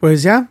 Pues 0.00 0.22
ya, 0.22 0.50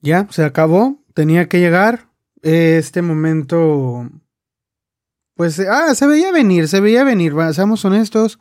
ya, 0.00 0.26
se 0.30 0.44
acabó. 0.44 1.04
Tenía 1.14 1.48
que 1.48 1.60
llegar. 1.60 2.08
Este 2.42 3.02
momento, 3.02 4.10
pues, 5.34 5.60
ah, 5.60 5.94
se 5.94 6.06
veía 6.08 6.32
venir, 6.32 6.66
se 6.66 6.80
veía 6.80 7.04
venir, 7.04 7.34
seamos 7.52 7.84
honestos, 7.84 8.40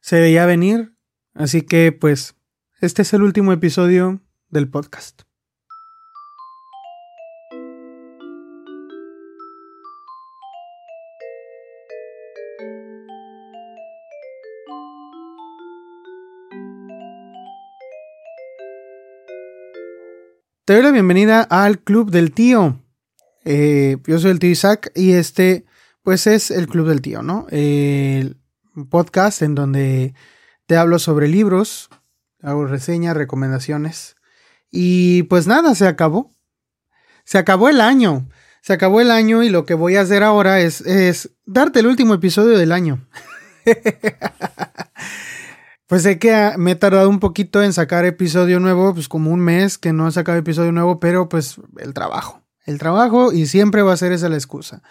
se 0.00 0.20
veía 0.20 0.46
venir. 0.46 0.94
Así 1.34 1.62
que, 1.62 1.90
pues, 1.90 2.36
este 2.80 3.02
es 3.02 3.12
el 3.14 3.22
último 3.22 3.52
episodio 3.52 4.20
del 4.48 4.68
podcast. 4.68 5.27
Te 20.68 20.74
doy 20.74 20.82
la 20.82 20.90
bienvenida 20.90 21.40
al 21.44 21.78
Club 21.78 22.10
del 22.10 22.30
Tío. 22.30 22.78
Eh, 23.46 23.96
yo 24.06 24.18
soy 24.18 24.32
el 24.32 24.38
tío 24.38 24.50
Isaac 24.50 24.92
y 24.94 25.12
este, 25.12 25.64
pues 26.02 26.26
es 26.26 26.50
el 26.50 26.68
Club 26.68 26.88
del 26.88 27.00
Tío, 27.00 27.22
¿no? 27.22 27.46
El 27.48 28.36
podcast 28.90 29.40
en 29.40 29.54
donde 29.54 30.12
te 30.66 30.76
hablo 30.76 30.98
sobre 30.98 31.26
libros, 31.26 31.88
hago 32.42 32.66
reseñas, 32.66 33.16
recomendaciones. 33.16 34.16
Y 34.70 35.22
pues 35.22 35.46
nada, 35.46 35.74
se 35.74 35.86
acabó. 35.86 36.34
Se 37.24 37.38
acabó 37.38 37.70
el 37.70 37.80
año. 37.80 38.28
Se 38.60 38.74
acabó 38.74 39.00
el 39.00 39.10
año 39.10 39.42
y 39.42 39.48
lo 39.48 39.64
que 39.64 39.72
voy 39.72 39.96
a 39.96 40.02
hacer 40.02 40.22
ahora 40.22 40.60
es, 40.60 40.82
es 40.82 41.30
darte 41.46 41.80
el 41.80 41.86
último 41.86 42.12
episodio 42.12 42.58
del 42.58 42.72
año. 42.72 43.08
Pues 45.88 46.02
sé 46.02 46.18
que 46.18 46.52
me 46.58 46.72
he 46.72 46.76
tardado 46.76 47.08
un 47.08 47.18
poquito 47.18 47.62
en 47.62 47.72
sacar 47.72 48.04
episodio 48.04 48.60
nuevo, 48.60 48.92
pues 48.92 49.08
como 49.08 49.30
un 49.30 49.40
mes 49.40 49.78
que 49.78 49.94
no 49.94 50.06
he 50.06 50.12
sacado 50.12 50.36
episodio 50.36 50.70
nuevo, 50.70 51.00
pero 51.00 51.30
pues 51.30 51.56
el 51.78 51.94
trabajo. 51.94 52.42
El 52.66 52.78
trabajo 52.78 53.32
y 53.32 53.46
siempre 53.46 53.80
va 53.80 53.94
a 53.94 53.96
ser 53.96 54.12
esa 54.12 54.28
la 54.28 54.36
excusa. 54.36 54.82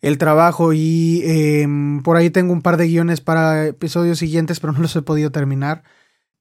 El 0.00 0.18
trabajo 0.18 0.72
y 0.72 1.22
em, 1.24 2.02
por 2.02 2.16
ahí 2.16 2.30
tengo 2.30 2.52
un 2.52 2.62
par 2.62 2.78
de 2.78 2.88
guiones 2.88 3.20
para 3.20 3.64
episodios 3.68 4.18
siguientes, 4.18 4.58
pero 4.58 4.72
no 4.72 4.80
los 4.80 4.96
he 4.96 5.02
podido 5.02 5.30
terminar. 5.30 5.84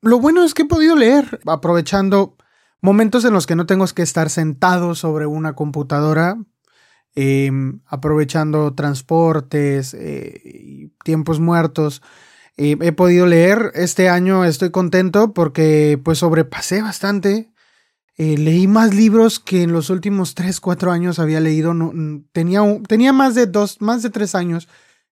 Lo 0.01 0.19
bueno 0.19 0.43
es 0.43 0.55
que 0.55 0.63
he 0.63 0.67
podido 0.67 0.95
leer, 0.95 1.39
aprovechando 1.45 2.35
momentos 2.81 3.25
en 3.25 3.33
los 3.33 3.45
que 3.45 3.55
no 3.55 3.67
tengo 3.67 3.85
que 3.93 4.01
estar 4.01 4.31
sentado 4.31 4.95
sobre 4.95 5.27
una 5.27 5.53
computadora, 5.53 6.35
em, 7.13 7.81
aprovechando 7.85 8.73
transportes, 8.73 9.93
eh, 9.93 10.89
tiempos 11.03 11.39
muertos 11.39 12.01
he 12.59 12.91
podido 12.91 13.25
leer. 13.25 13.71
Este 13.73 14.09
año 14.09 14.43
estoy 14.43 14.69
contento 14.69 15.33
porque 15.33 15.99
pues 16.03 16.19
sobrepasé 16.19 16.81
bastante. 16.81 17.49
Eh, 18.17 18.37
leí 18.37 18.67
más 18.67 18.93
libros 18.93 19.39
que 19.39 19.63
en 19.63 19.71
los 19.71 19.89
últimos 19.89 20.35
3, 20.35 20.59
4 20.59 20.91
años 20.91 21.19
había 21.19 21.39
leído. 21.39 21.73
Tenía, 22.33 22.61
tenía 22.85 23.13
más 23.13 23.33
de 23.33 23.45
dos, 23.47 23.79
más 23.79 24.03
de 24.03 24.09
3 24.09 24.35
años 24.35 24.67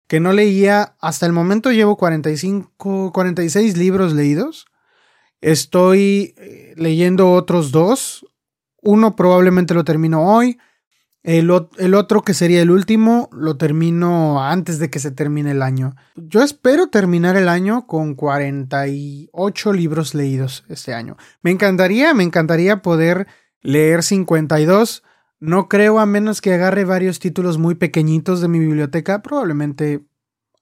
que 0.08 0.20
no 0.20 0.34
leía. 0.34 0.98
Hasta 1.00 1.26
el 1.26 1.32
momento 1.32 1.72
llevo 1.72 1.96
45, 1.96 3.14
46 3.14 3.78
libros 3.78 4.12
leídos. 4.12 4.66
Estoy 5.40 6.36
eh, 6.38 6.74
leyendo 6.76 7.32
otros 7.32 7.72
dos. 7.72 8.26
Uno 8.82 9.16
probablemente 9.16 9.74
lo 9.74 9.86
termino 9.86 10.24
hoy. 10.24 10.60
El, 11.28 11.52
otro 11.52 12.22
que 12.22 12.34
sería 12.34 12.62
el 12.62 12.72
último 12.72 13.28
lo 13.34 13.58
termino 13.58 14.42
antes 14.42 14.80
de 14.80 14.90
que 14.90 15.00
se 15.00 15.12
termine 15.12 15.52
el 15.52 15.62
año. 15.62 15.98
Yo 16.16 16.42
espero 16.42 16.88
terminar 16.88 17.36
el 17.36 17.50
año 17.50 17.86
con 17.86 18.16
48 18.16 19.74
libros 19.74 20.16
leídos 20.16 20.64
este 20.70 20.94
año. 20.94 21.18
Me 21.42 21.52
encantaría, 21.52 22.14
me 22.14 22.24
encantaría 22.24 22.82
poder 22.82 23.28
leer 23.62 24.04
52. 24.04 25.04
No 25.42 25.68
creo 25.68 26.00
a 26.00 26.06
menos 26.06 26.40
que 26.40 26.54
agarre 26.54 26.86
varios 26.86 27.20
títulos 27.20 27.58
muy 27.58 27.76
pequeñitos 27.76 28.40
de 28.40 28.48
mi 28.48 28.60
biblioteca. 28.60 29.22
Probablemente 29.22 30.06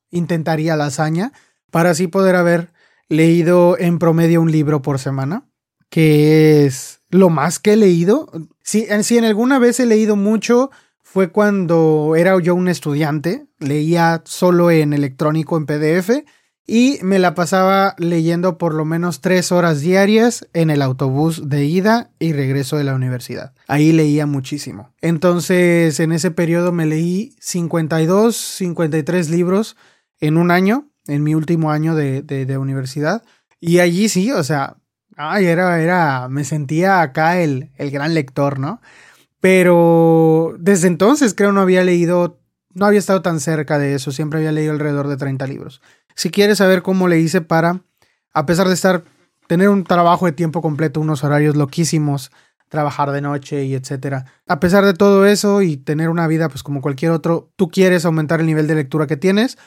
intentaría 0.10 0.76
la 0.76 0.88
hazaña 0.88 1.32
para 1.70 1.92
así 1.92 2.08
poder 2.08 2.36
haber 2.36 2.74
leído 3.08 3.78
en 3.78 4.00
promedio 4.00 4.42
un 4.42 4.52
libro 4.52 4.82
por 4.82 4.98
semana, 4.98 5.48
que 5.92 6.66
es 6.66 7.02
lo 7.16 7.30
más 7.30 7.60
que 7.60 7.74
he 7.74 7.78
leído. 7.78 8.30
Si, 8.62 8.88
en 8.90 9.24
alguna 9.24 9.58
vez 9.60 9.80
he 9.80 9.86
leído 9.86 10.16
mucho, 10.16 10.70
fue 11.02 11.32
cuando 11.32 12.16
era 12.18 12.40
yo 12.42 12.56
un 12.56 12.68
estudiante, 12.68 13.48
leía 13.60 14.22
solo 14.26 14.70
en 14.70 14.94
electrónico, 14.94 15.58
en 15.58 15.66
PDF, 15.66 16.26
y 16.68 16.98
me 17.04 17.20
la 17.20 17.36
pasaba 17.36 17.96
leyendo 18.00 18.58
por 18.58 18.74
lo 18.74 18.86
menos 18.86 19.22
tres 19.22 19.52
horas 19.52 19.82
diarias 19.82 20.48
en 20.54 20.72
el 20.72 20.82
autobús 20.82 21.48
de 21.48 21.64
ida 21.66 22.12
y 22.18 22.34
regreso 22.34 22.76
de 22.78 22.84
la 22.84 22.96
universidad. 22.96 23.54
Ahí 23.68 23.92
leía 23.92 24.26
muchísimo. 24.26 24.90
Entonces, 25.00 26.00
en 26.00 26.12
ese 26.12 26.32
periodo 26.32 26.72
me 26.72 26.88
leí 26.88 27.36
52, 27.40 28.36
53 28.36 29.30
libros 29.30 29.78
en 30.20 30.38
un 30.38 30.50
año, 30.50 30.90
en 31.08 31.24
mi 31.24 31.36
último 31.36 31.72
año 31.72 31.94
de, 31.94 32.24
de, 32.24 32.48
de 32.48 32.58
universidad. 32.58 33.24
Y 33.62 33.80
allí 33.80 34.10
sí, 34.10 34.32
o 34.32 34.44
sea, 34.44 34.78
Ay, 35.18 35.46
era, 35.46 35.82
era, 35.82 36.28
me 36.30 36.44
sentía 36.44 37.02
acá 37.02 37.40
el, 37.42 37.72
el 37.76 37.92
gran 37.92 38.14
lector, 38.14 38.60
¿no? 38.60 38.82
Pero 39.40 40.56
desde 40.60 40.88
entonces 40.88 41.34
creo 41.34 41.52
no 41.52 41.62
había 41.62 41.84
leído, 41.84 42.40
no 42.74 42.86
había 42.86 43.00
estado 43.00 43.22
tan 43.22 43.40
cerca 43.40 43.78
de 43.78 43.94
eso, 43.96 44.12
siempre 44.12 44.40
había 44.40 44.52
leído 44.52 44.72
alrededor 44.74 45.08
de 45.08 45.18
30 45.18 45.48
libros. 45.48 45.82
Si 46.16 46.32
quieres 46.32 46.58
saber 46.58 46.82
cómo 46.82 47.08
le 47.08 47.20
hice 47.20 47.42
para, 47.42 47.82
a 48.34 48.46
pesar 48.46 48.68
de 48.68 48.74
estar, 48.74 49.04
tener 49.48 49.70
un 49.70 49.84
trabajo 49.84 50.26
de 50.26 50.32
tiempo 50.32 50.62
completo, 50.62 51.00
unos 51.00 51.24
horarios 51.24 51.56
loquísimos, 51.56 52.32
trabajar 52.70 53.12
de 53.12 53.22
noche 53.22 53.64
y 53.66 53.76
etcétera. 53.76 54.26
A 54.48 54.60
pesar 54.60 54.84
de 54.86 54.94
todo 54.94 55.26
eso 55.26 55.62
y 55.62 55.78
tener 55.78 56.10
una 56.10 56.28
vida 56.28 56.50
pues 56.50 56.64
como 56.64 56.82
cualquier 56.82 57.12
otro, 57.12 57.52
tú 57.56 57.70
quieres 57.70 58.06
aumentar 58.06 58.40
el 58.40 58.48
nivel 58.48 58.68
de 58.68 58.76
lectura 58.76 59.08
que 59.08 59.18
tienes, 59.18 59.58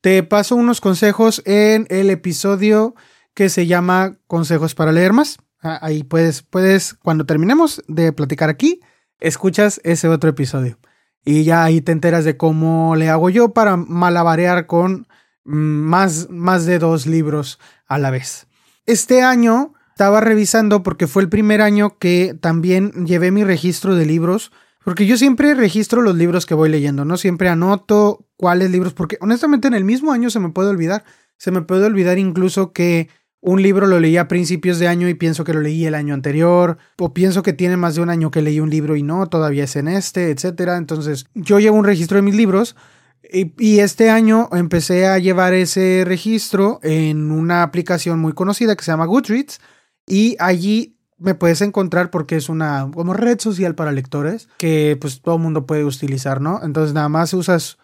te 0.00 0.22
paso 0.22 0.56
unos 0.56 0.80
consejos 0.80 1.42
en 1.44 1.86
el 1.88 2.10
episodio 2.10 2.94
que 3.38 3.50
se 3.50 3.68
llama 3.68 4.16
Consejos 4.26 4.74
para 4.74 4.90
leer 4.90 5.12
más. 5.12 5.38
Ah, 5.62 5.78
ahí 5.80 6.02
puedes, 6.02 6.42
puedes, 6.42 6.94
cuando 6.94 7.24
terminemos 7.24 7.84
de 7.86 8.12
platicar 8.12 8.48
aquí, 8.48 8.80
escuchas 9.20 9.80
ese 9.84 10.08
otro 10.08 10.28
episodio. 10.28 10.80
Y 11.24 11.44
ya 11.44 11.62
ahí 11.62 11.80
te 11.80 11.92
enteras 11.92 12.24
de 12.24 12.36
cómo 12.36 12.96
le 12.96 13.08
hago 13.08 13.30
yo 13.30 13.50
para 13.52 13.76
malabarear 13.76 14.66
con 14.66 15.06
mm, 15.44 15.54
más, 15.54 16.28
más 16.30 16.66
de 16.66 16.80
dos 16.80 17.06
libros 17.06 17.60
a 17.86 17.98
la 17.98 18.10
vez. 18.10 18.48
Este 18.86 19.22
año 19.22 19.72
estaba 19.90 20.20
revisando 20.20 20.82
porque 20.82 21.06
fue 21.06 21.22
el 21.22 21.28
primer 21.28 21.62
año 21.62 21.96
que 22.00 22.36
también 22.40 23.06
llevé 23.06 23.30
mi 23.30 23.44
registro 23.44 23.94
de 23.94 24.04
libros. 24.04 24.50
Porque 24.82 25.06
yo 25.06 25.16
siempre 25.16 25.54
registro 25.54 26.02
los 26.02 26.16
libros 26.16 26.44
que 26.44 26.54
voy 26.54 26.70
leyendo, 26.70 27.04
¿no? 27.04 27.16
Siempre 27.16 27.48
anoto 27.48 28.26
cuáles 28.36 28.72
libros, 28.72 28.94
porque 28.94 29.16
honestamente 29.20 29.68
en 29.68 29.74
el 29.74 29.84
mismo 29.84 30.10
año 30.10 30.28
se 30.28 30.40
me 30.40 30.48
puede 30.48 30.70
olvidar. 30.70 31.04
Se 31.36 31.52
me 31.52 31.62
puede 31.62 31.84
olvidar 31.84 32.18
incluso 32.18 32.72
que 32.72 33.08
un 33.48 33.62
libro 33.62 33.86
lo 33.86 33.98
leí 33.98 34.18
a 34.18 34.28
principios 34.28 34.78
de 34.78 34.88
año 34.88 35.08
y 35.08 35.14
pienso 35.14 35.42
que 35.42 35.54
lo 35.54 35.62
leí 35.62 35.86
el 35.86 35.94
año 35.94 36.12
anterior, 36.12 36.76
o 36.98 37.14
pienso 37.14 37.42
que 37.42 37.54
tiene 37.54 37.78
más 37.78 37.94
de 37.94 38.02
un 38.02 38.10
año 38.10 38.30
que 38.30 38.42
leí 38.42 38.60
un 38.60 38.68
libro 38.68 38.94
y 38.94 39.02
no, 39.02 39.26
todavía 39.26 39.64
es 39.64 39.74
en 39.76 39.88
este, 39.88 40.30
etcétera. 40.30 40.76
Entonces, 40.76 41.24
yo 41.34 41.58
llevo 41.58 41.78
un 41.78 41.86
registro 41.86 42.16
de 42.16 42.22
mis 42.22 42.34
libros 42.34 42.76
y, 43.22 43.78
este 43.78 44.10
año 44.10 44.50
empecé 44.52 45.06
a 45.06 45.18
llevar 45.18 45.54
ese 45.54 46.04
registro 46.06 46.78
en 46.82 47.30
una 47.30 47.62
aplicación 47.62 48.18
muy 48.18 48.34
conocida 48.34 48.76
que 48.76 48.84
se 48.84 48.90
llama 48.90 49.06
Goodreads 49.06 49.60
y 50.06 50.36
allí 50.40 50.98
me 51.16 51.34
puedes 51.34 51.62
encontrar 51.62 52.10
porque 52.10 52.36
es 52.36 52.50
una 52.50 52.90
como 52.94 53.14
red 53.14 53.40
social 53.40 53.74
para 53.74 53.92
lectores 53.92 54.48
que 54.58 54.98
pues 55.00 55.22
todo 55.22 55.36
el 55.36 55.42
mundo 55.42 55.64
puede 55.66 55.84
utilizar, 55.84 56.42
¿no? 56.42 56.60
Entonces, 56.62 56.92
nada 56.92 57.08
más 57.08 57.32
usas 57.32 57.78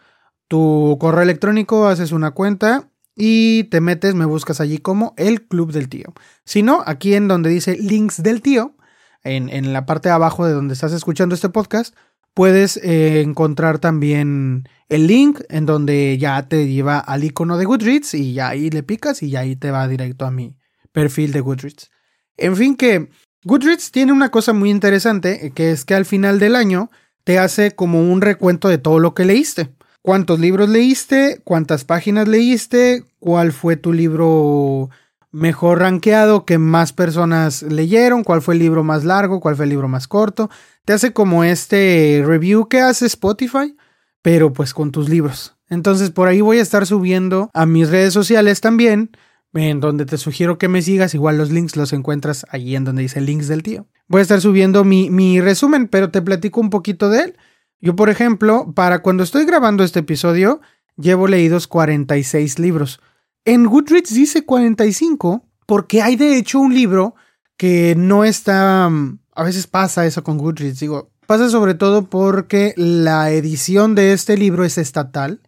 tu 0.47 0.99
correo 1.01 1.23
electrónico, 1.23 1.89
haces 1.89 2.13
una 2.13 2.33
cuenta 2.33 2.91
y 3.17 3.65
te 3.65 3.81
metes, 3.81 4.15
me 4.15 4.25
buscas 4.25 4.61
allí 4.61 4.79
como 4.79 5.15
el 5.17 5.47
Club 5.47 5.73
del 5.73 5.89
Tío. 5.89 6.13
Si 6.45 6.63
no, 6.63 6.83
aquí 6.87 7.15
en 7.15 7.29
donde 7.29 7.51
dice 7.51 7.77
links 7.77 8.23
del 8.23 8.43
tío, 8.43 8.77
en, 9.23 9.49
en 9.49 9.73
la 9.73 9.87
parte 9.87 10.09
de 10.09 10.15
abajo 10.15 10.47
de 10.47 10.53
donde 10.53 10.75
estás 10.75 10.93
escuchando 10.93 11.35
este 11.35 11.49
podcast, 11.49 11.95
puedes 12.35 12.77
eh, 12.79 13.21
encontrar 13.21 13.79
también 13.79 14.69
el 14.89 15.07
link 15.07 15.41
en 15.49 15.67
donde 15.67 16.19
ya 16.19 16.49
te 16.49 16.69
lleva 16.69 16.99
al 16.99 17.25
icono 17.25 17.57
de 17.57 17.65
Goodreads 17.65 18.15
y 18.15 18.35
ya 18.35 18.49
ahí 18.49 18.71
le 18.71 18.83
picas 18.83 19.23
y 19.23 19.31
ya 19.31 19.41
ahí 19.41 19.57
te 19.57 19.71
va 19.71 19.89
directo 19.89 20.27
a 20.27 20.31
mi 20.31 20.57
perfil 20.93 21.33
de 21.33 21.41
Goodreads. 21.41 21.91
En 22.37 22.57
fin, 22.57 22.77
que 22.77 23.09
Goodreads 23.45 23.93
tiene 23.93 24.13
una 24.13 24.31
cosa 24.31 24.53
muy 24.53 24.71
interesante, 24.71 25.53
que 25.55 25.71
es 25.71 25.85
que 25.85 25.95
al 25.95 26.05
final 26.05 26.41
del 26.41 26.57
año 26.57 26.91
te 27.23 27.39
hace 27.39 27.75
como 27.75 28.01
un 28.01 28.21
recuento 28.21 28.69
de 28.69 28.79
todo 28.79 28.99
lo 28.99 29.15
que 29.15 29.25
leíste 29.25 29.71
cuántos 30.05 30.39
libros 30.39 30.69
leíste, 30.69 31.41
cuántas 31.45 31.87
páginas 31.87 32.29
leíste, 32.29 33.05
cuál 33.21 33.53
fue 33.53 33.77
tu 33.77 33.95
libro 33.95 34.91
mejor 35.33 35.79
rankeado 35.79 36.45
que 36.45 36.59
más 36.59 36.93
personas 36.93 37.63
leyeron, 37.63 38.23
cuál 38.23 38.43
fue 38.43 38.53
el 38.53 38.61
libro 38.61 38.85
más 38.85 39.05
largo, 39.05 39.41
cuál 39.41 39.57
fue 39.57 39.65
el 39.65 39.71
libro 39.71 39.89
más 39.89 40.07
corto. 40.07 40.51
Te 40.85 40.93
hace 40.93 41.15
como 41.15 41.43
este 41.43 42.23
review 42.23 42.69
que 42.69 42.83
hace 42.83 43.07
Spotify, 43.07 43.79
pero 44.21 44.53
pues 44.53 44.75
con 44.75 44.93
tus 44.93 45.09
libros. 45.09 45.57
Entonces 45.71 46.11
por 46.11 46.29
ahí 46.29 46.43
voy 46.43 46.59
a 46.59 46.63
estar 46.63 46.85
subiendo 46.85 47.51
a 47.55 47.65
mis 47.65 47.89
redes 47.89 48.13
sociales 48.13 48.61
también, 48.61 49.11
en 49.55 49.81
donde 49.81 50.05
te 50.05 50.19
sugiero 50.19 50.59
que 50.59 50.69
me 50.69 50.83
sigas. 50.83 51.15
Igual 51.15 51.39
los 51.39 51.51
links 51.51 51.77
los 51.77 51.95
encuentras 51.95 52.45
allí 52.51 52.77
en 52.77 52.85
donde 52.85 53.01
dice 53.01 53.23
links 53.23 53.49
del 53.49 53.63
tío. 53.63 53.87
voy 54.07 54.19
a 54.19 54.23
estar 54.23 54.43
subiendo 54.43 54.85
mi, 54.85 55.09
mi 55.09 55.41
resumen, 55.41 55.89
pero 55.89 56.11
te 56.11 56.21
platico 56.21 56.61
un 56.61 56.69
poquito 56.69 57.09
de 57.09 57.21
él. 57.23 57.37
Yo, 57.85 57.95
por 57.95 58.09
ejemplo, 58.09 58.73
para 58.75 59.03
cuando 59.03 59.23
estoy 59.23 59.45
grabando 59.45 59.85
este 59.85 60.01
episodio, 60.01 60.63
llevo 60.97 61.29
leídos 61.29 61.67
46 61.67 62.59
libros. 62.59 62.99
En 63.45 63.67
Goodreads 63.67 64.15
dice 64.15 64.47
45 64.47 65.45
porque 65.67 66.01
hay 66.01 66.17
de 66.17 66.39
hecho 66.39 66.61
un 66.61 66.73
libro 66.73 67.15
que 67.59 67.95
no 67.95 68.25
está... 68.25 68.87
A 68.87 69.43
veces 69.43 69.67
pasa 69.67 70.07
eso 70.07 70.25
con 70.25 70.39
Goodreads, 70.39 70.81
digo, 70.81 71.11
pasa 71.27 71.51
sobre 71.51 71.75
todo 71.75 72.09
porque 72.09 72.73
la 72.79 73.31
edición 73.33 73.95
de 73.95 74.15
este 74.15 74.39
libro 74.39 74.65
es 74.65 74.79
estatal. 74.79 75.43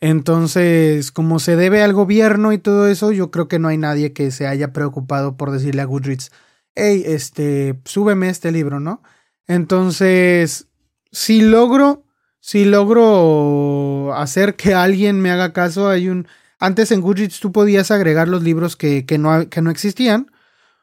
Entonces, 0.00 1.10
como 1.10 1.38
se 1.38 1.56
debe 1.56 1.82
al 1.82 1.94
gobierno 1.94 2.52
y 2.52 2.58
todo 2.58 2.88
eso, 2.88 3.10
yo 3.10 3.30
creo 3.30 3.48
que 3.48 3.58
no 3.58 3.68
hay 3.68 3.78
nadie 3.78 4.12
que 4.12 4.30
se 4.32 4.46
haya 4.46 4.74
preocupado 4.74 5.38
por 5.38 5.50
decirle 5.50 5.80
a 5.80 5.86
Goodreads, 5.86 6.30
hey, 6.74 7.04
este, 7.06 7.80
súbeme 7.86 8.28
este 8.28 8.52
libro, 8.52 8.80
¿no? 8.80 9.02
Entonces, 9.46 10.66
si 11.12 11.40
logro, 11.40 12.04
si 12.40 12.64
logro 12.64 14.14
hacer 14.14 14.56
que 14.56 14.74
alguien 14.74 15.20
me 15.20 15.30
haga 15.30 15.52
caso, 15.52 15.88
hay 15.88 16.08
un... 16.08 16.26
Antes 16.58 16.92
en 16.92 17.00
Goodreads 17.00 17.40
tú 17.40 17.52
podías 17.52 17.90
agregar 17.90 18.28
los 18.28 18.42
libros 18.42 18.76
que, 18.76 19.06
que, 19.06 19.18
no, 19.18 19.48
que 19.48 19.62
no 19.62 19.70
existían, 19.70 20.30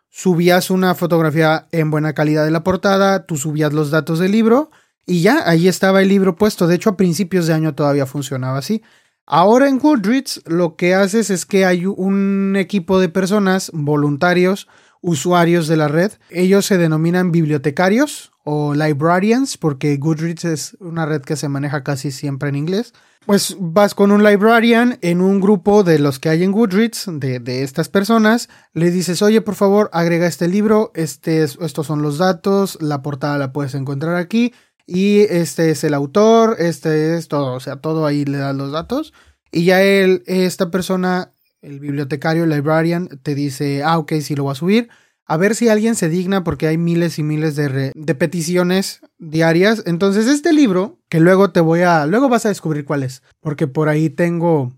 subías 0.09 0.71
una 0.71 0.95
fotografía 0.95 1.67
en 1.71 1.91
buena 1.91 2.13
calidad 2.13 2.45
de 2.45 2.51
la 2.51 2.63
portada, 2.63 3.25
tú 3.25 3.37
subías 3.37 3.73
los 3.73 3.91
datos 3.91 4.17
del 4.19 4.31
libro 4.31 4.71
y 5.05 5.21
ya, 5.21 5.47
ahí 5.47 5.67
estaba 5.67 6.01
el 6.01 6.09
libro 6.09 6.35
puesto. 6.35 6.67
De 6.67 6.75
hecho, 6.75 6.89
a 6.91 6.97
principios 6.97 7.47
de 7.47 7.53
año 7.53 7.75
todavía 7.75 8.05
funcionaba 8.05 8.57
así. 8.57 8.83
Ahora 9.25 9.67
en 9.67 9.79
Goodreads 9.79 10.41
lo 10.45 10.75
que 10.75 10.95
haces 10.95 11.29
es 11.29 11.45
que 11.45 11.65
hay 11.65 11.85
un 11.85 12.55
equipo 12.57 12.99
de 12.99 13.09
personas, 13.09 13.71
voluntarios, 13.73 14.67
usuarios 15.01 15.67
de 15.67 15.77
la 15.77 15.87
red. 15.87 16.11
Ellos 16.29 16.65
se 16.65 16.77
denominan 16.77 17.31
bibliotecarios 17.31 18.31
o 18.43 18.73
librarians 18.73 19.57
porque 19.57 19.97
Goodreads 19.97 20.45
es 20.45 20.77
una 20.79 21.05
red 21.05 21.21
que 21.21 21.35
se 21.35 21.49
maneja 21.49 21.83
casi 21.83 22.11
siempre 22.11 22.49
en 22.49 22.55
inglés. 22.55 22.93
Pues 23.25 23.57
vas 23.59 23.93
con 23.93 24.11
un 24.11 24.23
librarian 24.23 24.99
en 25.01 25.19
un 25.19 25.41
grupo 25.41 25.83
de 25.83 25.99
los 25.99 26.17
que 26.17 26.29
hay 26.29 26.45
en 26.45 26.53
Goodreads, 26.53 27.09
de, 27.11 27.39
de 27.39 27.63
estas 27.63 27.89
personas, 27.89 28.47
le 28.73 28.89
dices, 28.89 29.21
oye, 29.21 29.41
por 29.41 29.55
favor, 29.55 29.89
agrega 29.91 30.27
este 30.27 30.47
libro, 30.47 30.93
este 30.95 31.43
estos 31.43 31.85
son 31.85 32.01
los 32.01 32.19
datos, 32.19 32.77
la 32.79 33.01
portada 33.01 33.37
la 33.37 33.51
puedes 33.51 33.75
encontrar 33.75 34.15
aquí, 34.15 34.53
y 34.85 35.23
este 35.29 35.71
es 35.71 35.83
el 35.83 35.93
autor, 35.93 36.55
este 36.59 37.17
es 37.17 37.27
todo, 37.27 37.51
o 37.51 37.59
sea, 37.59 37.75
todo 37.75 38.05
ahí 38.05 38.23
le 38.23 38.37
das 38.37 38.55
los 38.55 38.71
datos, 38.71 39.13
y 39.51 39.65
ya 39.65 39.81
él, 39.81 40.23
esta 40.25 40.71
persona, 40.71 41.33
el 41.61 41.79
bibliotecario, 41.79 42.43
el 42.43 42.49
librarian, 42.49 43.07
te 43.23 43.35
dice, 43.35 43.83
ah, 43.83 43.97
ok, 43.97 44.13
sí 44.21 44.35
lo 44.35 44.43
voy 44.43 44.51
a 44.53 44.55
subir, 44.55 44.89
a 45.25 45.37
ver 45.37 45.55
si 45.55 45.67
alguien 45.67 45.95
se 45.95 46.09
digna 46.09 46.43
porque 46.43 46.67
hay 46.67 46.77
miles 46.77 47.19
y 47.19 47.23
miles 47.23 47.55
de, 47.55 47.91
de, 47.93 48.15
peticiones 48.15 49.01
diarias. 49.17 49.83
Entonces 49.85 50.27
este 50.27 50.53
libro, 50.53 50.99
que 51.09 51.19
luego 51.19 51.51
te 51.51 51.59
voy 51.59 51.81
a, 51.81 52.05
luego 52.05 52.29
vas 52.29 52.45
a 52.45 52.49
descubrir 52.49 52.85
cuál 52.85 53.03
es, 53.03 53.23
porque 53.41 53.67
por 53.67 53.89
ahí 53.89 54.09
tengo 54.09 54.71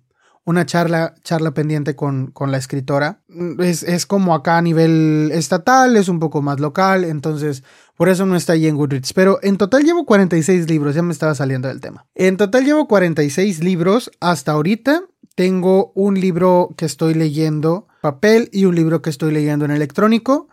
una 0.45 0.65
charla, 0.65 1.13
charla 1.23 1.53
pendiente 1.53 1.95
con, 1.95 2.31
con 2.31 2.51
la 2.51 2.57
escritora. 2.57 3.21
Es, 3.59 3.83
es, 3.83 4.07
como 4.07 4.33
acá 4.33 4.57
a 4.57 4.61
nivel 4.63 5.29
estatal, 5.31 5.95
es 5.95 6.09
un 6.09 6.19
poco 6.19 6.41
más 6.41 6.59
local, 6.59 7.03
entonces 7.03 7.63
por 7.95 8.09
eso 8.09 8.25
no 8.25 8.35
está 8.35 8.53
ahí 8.53 8.65
en 8.65 8.75
Goodreads. 8.75 9.13
Pero 9.13 9.37
en 9.43 9.57
total 9.57 9.83
llevo 9.83 10.05
46 10.05 10.67
libros, 10.67 10.95
ya 10.95 11.03
me 11.03 11.13
estaba 11.13 11.35
saliendo 11.35 11.67
del 11.67 11.81
tema. 11.81 12.07
En 12.15 12.37
total 12.37 12.65
llevo 12.65 12.87
46 12.87 13.63
libros 13.63 14.09
hasta 14.19 14.53
ahorita. 14.53 15.03
Tengo 15.39 15.94
un 15.95 16.19
libro 16.19 16.75
que 16.75 16.83
estoy 16.83 17.13
leyendo 17.13 17.88
papel 18.01 18.50
y 18.51 18.65
un 18.65 18.75
libro 18.75 19.01
que 19.01 19.09
estoy 19.09 19.31
leyendo 19.31 19.63
en 19.63 19.71
electrónico, 19.71 20.50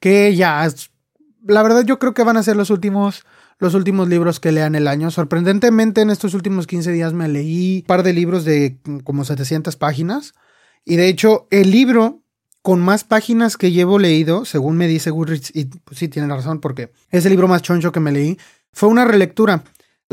que 0.00 0.34
ya, 0.34 0.66
la 1.46 1.62
verdad 1.62 1.84
yo 1.84 1.98
creo 1.98 2.14
que 2.14 2.22
van 2.22 2.38
a 2.38 2.42
ser 2.42 2.56
los 2.56 2.70
últimos, 2.70 3.26
los 3.58 3.74
últimos 3.74 4.08
libros 4.08 4.40
que 4.40 4.50
lean 4.50 4.74
el 4.74 4.88
año. 4.88 5.10
Sorprendentemente 5.10 6.00
en 6.00 6.08
estos 6.08 6.32
últimos 6.32 6.66
15 6.66 6.92
días 6.92 7.12
me 7.12 7.28
leí 7.28 7.80
un 7.80 7.86
par 7.86 8.02
de 8.02 8.14
libros 8.14 8.46
de 8.46 8.78
como 9.04 9.26
700 9.26 9.76
páginas 9.76 10.32
y 10.82 10.96
de 10.96 11.08
hecho 11.08 11.46
el 11.50 11.70
libro 11.70 12.22
con 12.62 12.80
más 12.80 13.04
páginas 13.04 13.58
que 13.58 13.70
llevo 13.70 13.98
leído, 13.98 14.46
según 14.46 14.78
me 14.78 14.88
dice 14.88 15.10
Goodreads, 15.10 15.54
y 15.54 15.66
pues 15.66 15.98
sí 15.98 16.08
tiene 16.08 16.34
razón 16.34 16.58
porque 16.58 16.90
es 17.10 17.26
el 17.26 17.32
libro 17.32 17.48
más 17.48 17.60
choncho 17.60 17.92
que 17.92 18.00
me 18.00 18.12
leí, 18.12 18.38
fue 18.72 18.88
una 18.88 19.04
relectura. 19.04 19.62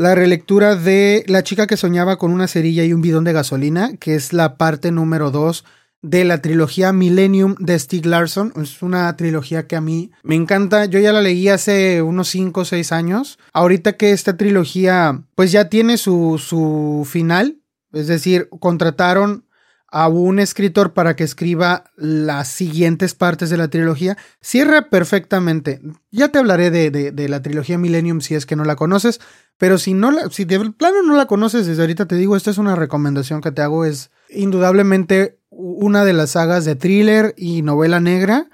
La 0.00 0.14
relectura 0.14 0.76
de 0.76 1.24
La 1.26 1.42
chica 1.42 1.66
que 1.66 1.76
soñaba 1.76 2.16
con 2.16 2.32
una 2.32 2.48
cerilla 2.48 2.86
y 2.86 2.94
un 2.94 3.02
bidón 3.02 3.24
de 3.24 3.34
gasolina, 3.34 3.98
que 3.98 4.14
es 4.14 4.32
la 4.32 4.56
parte 4.56 4.92
número 4.92 5.30
2 5.30 5.62
de 6.00 6.24
la 6.24 6.40
trilogía 6.40 6.94
Millennium 6.94 7.54
de 7.58 7.78
Stieg 7.78 8.06
Larsson. 8.06 8.50
Es 8.56 8.80
una 8.80 9.14
trilogía 9.18 9.66
que 9.66 9.76
a 9.76 9.82
mí 9.82 10.10
me 10.22 10.36
encanta. 10.36 10.86
Yo 10.86 11.00
ya 11.00 11.12
la 11.12 11.20
leí 11.20 11.50
hace 11.50 12.00
unos 12.00 12.28
5 12.28 12.62
o 12.62 12.64
6 12.64 12.92
años. 12.92 13.38
Ahorita 13.52 13.98
que 13.98 14.12
esta 14.12 14.38
trilogía 14.38 15.22
pues 15.34 15.52
ya 15.52 15.68
tiene 15.68 15.98
su, 15.98 16.38
su 16.42 17.06
final, 17.06 17.58
es 17.92 18.06
decir, 18.06 18.48
contrataron 18.58 19.44
a 19.90 20.08
un 20.08 20.38
escritor 20.38 20.92
para 20.92 21.16
que 21.16 21.24
escriba 21.24 21.84
las 21.96 22.48
siguientes 22.48 23.14
partes 23.14 23.50
de 23.50 23.56
la 23.56 23.68
trilogía, 23.68 24.16
cierra 24.40 24.88
perfectamente. 24.88 25.80
Ya 26.10 26.28
te 26.28 26.38
hablaré 26.38 26.70
de, 26.70 26.90
de, 26.90 27.28
la 27.28 27.42
trilogía 27.42 27.76
Millennium 27.76 28.20
si 28.20 28.34
es 28.34 28.46
que 28.46 28.56
no 28.56 28.64
la 28.64 28.76
conoces, 28.76 29.20
pero 29.58 29.78
si 29.78 29.94
no 29.94 30.10
la, 30.10 30.30
si 30.30 30.44
de 30.44 30.70
plano 30.70 31.02
no 31.02 31.16
la 31.16 31.26
conoces, 31.26 31.66
desde 31.66 31.82
ahorita 31.82 32.06
te 32.06 32.14
digo, 32.14 32.36
esta 32.36 32.50
es 32.50 32.58
una 32.58 32.76
recomendación 32.76 33.40
que 33.40 33.50
te 33.50 33.62
hago, 33.62 33.84
es 33.84 34.10
indudablemente 34.28 35.40
una 35.50 36.04
de 36.04 36.12
las 36.12 36.30
sagas 36.30 36.64
de 36.64 36.76
thriller 36.76 37.34
y 37.36 37.62
novela 37.62 38.00
negra. 38.00 38.48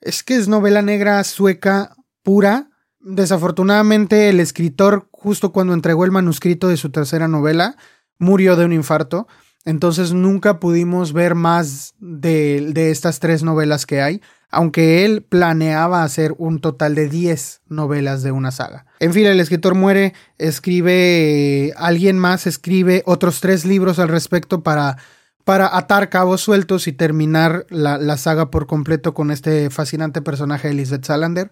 Es 0.00 0.22
que 0.22 0.36
es 0.36 0.48
novela 0.48 0.82
negra 0.82 1.22
sueca 1.24 1.94
pura. 2.22 2.70
Desafortunadamente 3.00 4.30
el 4.30 4.40
escritor, 4.40 5.08
justo 5.10 5.52
cuando 5.52 5.74
entregó 5.74 6.06
el 6.06 6.10
manuscrito 6.10 6.68
de 6.68 6.78
su 6.78 6.90
tercera 6.90 7.28
novela, 7.28 7.76
murió 8.18 8.56
de 8.56 8.64
un 8.64 8.72
infarto. 8.72 9.28
Entonces 9.64 10.12
nunca 10.12 10.60
pudimos 10.60 11.12
ver 11.12 11.34
más 11.34 11.94
de, 11.98 12.70
de 12.72 12.90
estas 12.90 13.18
tres 13.18 13.42
novelas 13.42 13.86
que 13.86 14.02
hay, 14.02 14.20
aunque 14.50 15.04
él 15.04 15.22
planeaba 15.22 16.02
hacer 16.02 16.34
un 16.38 16.60
total 16.60 16.94
de 16.94 17.08
10 17.08 17.62
novelas 17.68 18.22
de 18.22 18.30
una 18.30 18.50
saga. 18.50 18.86
En 19.00 19.12
fin, 19.12 19.26
el 19.26 19.40
escritor 19.40 19.74
muere, 19.74 20.14
escribe, 20.38 21.72
alguien 21.76 22.18
más 22.18 22.46
escribe 22.46 23.02
otros 23.06 23.40
tres 23.40 23.64
libros 23.64 23.98
al 23.98 24.08
respecto 24.08 24.62
para 24.62 24.98
para 25.44 25.76
atar 25.76 26.08
cabos 26.08 26.40
sueltos 26.40 26.86
y 26.88 26.92
terminar 26.92 27.66
la, 27.68 27.98
la, 27.98 28.16
saga 28.16 28.50
por 28.50 28.66
completo 28.66 29.12
con 29.12 29.30
este 29.30 29.68
fascinante 29.70 30.22
personaje 30.22 30.68
de 30.68 30.74
Lisbeth 30.74 31.04
Salander. 31.04 31.50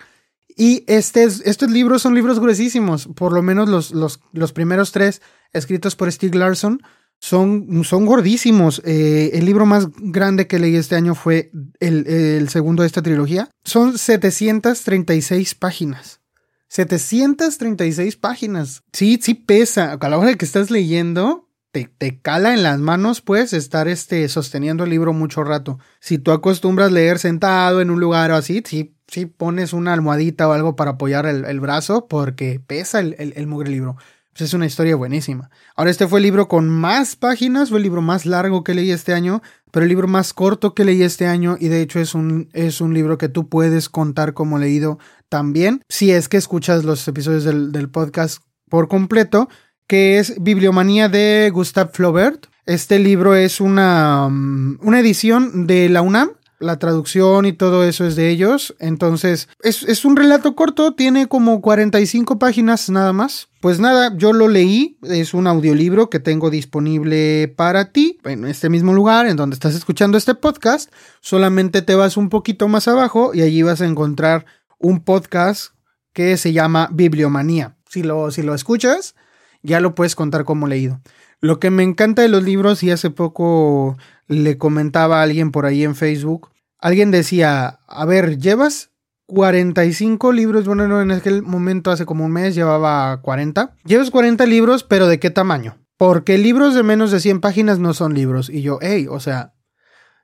Y 0.57 0.85
este 0.87 1.25
estos 1.25 1.71
libros 1.71 2.03
son 2.03 2.15
libros 2.15 2.41
gruesísimos, 2.41 3.09
por 3.15 3.33
lo 3.33 3.43
menos 3.43 3.69
los, 3.69 3.91
los, 3.93 4.21
los 4.33 4.53
primeros 4.53 4.93
tres 4.93 5.23
escritos 5.53 5.95
por 5.95 6.11
Stieg 6.11 6.35
Larsson 6.35 6.83
son, 7.23 7.85
son 7.85 8.05
gordísimos. 8.05 8.83
Eh, 8.85 9.31
el 9.35 9.47
libro 9.47 9.65
más 9.65 9.87
grande 9.97 10.49
que 10.49 10.59
leí 10.59 10.75
este 10.75 10.97
año 10.97 11.15
fue 11.15 11.53
el, 11.79 12.05
el 12.09 12.49
segundo 12.49 12.83
de 12.83 12.89
esta 12.89 13.01
trilogía. 13.01 13.49
Son 13.63 13.97
736 13.97 15.55
páginas. 15.55 16.21
736 16.67 18.17
páginas. 18.17 18.83
Sí, 18.93 19.21
sí 19.23 19.35
pesa. 19.35 19.93
A 19.93 20.09
la 20.09 20.19
hora 20.19 20.35
que 20.35 20.45
estás 20.45 20.73
leyendo, 20.73 21.49
te, 21.71 21.89
te, 21.97 22.21
cala 22.21 22.55
en 22.55 22.65
las 22.65 22.81
manos, 22.81 23.21
pues, 23.21 23.53
estar 23.53 23.87
este, 23.87 24.29
sosteniendo 24.29 24.83
el 24.83 24.91
libro 24.91 25.13
mucho 25.13 25.45
rato. 25.45 25.79
Si 26.01 26.19
tú 26.19 26.33
acostumbras 26.33 26.91
leer 26.91 27.21
sentado 27.21 27.81
en 27.81 27.91
un 27.91 28.01
lugar 28.01 28.33
o 28.33 28.35
así, 28.35 28.65
sí, 28.67 28.97
sí 29.07 29.27
pones 29.27 29.73
una 29.73 29.93
almohadita 29.93 30.49
o 30.49 30.53
algo 30.53 30.75
para 30.75 30.93
apoyar 30.93 31.27
el, 31.27 31.45
el 31.45 31.61
brazo, 31.61 32.09
porque 32.09 32.59
pesa 32.59 32.99
el, 32.99 33.15
el, 33.21 33.33
el 33.37 33.47
mugre 33.47 33.71
libro. 33.71 33.97
Pues 34.33 34.49
es 34.49 34.55
una 34.55 34.67
historia 34.67 34.97
buenísima. 34.97 35.51
Ahora, 35.77 35.91
este 35.91 36.09
fue 36.09 36.19
el 36.19 36.25
libro 36.25 36.49
con 36.49 36.69
más 36.69 37.17
páginas, 37.17 37.69
fue 37.69 37.79
el 37.79 37.85
libro 37.85 38.03
más 38.03 38.25
largo 38.25 38.65
que 38.65 38.75
leí 38.75 38.91
este 38.91 39.13
año, 39.13 39.43
pero 39.71 39.85
el 39.85 39.91
libro 39.91 40.09
más 40.09 40.33
corto 40.33 40.75
que 40.75 40.85
leí 40.85 41.03
este 41.03 41.27
año, 41.27 41.57
y 41.61 41.69
de 41.69 41.83
hecho 41.83 42.01
es 42.01 42.15
un, 42.15 42.49
es 42.53 42.81
un 42.81 42.95
libro 42.95 43.19
que 43.19 43.29
tú 43.29 43.49
puedes 43.49 43.89
contar 43.89 44.33
como 44.33 44.59
leído 44.59 44.99
también, 45.29 45.83
si 45.89 46.13
es 46.13 46.29
que 46.29 46.39
escuchas 46.39 46.85
los 46.85 47.07
episodios 47.09 47.45
del, 47.45 47.73
del 47.73 47.91
podcast 47.91 48.43
por 48.69 48.89
completo 48.89 49.49
que 49.93 50.19
es 50.19 50.43
Bibliomanía 50.43 51.11
de 51.11 51.51
Gustave 51.53 51.91
Flaubert. 51.93 52.47
Este 52.65 52.99
libro 52.99 53.35
es 53.35 53.61
una, 53.61 54.27
mm, 54.31 54.79
una 54.81 55.01
edición 55.01 55.67
de 55.67 55.91
la 55.91 56.01
UNAM. 56.01 56.31
La 56.59 56.79
traducción 56.79 57.45
y 57.45 57.53
todo 57.53 57.85
eso 57.85 58.07
es 58.07 58.17
de 58.17 58.31
ellos. 58.31 58.75
Entonces, 58.79 59.51
es, 59.63 59.83
es, 59.83 60.07
un 60.07 60.17
relato 60.17 60.55
corto, 60.55 60.95
tiene 60.95 61.27
como 61.27 61.61
45 61.61 62.39
páginas 62.39 62.89
nada 62.89 63.13
más. 63.13 63.49
Pues 63.63 63.79
nada, 63.79 64.13
yo 64.17 64.33
lo 64.33 64.49
leí, 64.49 64.99
es 65.03 65.35
un 65.35 65.47
audiolibro 65.47 66.11
que 66.11 66.19
tengo 66.19 66.51
disponible 66.51 67.47
para 67.47 67.93
ti 67.93 68.19
en 68.25 68.45
este 68.45 68.69
mismo 68.69 68.93
lugar 68.93 69.29
en 69.29 69.37
donde 69.37 69.55
estás 69.55 69.77
escuchando 69.77 70.19
este 70.19 70.35
podcast. 70.35 70.93
Solamente 71.21 71.81
te 71.81 71.95
vas 71.95 72.17
un 72.17 72.29
poquito 72.29 72.67
más 72.67 72.89
abajo 72.89 73.31
y 73.33 73.43
allí 73.43 73.63
vas 73.63 73.81
a 73.81 73.87
encontrar 73.87 74.47
un 74.81 74.99
podcast 75.05 75.75
que 76.13 76.37
se 76.39 76.53
llama 76.53 76.89
Bibliomanía. 76.91 77.77
Si 77.89 78.03
lo, 78.03 78.33
si 78.33 78.43
lo 78.43 78.53
escuchas, 78.53 79.15
ya 79.63 79.79
lo 79.79 79.95
puedes 79.95 80.17
contar 80.17 80.43
como 80.43 80.67
leído. 80.67 81.01
Lo 81.41 81.61
que 81.61 81.71
me 81.71 81.85
encanta 81.85 82.23
de 82.23 82.29
los 82.29 82.43
libros, 82.43 82.83
y 82.83 82.91
hace 82.91 83.11
poco 83.11 83.97
le 84.27 84.59
comentaba 84.59 85.21
a 85.21 85.23
alguien 85.23 85.53
por 85.53 85.67
ahí 85.67 85.85
en 85.85 85.95
Facebook, 85.95 86.51
alguien 86.81 87.13
decía, 87.13 87.79
a 87.87 88.05
ver, 88.07 88.39
llevas 88.39 88.91
45 89.33 90.31
libros, 90.33 90.67
bueno, 90.67 90.87
no, 90.87 91.01
en 91.01 91.11
aquel 91.11 91.43
momento 91.43 91.91
hace 91.91 92.05
como 92.05 92.25
un 92.25 92.33
mes 92.33 92.55
llevaba 92.55 93.21
40. 93.23 93.75
Llevas 93.85 94.11
40 94.11 94.45
libros, 94.45 94.85
pero 94.85 95.07
¿de 95.07 95.19
qué 95.19 95.31
tamaño? 95.31 95.79
Porque 95.97 96.37
libros 96.37 96.75
de 96.75 96.83
menos 96.83 97.11
de 97.11 97.21
100 97.21 97.41
páginas 97.41 97.79
no 97.79 97.95
son 97.95 98.13
libros. 98.13 98.51
Y 98.51 98.61
yo, 98.61 98.79
hey, 98.83 99.07
o 99.09 99.21
sea, 99.21 99.55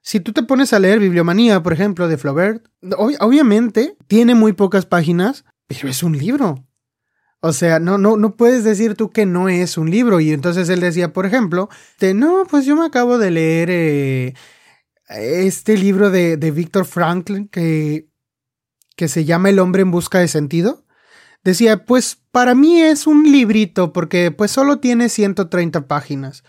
si 0.03 0.21
tú 0.21 0.33
te 0.33 0.43
pones 0.43 0.75
a 0.75 0.79
leer 0.79 0.99
Bibliomanía, 0.99 1.63
por 1.63 1.73
ejemplo, 1.73 2.07
de 2.07 2.19
Flaubert, 2.19 2.67
obviamente 3.19 3.97
tiene 4.09 4.35
muy 4.35 4.53
pocas 4.53 4.85
páginas, 4.85 5.47
pero 5.67 5.89
es 5.89 6.03
un 6.03 6.19
libro. 6.19 6.67
O 7.41 7.53
sea, 7.53 7.79
no, 7.79 7.97
no, 7.97 8.19
no 8.19 8.37
puedes 8.37 8.63
decir 8.63 8.95
tú 8.95 9.11
que 9.11 9.25
no 9.25 9.49
es 9.49 9.79
un 9.79 9.91
libro. 9.91 10.21
Y 10.21 10.33
entonces 10.33 10.69
él 10.69 10.81
decía, 10.81 11.15
por 11.15 11.25
ejemplo, 11.25 11.71
de, 11.99 12.13
no, 12.13 12.43
pues 12.51 12.67
yo 12.67 12.77
me 12.77 12.85
acabo 12.85 13.17
de 13.17 13.31
leer 13.31 13.71
eh, 13.71 14.35
este 15.09 15.79
libro 15.79 16.11
de, 16.11 16.37
de 16.37 16.51
Víctor 16.51 16.85
Franklin 16.85 17.49
que, 17.49 18.08
que 18.99 19.09
se 19.09 19.25
llama 19.25 19.49
El 19.49 19.61
hombre 19.61 19.83
en 19.83 19.93
busca 19.93 20.19
de 20.19 20.27
sentido. 20.27 20.85
Decía, 21.45 21.85
pues 21.87 22.19
para 22.33 22.57
mí 22.57 22.83
es 22.83 23.07
un 23.07 23.31
librito 23.31 23.93
porque 23.93 24.33
pues 24.33 24.51
solo 24.51 24.81
tiene 24.81 25.09
130 25.09 25.87
páginas. 25.87 26.43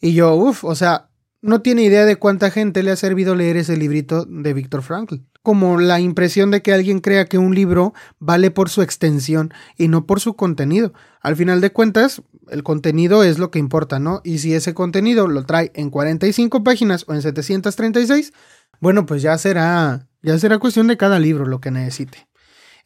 Y 0.00 0.14
yo, 0.14 0.34
uff, 0.36 0.64
o 0.64 0.76
sea, 0.76 1.10
no 1.46 1.62
tiene 1.62 1.82
idea 1.82 2.04
de 2.04 2.16
cuánta 2.16 2.50
gente 2.50 2.82
le 2.82 2.90
ha 2.90 2.96
servido 2.96 3.34
leer 3.34 3.56
ese 3.56 3.76
librito 3.76 4.24
de 4.24 4.52
Víctor 4.52 4.82
Frankl. 4.82 5.16
Como 5.42 5.78
la 5.78 6.00
impresión 6.00 6.50
de 6.50 6.60
que 6.60 6.72
alguien 6.72 7.00
crea 7.00 7.26
que 7.26 7.38
un 7.38 7.54
libro 7.54 7.94
vale 8.18 8.50
por 8.50 8.68
su 8.68 8.82
extensión 8.82 9.52
y 9.78 9.88
no 9.88 10.06
por 10.06 10.20
su 10.20 10.34
contenido. 10.34 10.92
Al 11.20 11.36
final 11.36 11.60
de 11.60 11.70
cuentas, 11.70 12.22
el 12.50 12.62
contenido 12.62 13.22
es 13.22 13.38
lo 13.38 13.50
que 13.50 13.58
importa, 13.58 13.98
¿no? 13.98 14.20
Y 14.24 14.38
si 14.38 14.54
ese 14.54 14.74
contenido 14.74 15.28
lo 15.28 15.44
trae 15.44 15.70
en 15.74 15.90
45 15.90 16.64
páginas 16.64 17.04
o 17.06 17.14
en 17.14 17.22
736, 17.22 18.32
bueno, 18.80 19.06
pues 19.06 19.22
ya 19.22 19.38
será, 19.38 20.08
ya 20.22 20.38
será 20.38 20.58
cuestión 20.58 20.86
de 20.88 20.96
cada 20.96 21.18
libro 21.18 21.46
lo 21.46 21.60
que 21.60 21.70
necesite. 21.70 22.25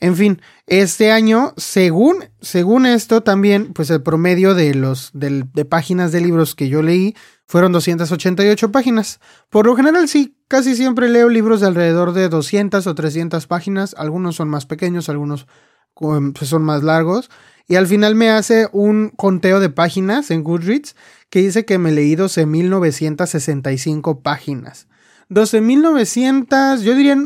En 0.01 0.17
fin, 0.17 0.43
este 0.67 1.13
año, 1.13 1.55
según, 1.59 2.25
según 2.41 2.87
esto 2.87 3.23
también, 3.23 3.75
pues 3.75 3.91
el 3.91 4.03
promedio 4.03 4.55
de 4.55 4.75
los 4.75 5.11
de, 5.13 5.45
páginas 5.67 6.11
de 6.11 6.23
libros 6.23 6.55
que 6.55 6.71
yo 6.71 6.81
leí 6.81 7.15
fueron 7.47 7.73
288 7.73 8.73
páginas. 8.73 9.21
Por 9.51 9.67
lo 9.67 9.77
general 9.77 10.09
sí, 10.09 10.39
casi 10.49 10.75
siempre 10.75 11.11
leo 11.11 11.29
libros 11.29 11.61
de 11.61 11.67
alrededor 11.67 12.15
de 12.15 12.31
200 12.31 12.87
o 12.87 12.95
300 12.95 13.47
páginas, 13.47 13.95
algunos 13.99 14.37
son 14.37 14.49
más 14.49 14.65
pequeños, 14.65 15.11
algunos 15.11 15.47
pues, 15.93 16.49
son 16.49 16.63
más 16.63 16.83
largos, 16.83 17.29
y 17.69 17.77
al 17.77 17.87
final 17.87 18.15
me 18.15 18.31
hace 18.31 18.71
un 18.73 19.11
conteo 19.11 19.61
de 19.61 19.69
páginas 19.69 20.31
en 20.31 20.43
Goodreads 20.43 20.97
que 21.29 21.41
dice 21.41 21.67
que 21.67 21.77
me 21.77 21.93
leí 21.93 22.17
12.965 22.17 24.23
páginas. 24.23 24.89
12.900, 25.29 26.81
yo 26.81 26.95
diría 26.95 27.19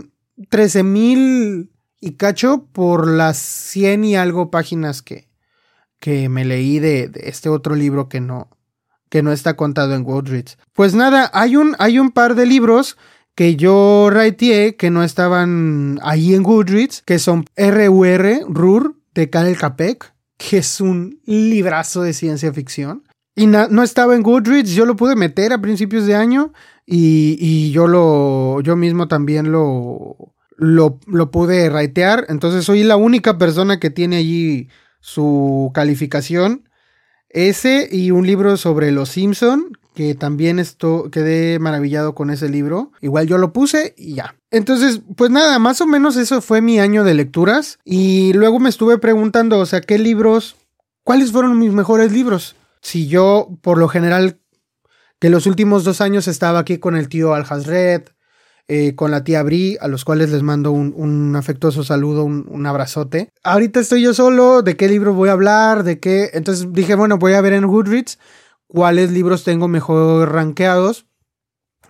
13.000 0.50 1.68
y 2.04 2.16
cacho 2.16 2.66
por 2.70 3.08
las 3.08 3.38
100 3.38 4.04
y 4.04 4.16
algo 4.16 4.50
páginas 4.50 5.00
que, 5.00 5.26
que 6.00 6.28
me 6.28 6.44
leí 6.44 6.78
de, 6.78 7.10
este 7.14 7.48
otro 7.48 7.74
libro 7.74 8.10
que 8.10 8.20
no, 8.20 8.50
que 9.08 9.22
no 9.22 9.32
está 9.32 9.56
contado 9.56 9.94
en 9.94 10.04
Goodreads. 10.04 10.58
Pues 10.74 10.94
nada, 10.94 11.30
hay 11.32 11.56
un, 11.56 11.74
hay 11.78 11.98
un 11.98 12.10
par 12.10 12.34
de 12.34 12.44
libros 12.44 12.98
que 13.34 13.56
yo 13.56 14.10
rateé 14.10 14.76
que 14.76 14.90
no 14.90 15.02
estaban 15.02 15.98
ahí 16.02 16.34
en 16.34 16.42
Goodreads, 16.42 17.00
que 17.06 17.18
son 17.18 17.46
RUR, 17.56 18.40
RUR, 18.48 18.96
de 19.14 19.30
Karel 19.30 19.56
Capek, 19.56 20.12
que 20.36 20.58
es 20.58 20.82
un 20.82 21.22
librazo 21.24 22.02
de 22.02 22.12
ciencia 22.12 22.52
ficción. 22.52 23.04
Y 23.34 23.46
no 23.46 23.82
estaba 23.82 24.14
en 24.14 24.22
Goodreads, 24.22 24.72
yo 24.72 24.84
lo 24.84 24.94
pude 24.94 25.16
meter 25.16 25.54
a 25.54 25.60
principios 25.62 26.04
de 26.04 26.16
año 26.16 26.52
y, 26.84 27.38
y 27.40 27.72
yo 27.72 27.88
lo, 27.88 28.60
yo 28.60 28.76
mismo 28.76 29.08
también 29.08 29.50
lo, 29.50 30.33
lo, 30.56 30.98
pude 31.30 31.68
raitear. 31.68 32.26
Entonces 32.28 32.64
soy 32.64 32.82
la 32.82 32.96
única 32.96 33.38
persona 33.38 33.80
que 33.80 33.90
tiene 33.90 34.16
allí 34.16 34.68
su 35.00 35.70
calificación. 35.74 36.68
Ese 37.28 37.88
y 37.90 38.10
un 38.10 38.26
libro 38.26 38.56
sobre 38.56 38.92
los 38.92 39.08
Simpson, 39.08 39.76
que 39.94 40.14
también 40.14 40.58
esto, 40.58 41.10
quedé 41.10 41.58
maravillado 41.58 42.14
con 42.14 42.30
ese 42.30 42.48
libro. 42.48 42.92
Igual 43.00 43.26
yo 43.26 43.38
lo 43.38 43.52
puse 43.52 43.94
y 43.96 44.14
ya. 44.14 44.36
Entonces, 44.50 45.00
pues 45.16 45.30
nada, 45.30 45.58
más 45.58 45.80
o 45.80 45.86
menos 45.86 46.16
eso 46.16 46.40
fue 46.40 46.60
mi 46.60 46.78
año 46.78 47.02
de 47.02 47.14
lecturas. 47.14 47.78
Y 47.84 48.32
luego 48.34 48.60
me 48.60 48.68
estuve 48.68 48.98
preguntando, 48.98 49.58
o 49.58 49.66
sea, 49.66 49.80
¿qué 49.80 49.98
libros? 49.98 50.56
¿Cuáles 51.02 51.32
fueron 51.32 51.58
mis 51.58 51.72
mejores 51.72 52.12
libros? 52.12 52.56
Si 52.80 53.08
yo, 53.08 53.48
por 53.62 53.78
lo 53.78 53.88
general, 53.88 54.38
que 55.18 55.30
los 55.30 55.46
últimos 55.46 55.84
dos 55.84 56.00
años 56.00 56.28
estaba 56.28 56.60
aquí 56.60 56.78
con 56.78 56.96
el 56.96 57.08
tío 57.08 57.34
Al 57.34 57.44
Red, 57.64 58.02
eh, 58.66 58.94
con 58.94 59.10
la 59.10 59.24
tía 59.24 59.42
Bri, 59.42 59.76
a 59.80 59.88
los 59.88 60.04
cuales 60.04 60.30
les 60.30 60.42
mando 60.42 60.72
un, 60.72 61.36
afectuoso 61.36 61.84
saludo, 61.84 62.24
un, 62.24 62.66
abrazote. 62.66 63.30
Ahorita 63.42 63.80
estoy 63.80 64.02
yo 64.02 64.14
solo, 64.14 64.62
de 64.62 64.76
qué 64.76 64.88
libro 64.88 65.12
voy 65.12 65.28
a 65.28 65.32
hablar, 65.32 65.84
de 65.84 66.00
qué. 66.00 66.30
Entonces 66.32 66.68
dije, 66.72 66.94
bueno, 66.94 67.18
voy 67.18 67.34
a 67.34 67.42
ver 67.42 67.52
en 67.52 67.66
Goodreads 67.66 68.18
cuáles 68.66 69.10
libros 69.12 69.44
tengo 69.44 69.68
mejor 69.68 70.32
rankeados. 70.32 71.06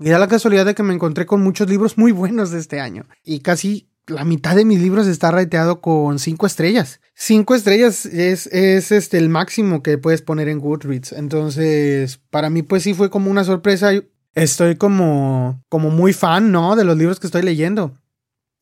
Y 0.01 0.11
da 0.11 0.19
la 0.19 0.27
casualidad 0.27 0.67
de 0.67 0.75
que 0.75 0.83
me 0.83 0.95
encontré 0.95 1.27
con 1.27 1.43
muchos 1.43 1.71
libros 1.71 1.97
muy 1.97 2.11
buenos 2.11 2.51
de 2.51 2.59
este 2.59 2.81
año. 2.81 3.07
Y 3.23 3.41
casi 3.41 3.89
la 4.07 4.25
mitad 4.25 4.57
de 4.57 4.65
mis 4.65 4.83
libros 4.83 5.07
está 5.07 5.31
rateado 5.31 5.81
con 5.81 6.19
cinco 6.19 6.47
estrellas. 6.47 7.01
Cinco 7.15 7.55
estrellas 7.55 8.05
es, 8.07 8.49
es 8.49 8.91
este, 8.91 9.19
el 9.19 9.29
máximo 9.29 9.83
que 9.83 9.97
puedes 9.99 10.23
poner 10.23 10.49
en 10.49 10.59
Goodreads. 10.59 11.13
Entonces, 11.13 12.21
para 12.31 12.51
mí, 12.51 12.63
pues 12.63 12.83
sí 12.83 12.95
fue 12.95 13.11
como 13.11 13.31
una 13.31 13.45
sorpresa 13.45 13.93
estoy 14.35 14.77
como, 14.77 15.63
como 15.69 15.91
muy 15.91 16.13
fan, 16.13 16.53
¿no? 16.53 16.77
De 16.77 16.85
los 16.85 16.97
libros 16.97 17.21
que 17.21 17.27
estoy 17.27 17.43
leyendo. 17.43 17.99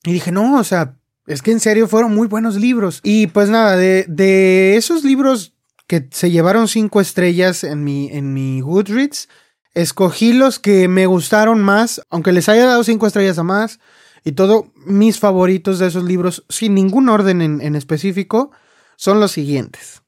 Y 0.04 0.12
dije, 0.12 0.32
no, 0.32 0.58
o 0.58 0.64
sea, 0.64 0.96
es 1.26 1.42
que 1.42 1.52
en 1.52 1.60
serio 1.60 1.88
fueron 1.88 2.14
muy 2.14 2.26
buenos 2.26 2.56
libros. 2.56 3.00
Y 3.02 3.28
pues 3.28 3.48
nada, 3.48 3.76
de, 3.76 4.04
de 4.08 4.76
esos 4.76 5.04
libros 5.04 5.54
que 5.86 6.08
se 6.10 6.30
llevaron 6.30 6.68
cinco 6.68 7.00
estrellas 7.00 7.64
en 7.64 7.84
mi, 7.84 8.08
en 8.10 8.32
mi 8.32 8.60
Goodreads, 8.60 9.28
escogí 9.74 10.32
los 10.32 10.58
que 10.58 10.88
me 10.88 11.06
gustaron 11.06 11.62
más, 11.62 12.02
aunque 12.10 12.32
les 12.32 12.48
haya 12.48 12.66
dado 12.66 12.84
cinco 12.84 13.06
estrellas 13.06 13.38
a 13.38 13.42
más. 13.42 13.78
Y 14.24 14.32
todo, 14.32 14.72
mis 14.86 15.18
favoritos 15.18 15.78
de 15.78 15.88
esos 15.88 16.04
libros, 16.04 16.44
sin 16.48 16.74
ningún 16.74 17.08
orden 17.08 17.42
en, 17.42 17.60
en 17.60 17.74
específico, 17.74 18.52
son 18.96 19.18
los 19.18 19.32
siguientes. 19.32 20.01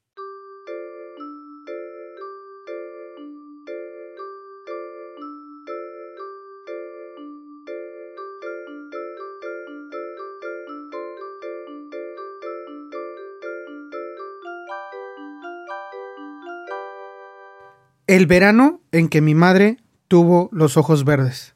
El 18.06 18.26
verano 18.26 18.80
en 18.92 19.08
que 19.08 19.20
mi 19.20 19.34
madre 19.34 19.78
tuvo 20.08 20.48
los 20.52 20.76
ojos 20.76 21.04
verdes. 21.04 21.54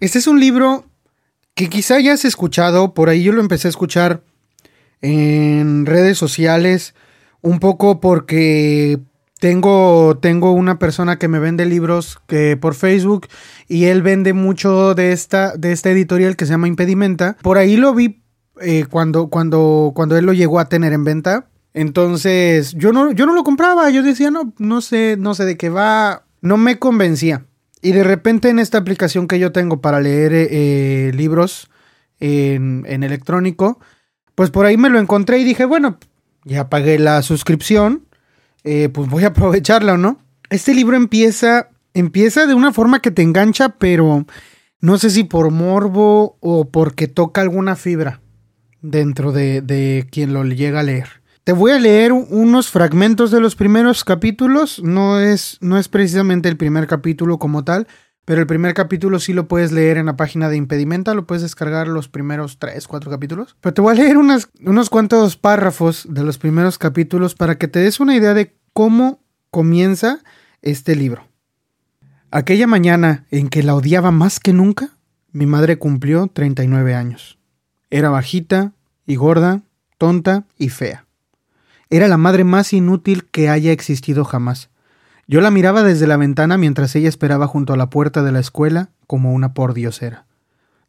Este 0.00 0.18
es 0.18 0.26
un 0.26 0.40
libro 0.40 0.86
que 1.54 1.68
quizá 1.68 1.96
hayas 1.96 2.24
escuchado, 2.24 2.94
por 2.94 3.08
ahí 3.08 3.22
yo 3.22 3.32
lo 3.32 3.40
empecé 3.40 3.68
a 3.68 3.70
escuchar 3.70 4.22
en 5.02 5.86
redes 5.86 6.18
sociales, 6.18 6.94
un 7.42 7.58
poco 7.58 8.00
porque 8.00 8.98
tengo, 9.40 10.18
tengo 10.20 10.52
una 10.52 10.78
persona 10.78 11.18
que 11.18 11.28
me 11.28 11.38
vende 11.38 11.64
libros 11.64 12.18
que 12.26 12.56
por 12.56 12.74
Facebook 12.74 13.26
y 13.68 13.86
él 13.86 14.02
vende 14.02 14.32
mucho 14.32 14.94
de 14.94 15.12
esta, 15.12 15.56
de 15.56 15.72
esta 15.72 15.90
editorial 15.90 16.36
que 16.36 16.46
se 16.46 16.52
llama 16.52 16.68
Impedimenta. 16.68 17.36
Por 17.42 17.58
ahí 17.58 17.76
lo 17.76 17.94
vi 17.94 18.22
eh, 18.60 18.84
cuando, 18.90 19.28
cuando, 19.28 19.92
cuando 19.94 20.16
él 20.16 20.26
lo 20.26 20.32
llegó 20.32 20.60
a 20.60 20.68
tener 20.68 20.92
en 20.92 21.04
venta. 21.04 21.49
Entonces, 21.72 22.74
yo 22.74 22.92
no, 22.92 23.12
yo 23.12 23.26
no 23.26 23.34
lo 23.34 23.44
compraba, 23.44 23.90
yo 23.90 24.02
decía, 24.02 24.30
no, 24.30 24.52
no 24.58 24.80
sé, 24.80 25.16
no 25.18 25.34
sé 25.34 25.44
de 25.44 25.56
qué 25.56 25.68
va, 25.68 26.24
no 26.40 26.56
me 26.56 26.78
convencía. 26.78 27.46
Y 27.82 27.92
de 27.92 28.04
repente 28.04 28.50
en 28.50 28.58
esta 28.58 28.78
aplicación 28.78 29.26
que 29.26 29.38
yo 29.38 29.52
tengo 29.52 29.80
para 29.80 30.00
leer 30.00 30.32
eh, 30.34 31.12
libros 31.14 31.70
en, 32.18 32.84
electrónico, 32.86 33.80
pues 34.34 34.50
por 34.50 34.66
ahí 34.66 34.76
me 34.76 34.90
lo 34.90 34.98
encontré 34.98 35.38
y 35.38 35.44
dije, 35.44 35.64
bueno, 35.64 35.98
ya 36.44 36.68
pagué 36.68 36.98
la 36.98 37.22
suscripción, 37.22 38.06
eh, 38.64 38.90
pues 38.92 39.08
voy 39.08 39.24
a 39.24 39.28
aprovecharla, 39.28 39.96
¿no? 39.96 40.18
Este 40.50 40.74
libro 40.74 40.96
empieza, 40.96 41.70
empieza 41.94 42.46
de 42.46 42.54
una 42.54 42.72
forma 42.72 43.00
que 43.00 43.10
te 43.10 43.22
engancha, 43.22 43.70
pero 43.70 44.26
no 44.80 44.98
sé 44.98 45.08
si 45.08 45.24
por 45.24 45.50
morbo 45.50 46.36
o 46.40 46.68
porque 46.68 47.08
toca 47.08 47.40
alguna 47.40 47.76
fibra 47.76 48.20
dentro 48.82 49.32
de, 49.32 49.62
de 49.62 50.06
quien 50.10 50.34
lo 50.34 50.44
llega 50.44 50.80
a 50.80 50.82
leer. 50.84 51.19
Te 51.44 51.52
voy 51.52 51.72
a 51.72 51.78
leer 51.78 52.12
unos 52.12 52.68
fragmentos 52.68 53.30
de 53.30 53.40
los 53.40 53.56
primeros 53.56 54.04
capítulos. 54.04 54.82
No 54.82 55.18
es, 55.18 55.56
no 55.60 55.78
es 55.78 55.88
precisamente 55.88 56.48
el 56.48 56.58
primer 56.58 56.86
capítulo 56.86 57.38
como 57.38 57.64
tal, 57.64 57.88
pero 58.26 58.42
el 58.42 58.46
primer 58.46 58.74
capítulo 58.74 59.18
sí 59.18 59.32
lo 59.32 59.48
puedes 59.48 59.72
leer 59.72 59.96
en 59.96 60.06
la 60.06 60.16
página 60.16 60.50
de 60.50 60.56
Impedimenta, 60.56 61.14
lo 61.14 61.26
puedes 61.26 61.42
descargar 61.42 61.88
los 61.88 62.08
primeros 62.08 62.58
tres, 62.58 62.86
cuatro 62.86 63.10
capítulos. 63.10 63.56
Pero 63.60 63.74
te 63.74 63.80
voy 63.80 63.92
a 63.92 64.02
leer 64.02 64.18
unos 64.18 64.90
cuantos 64.90 65.36
párrafos 65.36 66.06
de 66.08 66.22
los 66.22 66.36
primeros 66.36 66.76
capítulos 66.76 67.34
para 67.34 67.56
que 67.56 67.68
te 67.68 67.78
des 67.78 68.00
una 68.00 68.14
idea 68.14 68.34
de 68.34 68.54
cómo 68.74 69.22
comienza 69.50 70.20
este 70.60 70.94
libro. 70.94 71.26
Aquella 72.30 72.66
mañana 72.66 73.26
en 73.30 73.48
que 73.48 73.62
la 73.62 73.74
odiaba 73.74 74.10
más 74.10 74.38
que 74.38 74.52
nunca, 74.52 74.90
mi 75.32 75.46
madre 75.46 75.78
cumplió 75.78 76.28
39 76.28 76.94
años. 76.94 77.38
Era 77.88 78.10
bajita 78.10 78.72
y 79.06 79.16
gorda, 79.16 79.62
tonta 79.98 80.44
y 80.56 80.68
fea. 80.68 81.06
Era 81.90 82.06
la 82.06 82.16
madre 82.16 82.44
más 82.44 82.72
inútil 82.72 83.24
que 83.24 83.48
haya 83.48 83.72
existido 83.72 84.24
jamás. 84.24 84.70
Yo 85.26 85.40
la 85.40 85.50
miraba 85.50 85.82
desde 85.82 86.06
la 86.06 86.16
ventana 86.16 86.56
mientras 86.56 86.94
ella 86.94 87.08
esperaba 87.08 87.46
junto 87.48 87.72
a 87.72 87.76
la 87.76 87.90
puerta 87.90 88.22
de 88.22 88.32
la 88.32 88.40
escuela 88.40 88.90
como 89.08 89.32
una 89.32 89.54
pordiosera. 89.54 90.26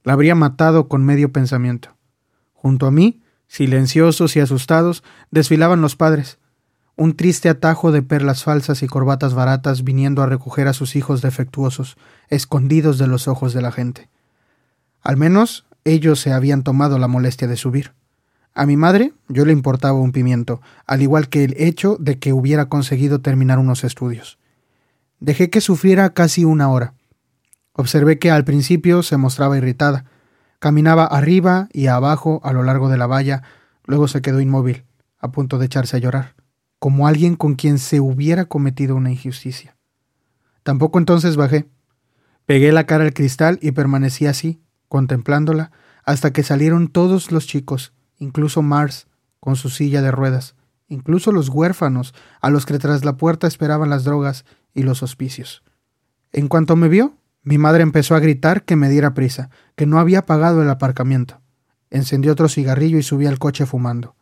La 0.03 0.13
habría 0.13 0.35
matado 0.35 0.87
con 0.87 1.03
medio 1.03 1.31
pensamiento. 1.31 1.95
Junto 2.53 2.85
a 2.85 2.91
mí, 2.91 3.21
silenciosos 3.47 4.35
y 4.35 4.39
asustados, 4.39 5.03
desfilaban 5.31 5.81
los 5.81 5.95
padres, 5.95 6.39
un 6.95 7.15
triste 7.15 7.49
atajo 7.49 7.91
de 7.91 8.03
perlas 8.03 8.43
falsas 8.43 8.83
y 8.83 8.87
corbatas 8.87 9.33
baratas 9.33 9.83
viniendo 9.83 10.21
a 10.21 10.27
recoger 10.27 10.67
a 10.67 10.73
sus 10.73 10.95
hijos 10.95 11.23
defectuosos, 11.23 11.97
escondidos 12.29 12.99
de 12.99 13.07
los 13.07 13.27
ojos 13.27 13.53
de 13.53 13.61
la 13.61 13.71
gente. 13.71 14.09
Al 15.01 15.17
menos 15.17 15.65
ellos 15.83 16.19
se 16.19 16.31
habían 16.31 16.61
tomado 16.61 16.99
la 16.99 17.07
molestia 17.07 17.47
de 17.47 17.57
subir. 17.57 17.93
A 18.53 18.65
mi 18.65 18.75
madre 18.75 19.13
yo 19.29 19.45
le 19.45 19.53
importaba 19.53 19.99
un 19.99 20.11
pimiento, 20.11 20.61
al 20.85 21.01
igual 21.01 21.29
que 21.29 21.43
el 21.43 21.55
hecho 21.57 21.97
de 21.99 22.19
que 22.19 22.33
hubiera 22.33 22.67
conseguido 22.67 23.21
terminar 23.21 23.59
unos 23.59 23.83
estudios. 23.83 24.39
Dejé 25.19 25.49
que 25.49 25.61
sufriera 25.61 26.13
casi 26.13 26.43
una 26.43 26.69
hora. 26.69 26.93
Observé 27.73 28.19
que 28.19 28.31
al 28.31 28.43
principio 28.43 29.03
se 29.03 29.17
mostraba 29.17 29.57
irritada. 29.57 30.05
Caminaba 30.59 31.05
arriba 31.05 31.69
y 31.71 31.87
abajo 31.87 32.41
a 32.43 32.51
lo 32.51 32.63
largo 32.63 32.89
de 32.89 32.97
la 32.97 33.07
valla, 33.07 33.43
luego 33.85 34.07
se 34.07 34.21
quedó 34.21 34.41
inmóvil, 34.41 34.83
a 35.17 35.31
punto 35.31 35.57
de 35.57 35.67
echarse 35.67 35.95
a 35.95 35.99
llorar, 35.99 36.35
como 36.79 37.07
alguien 37.07 37.35
con 37.35 37.55
quien 37.55 37.79
se 37.79 37.99
hubiera 37.99 38.45
cometido 38.45 38.95
una 38.95 39.11
injusticia. 39.11 39.77
Tampoco 40.63 40.99
entonces 40.99 41.37
bajé. 41.37 41.67
Pegué 42.45 42.71
la 42.71 42.85
cara 42.85 43.05
al 43.05 43.13
cristal 43.13 43.59
y 43.61 43.71
permanecí 43.71 44.25
así, 44.25 44.61
contemplándola, 44.89 45.71
hasta 46.03 46.33
que 46.33 46.43
salieron 46.43 46.89
todos 46.89 47.31
los 47.31 47.47
chicos, 47.47 47.93
incluso 48.21 48.61
Mars, 48.61 49.07
con 49.39 49.55
su 49.55 49.69
silla 49.69 50.01
de 50.01 50.11
ruedas, 50.11 50.55
incluso 50.87 51.31
los 51.31 51.49
huérfanos, 51.49 52.13
a 52.39 52.49
los 52.49 52.65
que 52.65 52.77
tras 52.77 53.03
la 53.03 53.17
puerta 53.17 53.47
esperaban 53.47 53.89
las 53.89 54.03
drogas 54.03 54.45
y 54.73 54.83
los 54.83 55.01
hospicios. 55.01 55.63
En 56.31 56.47
cuanto 56.47 56.75
me 56.75 56.87
vio, 56.87 57.15
mi 57.43 57.57
madre 57.57 57.81
empezó 57.81 58.13
a 58.15 58.19
gritar 58.19 58.63
que 58.63 58.75
me 58.75 58.89
diera 58.89 59.15
prisa, 59.15 59.49
que 59.75 59.87
no 59.87 59.99
había 59.99 60.25
pagado 60.27 60.61
el 60.61 60.69
aparcamiento. 60.69 61.41
Encendió 61.89 62.31
otro 62.31 62.47
cigarrillo 62.47 62.99
y 62.99 63.03
subí 63.03 63.25
al 63.25 63.39
coche 63.39 63.65
fumando. 63.65 64.15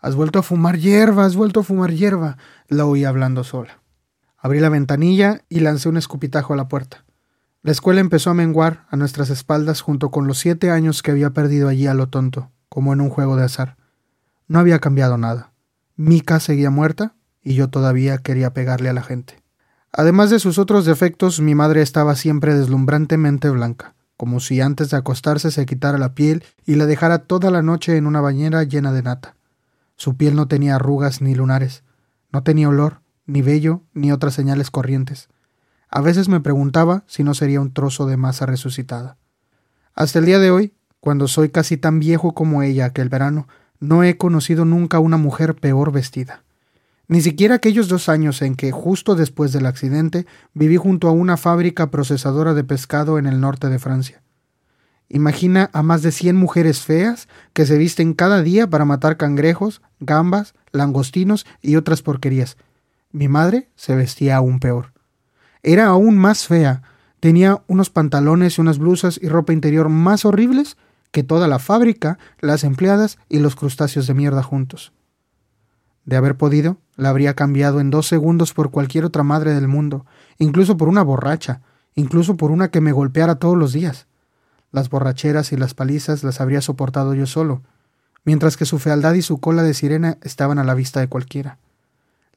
Has 0.00 0.16
vuelto 0.16 0.40
a 0.40 0.42
fumar 0.42 0.76
hierba, 0.78 1.24
has 1.24 1.36
vuelto 1.36 1.60
a 1.60 1.62
fumar 1.62 1.92
hierba, 1.92 2.38
la 2.66 2.84
oí 2.84 3.04
hablando 3.04 3.44
sola. 3.44 3.80
Abrí 4.36 4.58
la 4.58 4.68
ventanilla 4.68 5.42
y 5.48 5.60
lancé 5.60 5.88
un 5.88 5.96
escupitajo 5.96 6.52
a 6.52 6.56
la 6.56 6.68
puerta. 6.68 7.04
La 7.62 7.70
escuela 7.70 8.00
empezó 8.00 8.30
a 8.30 8.34
menguar 8.34 8.86
a 8.90 8.96
nuestras 8.96 9.30
espaldas 9.30 9.80
junto 9.80 10.10
con 10.10 10.26
los 10.26 10.38
siete 10.38 10.70
años 10.70 11.02
que 11.02 11.12
había 11.12 11.30
perdido 11.30 11.68
allí 11.68 11.86
a 11.86 11.94
lo 11.94 12.08
tonto, 12.08 12.50
como 12.68 12.92
en 12.92 13.00
un 13.00 13.10
juego 13.10 13.36
de 13.36 13.44
azar. 13.44 13.76
No 14.48 14.58
había 14.58 14.78
cambiado 14.78 15.18
nada. 15.18 15.52
Mika 15.96 16.40
seguía 16.40 16.70
muerta 16.70 17.14
y 17.42 17.54
yo 17.54 17.68
todavía 17.68 18.18
quería 18.18 18.52
pegarle 18.52 18.88
a 18.88 18.92
la 18.92 19.02
gente. 19.02 19.42
Además 19.92 20.30
de 20.30 20.38
sus 20.38 20.58
otros 20.58 20.84
defectos, 20.84 21.40
mi 21.40 21.54
madre 21.54 21.80
estaba 21.80 22.16
siempre 22.16 22.54
deslumbrantemente 22.54 23.48
blanca, 23.48 23.94
como 24.16 24.40
si 24.40 24.60
antes 24.60 24.90
de 24.90 24.98
acostarse 24.98 25.50
se 25.50 25.64
quitara 25.64 25.96
la 25.96 26.14
piel 26.14 26.44
y 26.66 26.74
la 26.74 26.86
dejara 26.86 27.20
toda 27.20 27.50
la 27.50 27.62
noche 27.62 27.96
en 27.96 28.06
una 28.06 28.20
bañera 28.20 28.62
llena 28.64 28.92
de 28.92 29.02
nata. 29.02 29.36
Su 29.96 30.16
piel 30.16 30.36
no 30.36 30.48
tenía 30.48 30.74
arrugas 30.74 31.22
ni 31.22 31.34
lunares, 31.34 31.82
no 32.30 32.42
tenía 32.42 32.68
olor, 32.68 33.00
ni 33.24 33.40
vello, 33.40 33.82
ni 33.94 34.12
otras 34.12 34.34
señales 34.34 34.70
corrientes. 34.70 35.28
A 35.88 36.00
veces 36.00 36.28
me 36.28 36.40
preguntaba 36.40 37.04
si 37.06 37.24
no 37.24 37.32
sería 37.32 37.60
un 37.60 37.72
trozo 37.72 38.06
de 38.06 38.16
masa 38.16 38.44
resucitada. 38.44 39.16
Hasta 39.94 40.18
el 40.18 40.26
día 40.26 40.38
de 40.38 40.50
hoy, 40.50 40.74
cuando 41.00 41.28
soy 41.28 41.50
casi 41.50 41.76
tan 41.76 42.00
viejo 42.00 42.34
como 42.34 42.62
ella 42.62 42.86
aquel 42.86 43.08
verano, 43.08 43.48
no 43.80 44.02
he 44.02 44.16
conocido 44.16 44.64
nunca 44.64 44.98
una 44.98 45.16
mujer 45.16 45.54
peor 45.54 45.92
vestida. 45.92 46.42
Ni 47.08 47.20
siquiera 47.20 47.56
aquellos 47.56 47.88
dos 47.88 48.08
años 48.08 48.42
en 48.42 48.56
que, 48.56 48.72
justo 48.72 49.14
después 49.14 49.52
del 49.52 49.66
accidente, 49.66 50.26
viví 50.54 50.76
junto 50.76 51.08
a 51.08 51.12
una 51.12 51.36
fábrica 51.36 51.90
procesadora 51.90 52.52
de 52.54 52.64
pescado 52.64 53.18
en 53.18 53.26
el 53.26 53.40
norte 53.40 53.68
de 53.68 53.78
Francia. 53.78 54.22
Imagina 55.08 55.70
a 55.72 55.82
más 55.84 56.02
de 56.02 56.10
cien 56.10 56.34
mujeres 56.34 56.80
feas 56.80 57.28
que 57.52 57.64
se 57.64 57.78
visten 57.78 58.12
cada 58.12 58.42
día 58.42 58.68
para 58.68 58.84
matar 58.84 59.16
cangrejos, 59.16 59.82
gambas, 60.00 60.54
langostinos 60.72 61.46
y 61.62 61.76
otras 61.76 62.02
porquerías. 62.02 62.56
Mi 63.12 63.28
madre 63.28 63.68
se 63.76 63.94
vestía 63.94 64.36
aún 64.36 64.58
peor. 64.58 64.92
Era 65.62 65.86
aún 65.86 66.18
más 66.18 66.46
fea. 66.48 66.82
Tenía 67.20 67.62
unos 67.68 67.88
pantalones 67.88 68.58
y 68.58 68.60
unas 68.60 68.78
blusas 68.78 69.18
y 69.22 69.28
ropa 69.28 69.52
interior 69.52 69.88
más 69.88 70.24
horribles 70.24 70.76
que 71.16 71.22
toda 71.22 71.48
la 71.48 71.58
fábrica, 71.58 72.18
las 72.40 72.62
empleadas 72.62 73.16
y 73.30 73.38
los 73.38 73.56
crustáceos 73.56 74.06
de 74.06 74.12
mierda 74.12 74.42
juntos. 74.42 74.92
De 76.04 76.14
haber 76.14 76.36
podido, 76.36 76.76
la 76.94 77.08
habría 77.08 77.32
cambiado 77.32 77.80
en 77.80 77.88
dos 77.88 78.06
segundos 78.06 78.52
por 78.52 78.70
cualquier 78.70 79.06
otra 79.06 79.22
madre 79.22 79.54
del 79.54 79.66
mundo, 79.66 80.04
incluso 80.36 80.76
por 80.76 80.90
una 80.90 81.00
borracha, 81.00 81.62
incluso 81.94 82.36
por 82.36 82.50
una 82.50 82.70
que 82.70 82.82
me 82.82 82.92
golpeara 82.92 83.36
todos 83.36 83.56
los 83.56 83.72
días. 83.72 84.08
Las 84.72 84.90
borracheras 84.90 85.52
y 85.52 85.56
las 85.56 85.72
palizas 85.72 86.22
las 86.22 86.42
habría 86.42 86.60
soportado 86.60 87.14
yo 87.14 87.24
solo, 87.24 87.62
mientras 88.26 88.58
que 88.58 88.66
su 88.66 88.78
fealdad 88.78 89.14
y 89.14 89.22
su 89.22 89.40
cola 89.40 89.62
de 89.62 89.72
sirena 89.72 90.18
estaban 90.20 90.58
a 90.58 90.64
la 90.64 90.74
vista 90.74 91.00
de 91.00 91.08
cualquiera. 91.08 91.56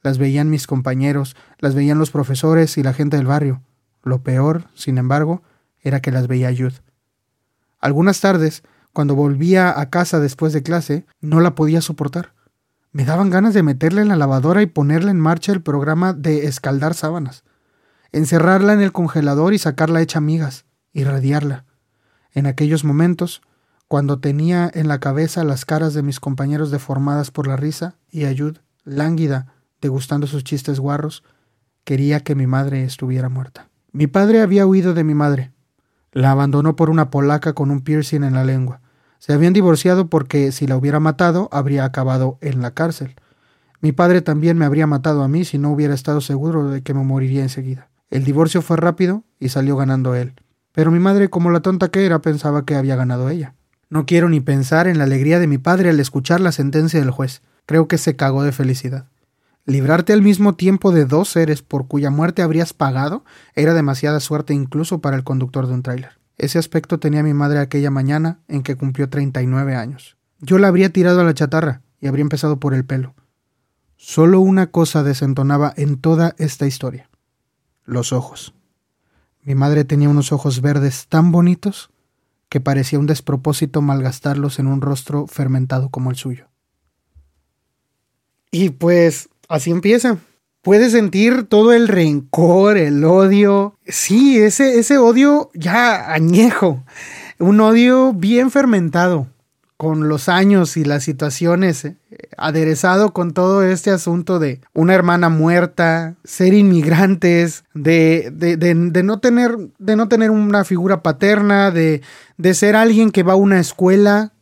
Las 0.00 0.16
veían 0.16 0.48
mis 0.48 0.66
compañeros, 0.66 1.36
las 1.58 1.74
veían 1.74 1.98
los 1.98 2.10
profesores 2.10 2.78
y 2.78 2.82
la 2.82 2.94
gente 2.94 3.18
del 3.18 3.26
barrio. 3.26 3.60
Lo 4.02 4.22
peor, 4.22 4.68
sin 4.72 4.96
embargo, 4.96 5.42
era 5.82 6.00
que 6.00 6.12
las 6.12 6.28
veía 6.28 6.48
Jude. 6.48 6.80
Algunas 7.80 8.20
tardes, 8.20 8.62
cuando 8.92 9.14
volvía 9.14 9.78
a 9.78 9.90
casa 9.90 10.20
después 10.20 10.52
de 10.52 10.62
clase, 10.62 11.06
no 11.20 11.40
la 11.40 11.54
podía 11.54 11.80
soportar. 11.80 12.34
Me 12.92 13.04
daban 13.04 13.30
ganas 13.30 13.54
de 13.54 13.62
meterla 13.62 14.02
en 14.02 14.08
la 14.08 14.16
lavadora 14.16 14.62
y 14.62 14.66
ponerla 14.66 15.10
en 15.10 15.20
marcha 15.20 15.52
el 15.52 15.62
programa 15.62 16.12
de 16.12 16.46
escaldar 16.46 16.94
sábanas, 16.94 17.44
encerrarla 18.12 18.72
en 18.72 18.80
el 18.80 18.92
congelador 18.92 19.54
y 19.54 19.58
sacarla 19.58 20.02
hecha 20.02 20.20
migas, 20.20 20.64
irradiarla. 20.92 21.64
En 22.32 22.46
aquellos 22.46 22.84
momentos, 22.84 23.42
cuando 23.86 24.20
tenía 24.20 24.70
en 24.72 24.88
la 24.88 25.00
cabeza 25.00 25.44
las 25.44 25.64
caras 25.64 25.94
de 25.94 26.02
mis 26.02 26.20
compañeros 26.20 26.70
deformadas 26.70 27.30
por 27.30 27.46
la 27.46 27.56
risa 27.56 27.96
y 28.10 28.24
Ayud, 28.24 28.58
lánguida, 28.84 29.54
degustando 29.80 30.26
sus 30.26 30.44
chistes 30.44 30.80
guarros, 30.80 31.24
quería 31.84 32.20
que 32.20 32.34
mi 32.34 32.46
madre 32.46 32.84
estuviera 32.84 33.28
muerta. 33.28 33.68
Mi 33.92 34.06
padre 34.06 34.42
había 34.42 34.66
huido 34.66 34.94
de 34.94 35.04
mi 35.04 35.14
madre. 35.14 35.52
La 36.12 36.32
abandonó 36.32 36.76
por 36.76 36.90
una 36.90 37.10
polaca 37.10 37.52
con 37.52 37.70
un 37.70 37.82
piercing 37.82 38.24
en 38.24 38.34
la 38.34 38.44
lengua. 38.44 38.80
Se 39.18 39.32
habían 39.32 39.52
divorciado 39.52 40.08
porque 40.08 40.50
si 40.50 40.66
la 40.66 40.76
hubiera 40.76 40.98
matado 40.98 41.48
habría 41.52 41.84
acabado 41.84 42.38
en 42.40 42.62
la 42.62 42.72
cárcel. 42.72 43.14
Mi 43.80 43.92
padre 43.92 44.20
también 44.20 44.58
me 44.58 44.64
habría 44.64 44.86
matado 44.86 45.22
a 45.22 45.28
mí 45.28 45.44
si 45.44 45.58
no 45.58 45.70
hubiera 45.70 45.94
estado 45.94 46.20
seguro 46.20 46.68
de 46.68 46.82
que 46.82 46.94
me 46.94 47.04
moriría 47.04 47.42
enseguida. 47.42 47.88
El 48.10 48.24
divorcio 48.24 48.60
fue 48.60 48.76
rápido 48.76 49.24
y 49.38 49.50
salió 49.50 49.76
ganando 49.76 50.14
él. 50.14 50.34
Pero 50.72 50.90
mi 50.90 50.98
madre, 50.98 51.30
como 51.30 51.50
la 51.50 51.60
tonta 51.60 51.88
que 51.88 52.04
era, 52.04 52.20
pensaba 52.20 52.64
que 52.64 52.74
había 52.74 52.96
ganado 52.96 53.28
ella. 53.30 53.54
No 53.88 54.06
quiero 54.06 54.28
ni 54.28 54.40
pensar 54.40 54.86
en 54.86 54.98
la 54.98 55.04
alegría 55.04 55.38
de 55.38 55.46
mi 55.46 55.58
padre 55.58 55.90
al 55.90 56.00
escuchar 56.00 56.40
la 56.40 56.52
sentencia 56.52 57.00
del 57.00 57.10
juez. 57.10 57.42
Creo 57.66 57.88
que 57.88 57.98
se 57.98 58.16
cagó 58.16 58.42
de 58.42 58.52
felicidad. 58.52 59.06
Librarte 59.70 60.12
al 60.12 60.20
mismo 60.20 60.56
tiempo 60.56 60.90
de 60.90 61.04
dos 61.04 61.28
seres 61.28 61.62
por 61.62 61.86
cuya 61.86 62.10
muerte 62.10 62.42
habrías 62.42 62.74
pagado 62.74 63.24
era 63.54 63.72
demasiada 63.72 64.18
suerte 64.18 64.52
incluso 64.52 65.00
para 65.00 65.16
el 65.16 65.22
conductor 65.22 65.68
de 65.68 65.74
un 65.74 65.84
tráiler. 65.84 66.18
Ese 66.38 66.58
aspecto 66.58 66.98
tenía 66.98 67.22
mi 67.22 67.34
madre 67.34 67.60
aquella 67.60 67.88
mañana 67.88 68.40
en 68.48 68.64
que 68.64 68.74
cumplió 68.74 69.08
39 69.08 69.76
años. 69.76 70.16
Yo 70.40 70.58
la 70.58 70.66
habría 70.66 70.92
tirado 70.92 71.20
a 71.20 71.24
la 71.24 71.34
chatarra 71.34 71.82
y 72.00 72.08
habría 72.08 72.22
empezado 72.22 72.58
por 72.58 72.74
el 72.74 72.84
pelo. 72.84 73.14
Solo 73.94 74.40
una 74.40 74.72
cosa 74.72 75.04
desentonaba 75.04 75.72
en 75.76 75.98
toda 76.00 76.34
esta 76.38 76.66
historia. 76.66 77.08
Los 77.84 78.12
ojos. 78.12 78.54
Mi 79.44 79.54
madre 79.54 79.84
tenía 79.84 80.08
unos 80.08 80.32
ojos 80.32 80.62
verdes 80.62 81.06
tan 81.08 81.30
bonitos 81.30 81.90
que 82.48 82.60
parecía 82.60 82.98
un 82.98 83.06
despropósito 83.06 83.82
malgastarlos 83.82 84.58
en 84.58 84.66
un 84.66 84.80
rostro 84.80 85.28
fermentado 85.28 85.90
como 85.90 86.10
el 86.10 86.16
suyo. 86.16 86.48
Y 88.50 88.70
pues 88.70 89.28
Así 89.50 89.72
empieza. 89.72 90.16
Puedes 90.62 90.92
sentir 90.92 91.42
todo 91.42 91.72
el 91.72 91.88
rencor, 91.88 92.78
el 92.78 93.04
odio. 93.04 93.76
Sí, 93.84 94.38
ese, 94.38 94.78
ese 94.78 94.96
odio 94.96 95.50
ya 95.54 96.12
añejo. 96.12 96.84
Un 97.40 97.60
odio 97.60 98.12
bien 98.12 98.52
fermentado 98.52 99.26
con 99.76 100.08
los 100.08 100.28
años 100.28 100.76
y 100.76 100.84
las 100.84 101.02
situaciones, 101.02 101.84
eh, 101.84 101.96
aderezado 102.36 103.12
con 103.12 103.32
todo 103.32 103.64
este 103.64 103.90
asunto 103.90 104.38
de 104.38 104.60
una 104.72 104.94
hermana 104.94 105.30
muerta, 105.30 106.14
ser 106.22 106.54
inmigrantes, 106.54 107.64
de, 107.74 108.30
de, 108.32 108.56
de, 108.56 108.74
de 108.74 109.02
no, 109.02 109.18
tener, 109.18 109.56
de 109.78 109.96
no 109.96 110.06
tener 110.06 110.30
una 110.30 110.64
figura 110.64 111.02
paterna, 111.02 111.72
de, 111.72 112.02
de 112.36 112.54
ser 112.54 112.76
alguien 112.76 113.10
que 113.10 113.24
va 113.24 113.32
a 113.32 113.36
una 113.36 113.58
escuela 113.58 114.32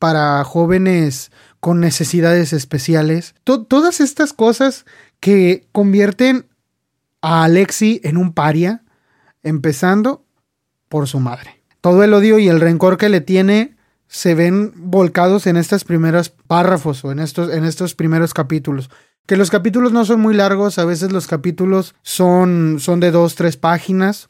para 0.00 0.42
jóvenes 0.42 1.30
con 1.66 1.80
necesidades 1.80 2.52
especiales. 2.52 3.34
todas 3.42 4.00
estas 4.00 4.32
cosas 4.32 4.86
que 5.18 5.66
convierten 5.72 6.46
a 7.22 7.42
Alexi 7.42 8.00
en 8.04 8.18
un 8.18 8.34
paria, 8.34 8.84
empezando 9.42 10.24
por 10.88 11.08
su 11.08 11.18
madre. 11.18 11.64
Todo 11.80 12.04
el 12.04 12.14
odio 12.14 12.38
y 12.38 12.46
el 12.46 12.60
rencor 12.60 12.98
que 12.98 13.08
le 13.08 13.20
tiene 13.20 13.74
se 14.06 14.36
ven 14.36 14.74
volcados 14.76 15.48
en 15.48 15.56
estos 15.56 15.82
primeros 15.82 16.28
párrafos 16.28 17.04
o 17.04 17.10
en 17.10 17.18
estos, 17.18 17.52
en 17.52 17.64
estos 17.64 17.96
primeros 17.96 18.32
capítulos. 18.32 18.88
Que 19.26 19.36
los 19.36 19.50
capítulos 19.50 19.90
no 19.90 20.04
son 20.04 20.20
muy 20.20 20.34
largos, 20.34 20.78
a 20.78 20.84
veces 20.84 21.10
los 21.10 21.26
capítulos 21.26 21.96
son, 22.02 22.76
son 22.78 23.00
de 23.00 23.10
dos, 23.10 23.34
tres 23.34 23.56
páginas. 23.56 24.28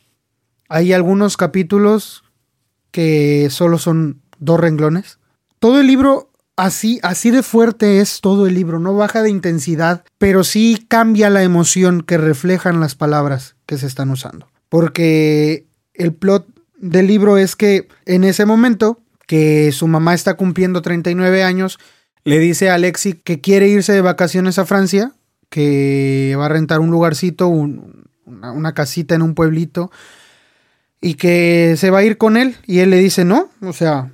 Hay 0.70 0.94
algunos 0.94 1.36
capítulos 1.36 2.24
que 2.92 3.48
solo 3.50 3.76
son 3.76 4.22
dos 4.38 4.58
renglones. 4.58 5.18
Todo 5.58 5.80
el 5.80 5.86
libro 5.86 6.30
así, 6.56 6.98
así 7.02 7.30
de 7.30 7.42
fuerte 7.42 8.00
es 8.00 8.20
todo 8.20 8.46
el 8.46 8.54
libro, 8.54 8.80
no 8.80 8.94
baja 8.94 9.22
de 9.22 9.30
intensidad, 9.30 10.04
pero 10.18 10.44
sí 10.44 10.84
cambia 10.88 11.30
la 11.30 11.42
emoción 11.42 12.02
que 12.02 12.18
reflejan 12.18 12.80
las 12.80 12.94
palabras 12.94 13.56
que 13.66 13.78
se 13.78 13.86
están 13.86 14.10
usando. 14.10 14.48
Porque 14.68 15.66
el 15.94 16.12
plot 16.12 16.46
del 16.78 17.06
libro 17.06 17.38
es 17.38 17.56
que 17.56 17.88
en 18.04 18.24
ese 18.24 18.46
momento 18.46 19.00
que 19.26 19.72
su 19.72 19.86
mamá 19.88 20.14
está 20.14 20.34
cumpliendo 20.34 20.82
39 20.82 21.42
años, 21.42 21.78
le 22.24 22.38
dice 22.38 22.70
a 22.70 22.74
Alexi 22.74 23.14
que 23.14 23.40
quiere 23.40 23.68
irse 23.68 23.92
de 23.92 24.00
vacaciones 24.00 24.58
a 24.58 24.66
Francia, 24.66 25.12
que 25.48 26.34
va 26.38 26.46
a 26.46 26.50
rentar 26.50 26.80
un 26.80 26.90
lugarcito, 26.90 27.48
una, 27.48 28.74
casita 28.74 29.14
en 29.14 29.22
un 29.22 29.34
pueblito, 29.34 29.90
y 31.00 31.14
que 31.14 31.74
se 31.76 31.90
va 31.90 31.98
a 31.98 32.04
ir 32.04 32.18
con 32.18 32.36
él. 32.36 32.56
Y 32.66 32.80
él 32.80 32.90
le 32.90 32.98
dice, 32.98 33.24
no, 33.24 33.50
o 33.60 33.72
sea, 33.72 34.12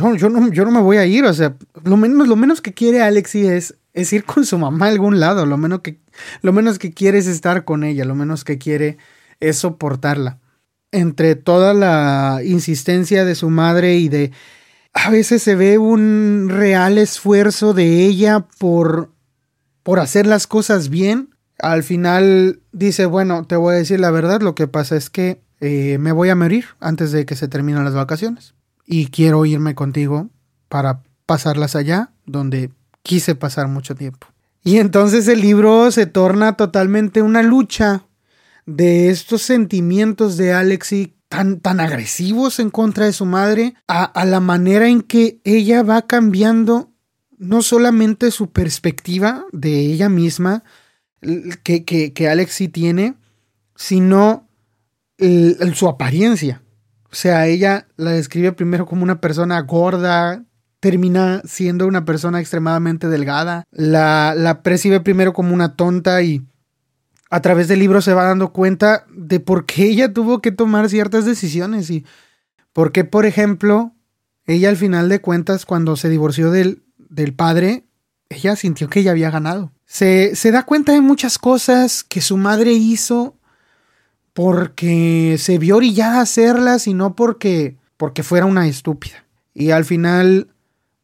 yo, 0.00 0.14
yo, 0.16 0.28
no, 0.28 0.50
yo 0.50 0.64
no 0.64 0.70
me 0.70 0.80
voy 0.80 0.96
a 0.96 1.06
ir, 1.06 1.24
o 1.24 1.34
sea, 1.34 1.54
lo 1.84 1.96
menos, 1.96 2.28
lo 2.28 2.36
menos 2.36 2.60
que 2.60 2.72
quiere 2.72 3.02
Alexi 3.02 3.46
es, 3.46 3.76
es 3.92 4.12
ir 4.12 4.24
con 4.24 4.44
su 4.46 4.58
mamá 4.58 4.86
a 4.86 4.88
algún 4.88 5.20
lado, 5.20 5.46
lo 5.46 5.56
menos, 5.56 5.80
que, 5.80 5.98
lo 6.42 6.52
menos 6.52 6.78
que 6.78 6.92
quiere 6.92 7.18
es 7.18 7.26
estar 7.26 7.64
con 7.64 7.84
ella, 7.84 8.04
lo 8.04 8.14
menos 8.14 8.44
que 8.44 8.58
quiere 8.58 8.98
es 9.40 9.58
soportarla 9.58 10.38
entre 10.92 11.36
toda 11.36 11.72
la 11.72 12.40
insistencia 12.44 13.24
de 13.24 13.34
su 13.34 13.48
madre 13.50 13.96
y 13.96 14.08
de 14.08 14.32
a 14.92 15.10
veces 15.10 15.42
se 15.42 15.54
ve 15.54 15.78
un 15.78 16.48
real 16.50 16.98
esfuerzo 16.98 17.74
de 17.74 18.04
ella 18.06 18.46
por 18.58 19.10
por 19.82 20.00
hacer 20.00 20.26
las 20.26 20.46
cosas 20.46 20.88
bien. 20.88 21.30
Al 21.58 21.82
final 21.82 22.60
dice, 22.72 23.06
bueno, 23.06 23.46
te 23.46 23.56
voy 23.56 23.74
a 23.74 23.78
decir 23.78 24.00
la 24.00 24.10
verdad, 24.10 24.40
lo 24.40 24.54
que 24.54 24.66
pasa 24.66 24.96
es 24.96 25.10
que 25.10 25.42
eh, 25.60 25.98
me 25.98 26.12
voy 26.12 26.28
a 26.28 26.34
morir 26.34 26.66
antes 26.80 27.12
de 27.12 27.24
que 27.24 27.36
se 27.36 27.48
terminen 27.48 27.84
las 27.84 27.94
vacaciones 27.94 28.54
y 28.92 29.06
quiero 29.06 29.46
irme 29.46 29.76
contigo 29.76 30.30
para 30.68 31.04
pasarlas 31.24 31.76
allá 31.76 32.10
donde 32.26 32.72
quise 33.04 33.36
pasar 33.36 33.68
mucho 33.68 33.94
tiempo. 33.94 34.26
Y 34.64 34.78
entonces 34.78 35.28
el 35.28 35.40
libro 35.40 35.92
se 35.92 36.06
torna 36.06 36.56
totalmente 36.56 37.22
una 37.22 37.44
lucha 37.44 38.04
de 38.66 39.10
estos 39.10 39.42
sentimientos 39.42 40.36
de 40.36 40.52
Alexi 40.52 41.14
tan, 41.28 41.60
tan 41.60 41.78
agresivos 41.78 42.58
en 42.58 42.70
contra 42.70 43.06
de 43.06 43.12
su 43.12 43.26
madre, 43.26 43.74
a, 43.86 44.24
la 44.24 44.40
manera 44.40 44.88
en 44.88 45.02
que 45.02 45.40
ella 45.44 45.84
va 45.84 46.08
cambiando 46.08 46.90
no 47.38 47.62
solamente 47.62 48.32
su 48.32 48.50
perspectiva 48.50 49.44
de 49.52 49.78
ella 49.78 50.08
misma, 50.08 50.64
que, 51.62 51.84
que, 51.84 52.28
Alexi 52.28 52.66
tiene, 52.66 53.14
sino 53.76 54.48
su 55.74 55.88
apariencia. 55.88 56.60
O 57.12 57.14
sea, 57.14 57.46
ella 57.46 57.88
la 57.96 58.12
describe 58.12 58.52
primero 58.52 58.86
como 58.86 59.02
una 59.02 59.20
persona 59.20 59.60
gorda, 59.62 60.44
termina 60.78 61.42
siendo 61.44 61.86
una 61.86 62.04
persona 62.04 62.40
extremadamente 62.40 63.08
delgada, 63.08 63.64
la, 63.70 64.34
la 64.36 64.62
percibe 64.62 65.00
primero 65.00 65.32
como 65.32 65.52
una 65.52 65.76
tonta 65.76 66.22
y 66.22 66.42
a 67.30 67.40
través 67.40 67.68
del 67.68 67.78
libro 67.78 68.00
se 68.00 68.14
va 68.14 68.24
dando 68.24 68.52
cuenta 68.52 69.06
de 69.14 69.40
por 69.40 69.66
qué 69.66 69.84
ella 69.84 70.12
tuvo 70.12 70.40
que 70.40 70.52
tomar 70.52 70.88
ciertas 70.88 71.24
decisiones 71.24 71.90
y 71.90 72.04
por 72.72 72.92
qué, 72.92 73.04
por 73.04 73.26
ejemplo, 73.26 73.92
ella 74.46 74.68
al 74.68 74.76
final 74.76 75.08
de 75.08 75.20
cuentas, 75.20 75.66
cuando 75.66 75.96
se 75.96 76.08
divorció 76.08 76.50
del, 76.50 76.82
del 76.96 77.34
padre, 77.34 77.84
ella 78.28 78.56
sintió 78.56 78.88
que 78.88 79.00
ella 79.00 79.10
había 79.10 79.30
ganado. 79.30 79.72
Se, 79.86 80.34
se 80.36 80.50
da 80.50 80.64
cuenta 80.64 80.92
de 80.92 81.00
muchas 81.00 81.38
cosas 81.38 82.04
que 82.04 82.20
su 82.20 82.36
madre 82.36 82.72
hizo 82.72 83.36
porque 84.32 85.36
se 85.38 85.58
vio 85.58 85.76
orillada 85.76 86.18
a 86.18 86.22
hacerlas 86.22 86.86
y 86.86 86.94
no 86.94 87.14
porque, 87.14 87.76
porque 87.96 88.22
fuera 88.22 88.46
una 88.46 88.66
estúpida. 88.66 89.24
Y 89.54 89.70
al 89.70 89.84
final, 89.84 90.48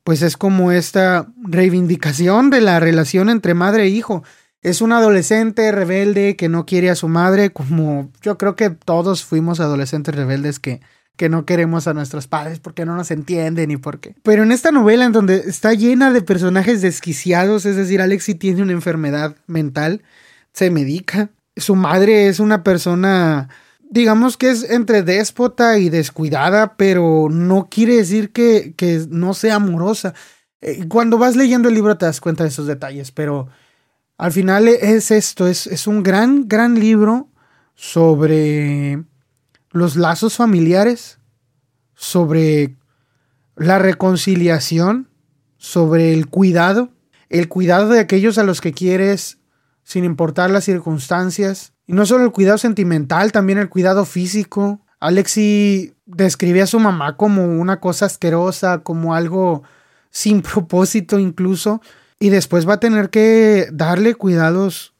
pues 0.04 0.22
es 0.22 0.36
como 0.36 0.72
esta 0.72 1.28
reivindicación 1.42 2.50
de 2.50 2.60
la 2.60 2.80
relación 2.80 3.28
entre 3.28 3.54
madre 3.54 3.84
e 3.84 3.88
hijo 3.88 4.22
es 4.66 4.80
un 4.80 4.90
adolescente 4.90 5.70
rebelde 5.70 6.34
que 6.34 6.48
no 6.48 6.66
quiere 6.66 6.90
a 6.90 6.96
su 6.96 7.06
madre, 7.06 7.50
como 7.50 8.10
yo 8.20 8.36
creo 8.36 8.56
que 8.56 8.70
todos 8.70 9.24
fuimos 9.24 9.60
adolescentes 9.60 10.12
rebeldes 10.12 10.58
que, 10.58 10.80
que 11.16 11.28
no 11.28 11.44
queremos 11.44 11.86
a 11.86 11.94
nuestros 11.94 12.26
padres 12.26 12.58
porque 12.58 12.84
no 12.84 12.96
nos 12.96 13.12
entienden 13.12 13.70
y 13.70 13.76
por 13.76 14.00
qué. 14.00 14.16
Pero 14.24 14.42
en 14.42 14.50
esta 14.50 14.72
novela 14.72 15.04
en 15.04 15.12
donde 15.12 15.36
está 15.36 15.72
llena 15.74 16.12
de 16.12 16.20
personajes 16.20 16.82
desquiciados, 16.82 17.64
es 17.64 17.76
decir, 17.76 18.00
Alexi 18.00 18.34
tiene 18.34 18.60
una 18.60 18.72
enfermedad 18.72 19.36
mental, 19.46 20.02
se 20.52 20.72
medica, 20.72 21.30
su 21.56 21.74
madre 21.76 22.28
es 22.28 22.40
una 22.40 22.62
persona 22.62 23.48
digamos 23.90 24.36
que 24.36 24.50
es 24.50 24.68
entre 24.68 25.02
déspota 25.02 25.78
y 25.78 25.88
descuidada, 25.88 26.76
pero 26.76 27.28
no 27.30 27.68
quiere 27.70 27.96
decir 27.96 28.32
que, 28.32 28.74
que 28.76 29.06
no 29.08 29.34
sea 29.34 29.56
amorosa. 29.56 30.14
Eh, 30.60 30.86
cuando 30.88 31.18
vas 31.18 31.36
leyendo 31.36 31.68
el 31.68 31.74
libro 31.74 31.96
te 31.96 32.06
das 32.06 32.20
cuenta 32.20 32.44
de 32.44 32.50
esos 32.50 32.66
detalles, 32.66 33.12
pero 33.12 33.48
al 34.18 34.32
final 34.32 34.68
es 34.68 35.10
esto, 35.10 35.46
es, 35.46 35.66
es 35.66 35.86
un 35.86 36.02
gran, 36.02 36.48
gran 36.48 36.78
libro 36.80 37.28
sobre 37.74 39.04
los 39.70 39.96
lazos 39.96 40.36
familiares, 40.36 41.18
sobre 41.94 42.76
la 43.56 43.78
reconciliación, 43.78 45.08
sobre 45.58 46.12
el 46.12 46.28
cuidado, 46.28 46.90
el 47.28 47.48
cuidado 47.48 47.88
de 47.88 48.00
aquellos 48.00 48.38
a 48.38 48.44
los 48.44 48.60
que 48.60 48.72
quieres 48.72 49.38
sin 49.86 50.04
importar 50.04 50.50
las 50.50 50.64
circunstancias. 50.64 51.72
Y 51.86 51.92
no 51.92 52.04
solo 52.06 52.24
el 52.24 52.32
cuidado 52.32 52.58
sentimental, 52.58 53.30
también 53.30 53.58
el 53.58 53.68
cuidado 53.68 54.04
físico. 54.04 54.80
Alexi 54.98 55.94
describe 56.06 56.60
a 56.60 56.66
su 56.66 56.80
mamá 56.80 57.16
como 57.16 57.44
una 57.44 57.78
cosa 57.78 58.06
asquerosa, 58.06 58.80
como 58.80 59.14
algo 59.14 59.62
sin 60.10 60.42
propósito 60.42 61.20
incluso. 61.20 61.80
Y 62.18 62.30
después 62.30 62.68
va 62.68 62.74
a 62.74 62.80
tener 62.80 63.10
que 63.10 63.68
darle 63.72 64.16
cuidados, 64.16 64.94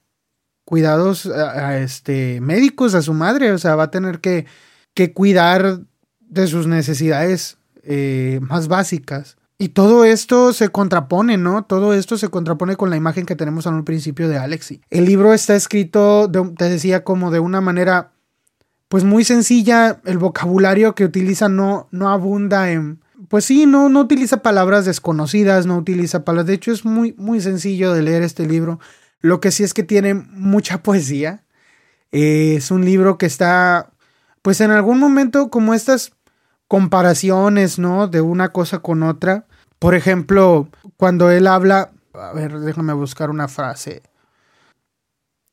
cuidados 0.65 1.27
a, 1.27 1.79
este, 1.79 2.41
médicos 2.41 2.95
a 2.95 3.03
su 3.03 3.13
madre. 3.13 3.51
O 3.51 3.59
sea, 3.59 3.75
va 3.75 3.85
a 3.85 3.91
tener 3.91 4.21
que, 4.21 4.47
que 4.95 5.13
cuidar 5.13 5.81
de 6.21 6.47
sus 6.47 6.69
necesidades 6.69 7.59
eh, 7.83 8.39
más 8.41 8.69
básicas. 8.69 9.37
Y 9.59 9.71
todo 9.71 10.05
esto 10.05 10.53
se 10.53 10.69
contrapone, 10.69 11.39
¿no? 11.39 11.65
Todo 11.65 11.95
esto 11.95 12.19
se 12.19 12.29
contrapone 12.29 12.77
con 12.77 12.91
la 12.91 12.97
imagen 12.97 13.25
que 13.25 13.37
tenemos 13.37 13.65
en 13.65 13.75
un 13.75 13.85
principio 13.85 14.29
de 14.29 14.37
Alexi. 14.37 14.83
El 14.91 15.07
libro 15.07 15.33
está 15.33 15.57
escrito, 15.57 16.31
te 16.59 16.69
decía, 16.69 17.05
como 17.05 17.31
de 17.31 17.41
una 17.41 17.63
manera, 17.63 18.13
pues 18.89 19.05
muy 19.05 19.25
sencilla. 19.25 20.01
El 20.05 20.19
vocabulario 20.19 20.95
que 20.95 21.05
utiliza 21.07 21.49
no, 21.49 21.89
no 21.91 22.11
abunda 22.11 22.71
en, 22.71 23.01
pues 23.29 23.47
sí, 23.47 23.65
no, 23.65 23.89
no 23.89 24.01
utiliza 24.01 24.43
palabras 24.43 24.85
desconocidas, 24.85 25.65
no 25.65 25.79
utiliza 25.79 26.25
palabras. 26.25 26.47
De 26.47 26.55
hecho, 26.55 26.71
es 26.71 26.85
muy, 26.85 27.15
muy 27.17 27.41
sencillo 27.41 27.95
de 27.95 28.03
leer 28.03 28.23
este 28.23 28.47
libro. 28.47 28.79
Lo 29.21 29.41
que 29.41 29.53
sí 29.53 29.65
es 29.65 29.73
que 29.73 29.83
tiene 29.83 30.13
mucha 30.13 30.83
poesía. 30.83 31.45
es 32.13 32.71
un 32.71 32.85
libro 32.85 33.17
que 33.17 33.27
está, 33.27 33.93
pues 34.43 34.61
en 34.61 34.71
algún 34.71 34.99
momento, 34.99 35.49
como 35.49 35.73
estas 35.73 36.13
comparaciones, 36.69 37.79
¿no? 37.79 38.09
De 38.09 38.21
una 38.21 38.51
cosa 38.51 38.81
con 38.81 39.03
otra. 39.03 39.46
Por 39.79 39.95
ejemplo, 39.95 40.69
cuando 40.97 41.31
él 41.31 41.47
habla. 41.47 41.91
A 42.15 42.33
ver, 42.33 42.61
déjame 42.61 42.93
buscar 42.95 43.31
una 43.31 43.49
frase. 43.49 44.03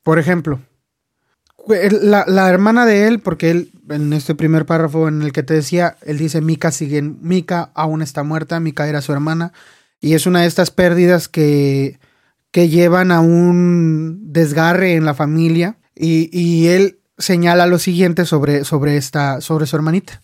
Por 0.02 0.20
ejemplo, 0.20 0.60
la, 1.68 2.50
hermana 2.50 2.86
de 2.86 3.08
él, 3.08 3.20
porque 3.20 3.52
él, 3.52 3.72
en 3.90 4.14
este 4.14 4.36
primer 4.36 4.66
párrafo 4.66 5.08
en 5.08 5.22
el 5.22 5.32
que 5.32 5.44
te 5.44 5.54
decía, 5.54 5.98
él 6.02 6.18
dice, 6.18 6.42
Mika 6.42 6.72
sigue, 6.72 7.02
Mika 7.02 7.72
aún 7.74 8.02
está 8.02 8.24
muerta, 8.24 8.60
Mika 8.60 8.88
era 8.88 9.02
su 9.02 9.14
hermana, 9.14 9.54
y 10.02 10.14
es 10.14 10.26
una 10.26 10.42
de 10.42 10.48
estas 10.48 10.72
pérdidas 10.72 11.30
que, 11.30 12.00
que 12.52 12.70
llevan 12.70 13.12
a 13.12 13.22
un 13.22 14.34
desgarre 14.34 14.96
en 14.96 15.06
la 15.06 15.14
familia, 15.14 15.78
y, 15.96 16.68
él 16.68 17.00
señala 17.20 17.68
lo 17.68 17.78
siguiente 17.78 18.26
sobre, 18.26 18.66
sobre, 18.66 18.98
esta, 18.98 19.42
sobre 19.42 19.68
su 19.68 19.76
hermanita. 19.76 20.22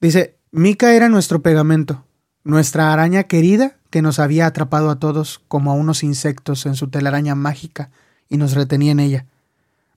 Dice, 0.00 0.36
Mika 0.50 0.92
era 0.92 1.08
nuestro 1.08 1.40
pegamento, 1.40 2.04
nuestra 2.44 2.92
araña 2.92 3.24
querida 3.24 3.76
que 3.90 4.02
nos 4.02 4.18
había 4.18 4.46
atrapado 4.46 4.90
a 4.90 4.98
todos 4.98 5.40
como 5.48 5.70
a 5.70 5.74
unos 5.74 6.02
insectos 6.02 6.66
en 6.66 6.76
su 6.76 6.88
telaraña 6.88 7.34
mágica 7.34 7.90
y 8.28 8.36
nos 8.36 8.52
retenía 8.52 8.92
en 8.92 9.00
ella. 9.00 9.26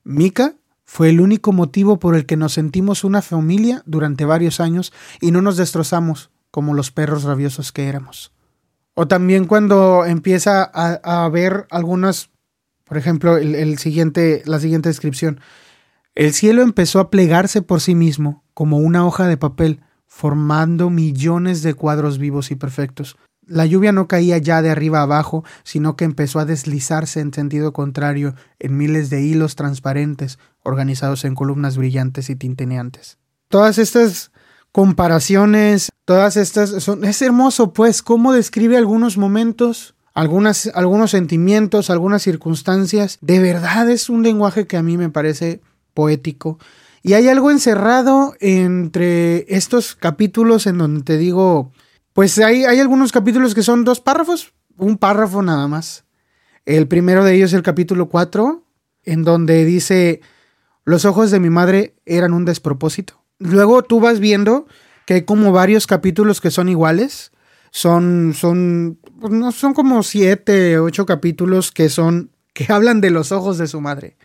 Mika 0.03 0.53
fue 0.85 1.09
el 1.09 1.19
único 1.19 1.51
motivo 1.51 1.99
por 1.99 2.15
el 2.15 2.25
que 2.25 2.37
nos 2.37 2.53
sentimos 2.53 3.03
una 3.03 3.21
familia 3.21 3.83
durante 3.85 4.23
varios 4.23 4.61
años 4.61 4.93
y 5.19 5.31
no 5.31 5.41
nos 5.41 5.57
destrozamos 5.57 6.29
como 6.49 6.73
los 6.73 6.91
perros 6.91 7.23
rabiosos 7.23 7.71
que 7.73 7.89
éramos. 7.89 8.31
O 8.93 9.07
también 9.07 9.45
cuando 9.45 10.05
empieza 10.05 10.63
a, 10.63 11.29
ver 11.29 11.67
algunas, 11.69 12.29
por 12.85 12.97
ejemplo, 12.97 13.37
el, 13.37 13.77
siguiente, 13.77 14.41
la 14.45 14.59
siguiente 14.59 14.89
descripción. 14.89 15.39
El 16.15 16.33
cielo 16.33 16.63
empezó 16.63 16.99
a 16.99 17.11
plegarse 17.11 17.61
por 17.61 17.81
sí 17.81 17.93
mismo, 17.93 18.43
como 18.55 18.77
una 18.77 19.05
hoja 19.05 19.27
de 19.27 19.37
papel, 19.37 19.81
formando 20.17 20.89
millones 20.89 21.61
de 21.61 21.75
cuadros 21.75 22.17
vivos 22.17 22.49
y 22.49 22.55
perfectos. 22.55 23.17
La 23.45 23.67
lluvia 23.67 23.91
no 23.91 24.07
caía 24.07 24.39
ya 24.39 24.63
de 24.63 24.71
arriba 24.71 25.03
abajo, 25.03 25.43
sino 25.63 25.95
que 25.95 26.05
empezó 26.05 26.39
a 26.39 26.45
deslizarse 26.45 27.19
en 27.19 27.31
sentido 27.31 27.71
contrario 27.71 28.33
en 28.57 28.77
miles 28.77 29.11
de 29.11 29.21
hilos 29.21 29.55
transparentes 29.55 30.39
organizados 30.63 31.23
en 31.23 31.35
columnas 31.35 31.77
brillantes 31.77 32.31
y 32.31 32.35
tintineantes. 32.35 33.19
Todas 33.47 33.77
estas 33.77 34.31
comparaciones, 34.71 35.91
todas 36.03 36.35
estas 36.35 36.71
son 36.83 37.05
es 37.05 37.21
hermoso 37.21 37.71
pues 37.71 38.01
cómo 38.01 38.33
describe 38.33 38.75
algunos 38.75 39.19
momentos, 39.19 39.93
algunas 40.15 40.71
algunos 40.73 41.11
sentimientos, 41.11 41.91
algunas 41.91 42.23
circunstancias. 42.23 43.19
De 43.21 43.39
verdad 43.39 43.87
es 43.91 44.09
un 44.09 44.23
lenguaje 44.23 44.65
que 44.65 44.77
a 44.77 44.83
mí 44.83 44.97
me 44.97 45.11
parece 45.11 45.61
poético 45.93 46.57
y 47.07 47.13
hay 47.13 47.27
algo 47.29 47.49
encerrado 47.49 48.35
entre 48.39 49.45
estos 49.55 49.95
capítulos 49.95 50.67
en 50.67 50.77
donde 50.77 51.03
te 51.03 51.17
digo 51.17 51.71
pues 52.17 52.39
hay, 52.39 52.65
hay 52.65 52.79
algunos 52.79 53.11
capítulos 53.11 53.53
que 53.53 53.61
son 53.61 53.83
dos 53.83 53.99
párrafos, 53.99 54.51
un 54.75 54.97
párrafo 54.97 55.43
nada 55.43 55.67
más. 55.67 56.03
El 56.65 56.87
primero 56.87 57.23
de 57.23 57.35
ellos 57.35 57.51
es 57.51 57.53
el 57.53 57.61
capítulo 57.61 58.09
4, 58.09 58.63
en 59.03 59.23
donde 59.23 59.63
dice, 59.65 60.21
los 60.83 61.05
ojos 61.05 61.29
de 61.29 61.39
mi 61.39 61.51
madre 61.51 61.93
eran 62.07 62.33
un 62.33 62.43
despropósito. 62.43 63.21
Luego 63.37 63.83
tú 63.83 63.99
vas 63.99 64.19
viendo 64.19 64.65
que 65.05 65.13
hay 65.13 65.21
como 65.25 65.51
varios 65.51 65.85
capítulos 65.85 66.41
que 66.41 66.49
son 66.49 66.69
iguales. 66.69 67.31
Son, 67.69 68.33
son, 68.33 68.97
pues 69.21 69.31
no, 69.31 69.51
son 69.51 69.75
como 69.75 70.01
siete, 70.01 70.79
ocho 70.79 71.05
capítulos 71.05 71.71
que 71.71 71.87
son, 71.87 72.31
que 72.53 72.65
hablan 72.73 72.99
de 72.99 73.11
los 73.11 73.31
ojos 73.31 73.59
de 73.59 73.67
su 73.67 73.79
madre. 73.79 74.17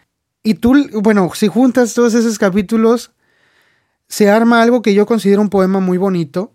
Y 0.42 0.54
tú, 0.54 0.74
bueno, 1.02 1.30
si 1.34 1.48
juntas 1.48 1.94
todos 1.94 2.14
esos 2.14 2.38
capítulos, 2.38 3.12
se 4.08 4.28
arma 4.28 4.60
algo 4.60 4.82
que 4.82 4.94
yo 4.94 5.06
considero 5.06 5.40
un 5.40 5.50
poema 5.50 5.80
muy 5.80 5.98
bonito, 5.98 6.52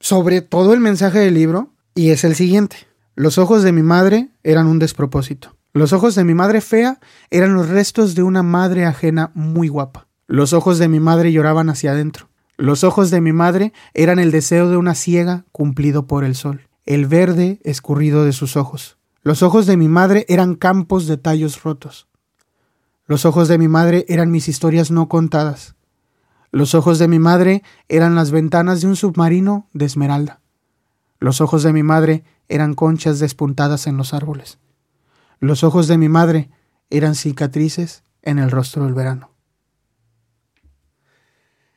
sobre 0.00 0.42
todo 0.42 0.74
el 0.74 0.80
mensaje 0.80 1.20
del 1.20 1.34
libro 1.34 1.72
y 1.94 2.10
es 2.10 2.24
el 2.24 2.34
siguiente. 2.34 2.76
Los 3.14 3.38
ojos 3.38 3.62
de 3.62 3.72
mi 3.72 3.82
madre 3.82 4.28
eran 4.42 4.66
un 4.66 4.78
despropósito. 4.78 5.56
Los 5.72 5.92
ojos 5.92 6.14
de 6.14 6.24
mi 6.24 6.34
madre 6.34 6.60
fea 6.60 6.98
eran 7.30 7.54
los 7.54 7.68
restos 7.68 8.14
de 8.14 8.22
una 8.22 8.42
madre 8.42 8.84
ajena 8.84 9.30
muy 9.34 9.68
guapa. 9.68 10.08
Los 10.26 10.52
ojos 10.52 10.78
de 10.78 10.88
mi 10.88 10.98
madre 10.98 11.32
lloraban 11.32 11.70
hacia 11.70 11.92
adentro. 11.92 12.28
Los 12.56 12.82
ojos 12.82 13.10
de 13.10 13.20
mi 13.20 13.32
madre 13.32 13.72
eran 13.94 14.18
el 14.18 14.32
deseo 14.32 14.68
de 14.68 14.76
una 14.76 14.96
ciega 14.96 15.44
cumplido 15.52 16.08
por 16.08 16.24
el 16.24 16.34
sol, 16.34 16.62
el 16.86 17.06
verde 17.06 17.60
escurrido 17.62 18.24
de 18.24 18.32
sus 18.32 18.56
ojos. 18.56 18.98
Los 19.22 19.44
ojos 19.44 19.66
de 19.66 19.76
mi 19.76 19.86
madre 19.86 20.26
eran 20.28 20.56
campos 20.56 21.06
de 21.06 21.18
tallos 21.18 21.62
rotos. 21.62 22.07
Los 23.08 23.24
ojos 23.24 23.48
de 23.48 23.56
mi 23.56 23.68
madre 23.68 24.04
eran 24.08 24.30
mis 24.30 24.48
historias 24.48 24.90
no 24.90 25.08
contadas. 25.08 25.74
Los 26.52 26.74
ojos 26.74 26.98
de 26.98 27.08
mi 27.08 27.18
madre 27.18 27.62
eran 27.88 28.14
las 28.14 28.30
ventanas 28.30 28.82
de 28.82 28.86
un 28.86 28.96
submarino 28.96 29.66
de 29.72 29.86
esmeralda. 29.86 30.42
Los 31.18 31.40
ojos 31.40 31.62
de 31.62 31.72
mi 31.72 31.82
madre 31.82 32.22
eran 32.50 32.74
conchas 32.74 33.18
despuntadas 33.18 33.86
en 33.86 33.96
los 33.96 34.12
árboles. 34.12 34.58
Los 35.40 35.64
ojos 35.64 35.88
de 35.88 35.96
mi 35.96 36.10
madre 36.10 36.50
eran 36.90 37.14
cicatrices 37.14 38.02
en 38.20 38.38
el 38.38 38.50
rostro 38.50 38.84
del 38.84 38.92
verano. 38.92 39.30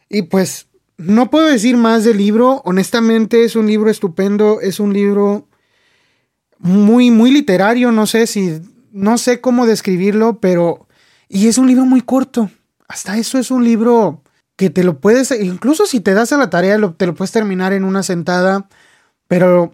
Y 0.09 0.23
pues 0.23 0.67
no 0.97 1.29
puedo 1.29 1.47
decir 1.47 1.77
más 1.77 2.03
del 2.03 2.17
libro, 2.17 2.61
honestamente 2.65 3.45
es 3.45 3.55
un 3.55 3.67
libro 3.67 3.89
estupendo, 3.89 4.59
es 4.59 4.81
un 4.81 4.91
libro 4.91 5.47
muy 6.59 7.09
muy 7.09 7.31
literario, 7.31 7.93
no 7.93 8.05
sé 8.05 8.27
si 8.27 8.59
no 8.91 9.17
sé 9.17 9.39
cómo 9.39 9.65
describirlo, 9.65 10.41
pero 10.41 10.89
y 11.31 11.47
es 11.47 11.57
un 11.57 11.67
libro 11.67 11.85
muy 11.85 12.01
corto. 12.01 12.51
Hasta 12.87 13.17
eso 13.17 13.37
es 13.37 13.51
un 13.51 13.63
libro 13.63 14.21
que 14.57 14.69
te 14.69 14.83
lo 14.83 14.99
puedes, 14.99 15.31
incluso 15.31 15.85
si 15.85 16.01
te 16.01 16.13
das 16.13 16.33
a 16.33 16.37
la 16.37 16.49
tarea, 16.49 16.77
te 16.97 17.05
lo 17.05 17.15
puedes 17.15 17.31
terminar 17.31 17.71
en 17.71 17.85
una 17.85 18.03
sentada, 18.03 18.67
pero 19.27 19.73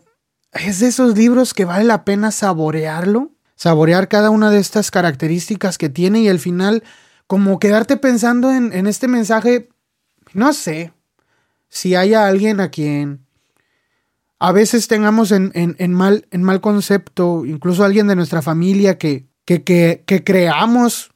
es 0.52 0.80
de 0.80 0.88
esos 0.88 1.18
libros 1.18 1.56
que 1.56 1.66
vale 1.66 1.84
la 1.84 2.06
pena 2.06 2.32
saborearlo, 2.32 3.32
saborear 3.56 4.08
cada 4.08 4.30
una 4.30 4.52
de 4.52 4.60
estas 4.60 4.92
características 4.92 5.80
que 5.80 5.90
tiene 5.90 6.20
y 6.22 6.30
al 6.30 6.40
final 6.40 6.84
como 7.26 7.60
quedarte 7.60 7.98
pensando 7.98 8.52
en, 8.52 8.88
este 8.88 9.08
mensaje, 9.08 9.68
no 10.34 10.54
sé, 10.54 10.94
si 11.70 11.96
haya 11.96 12.28
alguien 12.28 12.62
a 12.62 12.70
quien 12.70 13.26
a 14.40 14.52
veces 14.52 14.88
tengamos 14.88 15.32
en, 15.32 15.52
mal, 15.94 16.28
en 16.30 16.44
mal 16.44 16.62
concepto, 16.62 17.46
incluso 17.46 17.84
alguien 17.84 18.08
de 18.08 18.16
nuestra 18.16 18.44
familia 18.44 19.00
que, 19.00 19.26
que, 19.44 19.64
que 20.06 20.24
creamos 20.24 21.12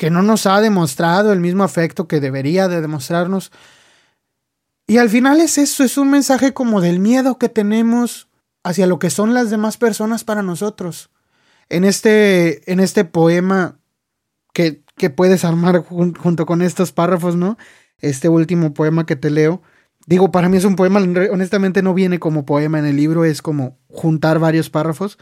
que 0.00 0.10
no 0.10 0.22
nos 0.22 0.46
ha 0.46 0.62
demostrado 0.62 1.30
el 1.30 1.40
mismo 1.40 1.62
afecto 1.62 2.08
que 2.08 2.20
debería 2.20 2.68
de 2.68 2.80
demostrarnos. 2.80 3.52
Y 4.86 4.96
al 4.96 5.10
final 5.10 5.42
es 5.42 5.58
eso, 5.58 5.84
es 5.84 5.98
un 5.98 6.10
mensaje 6.10 6.54
como 6.54 6.80
del 6.80 7.00
miedo 7.00 7.36
que 7.36 7.50
tenemos 7.50 8.26
hacia 8.64 8.86
lo 8.86 8.98
que 8.98 9.10
son 9.10 9.34
las 9.34 9.50
demás 9.50 9.76
personas 9.76 10.24
para 10.24 10.42
nosotros. 10.42 11.10
En 11.68 11.84
este, 11.84 12.72
en 12.72 12.80
este 12.80 13.04
poema 13.04 13.78
que, 14.54 14.82
que 14.96 15.10
puedes 15.10 15.44
armar 15.44 15.84
junto 15.84 16.46
con 16.46 16.62
estos 16.62 16.92
párrafos, 16.92 17.36
¿no? 17.36 17.58
Este 17.98 18.30
último 18.30 18.72
poema 18.72 19.04
que 19.04 19.16
te 19.16 19.28
leo. 19.28 19.60
Digo, 20.06 20.32
para 20.32 20.48
mí 20.48 20.56
es 20.56 20.64
un 20.64 20.76
poema, 20.76 21.00
honestamente 21.30 21.82
no 21.82 21.92
viene 21.92 22.18
como 22.18 22.46
poema 22.46 22.78
en 22.78 22.86
el 22.86 22.96
libro, 22.96 23.26
es 23.26 23.42
como 23.42 23.76
juntar 23.88 24.38
varios 24.38 24.70
párrafos. 24.70 25.18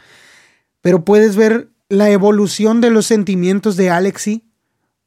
Pero 0.79 1.03
puedes 1.03 1.35
ver 1.35 1.67
la 1.89 2.11
evolución 2.11 2.79
de 2.79 2.91
los 2.91 3.07
sentimientos 3.07 3.75
de 3.75 3.89
Alexi 3.89 4.48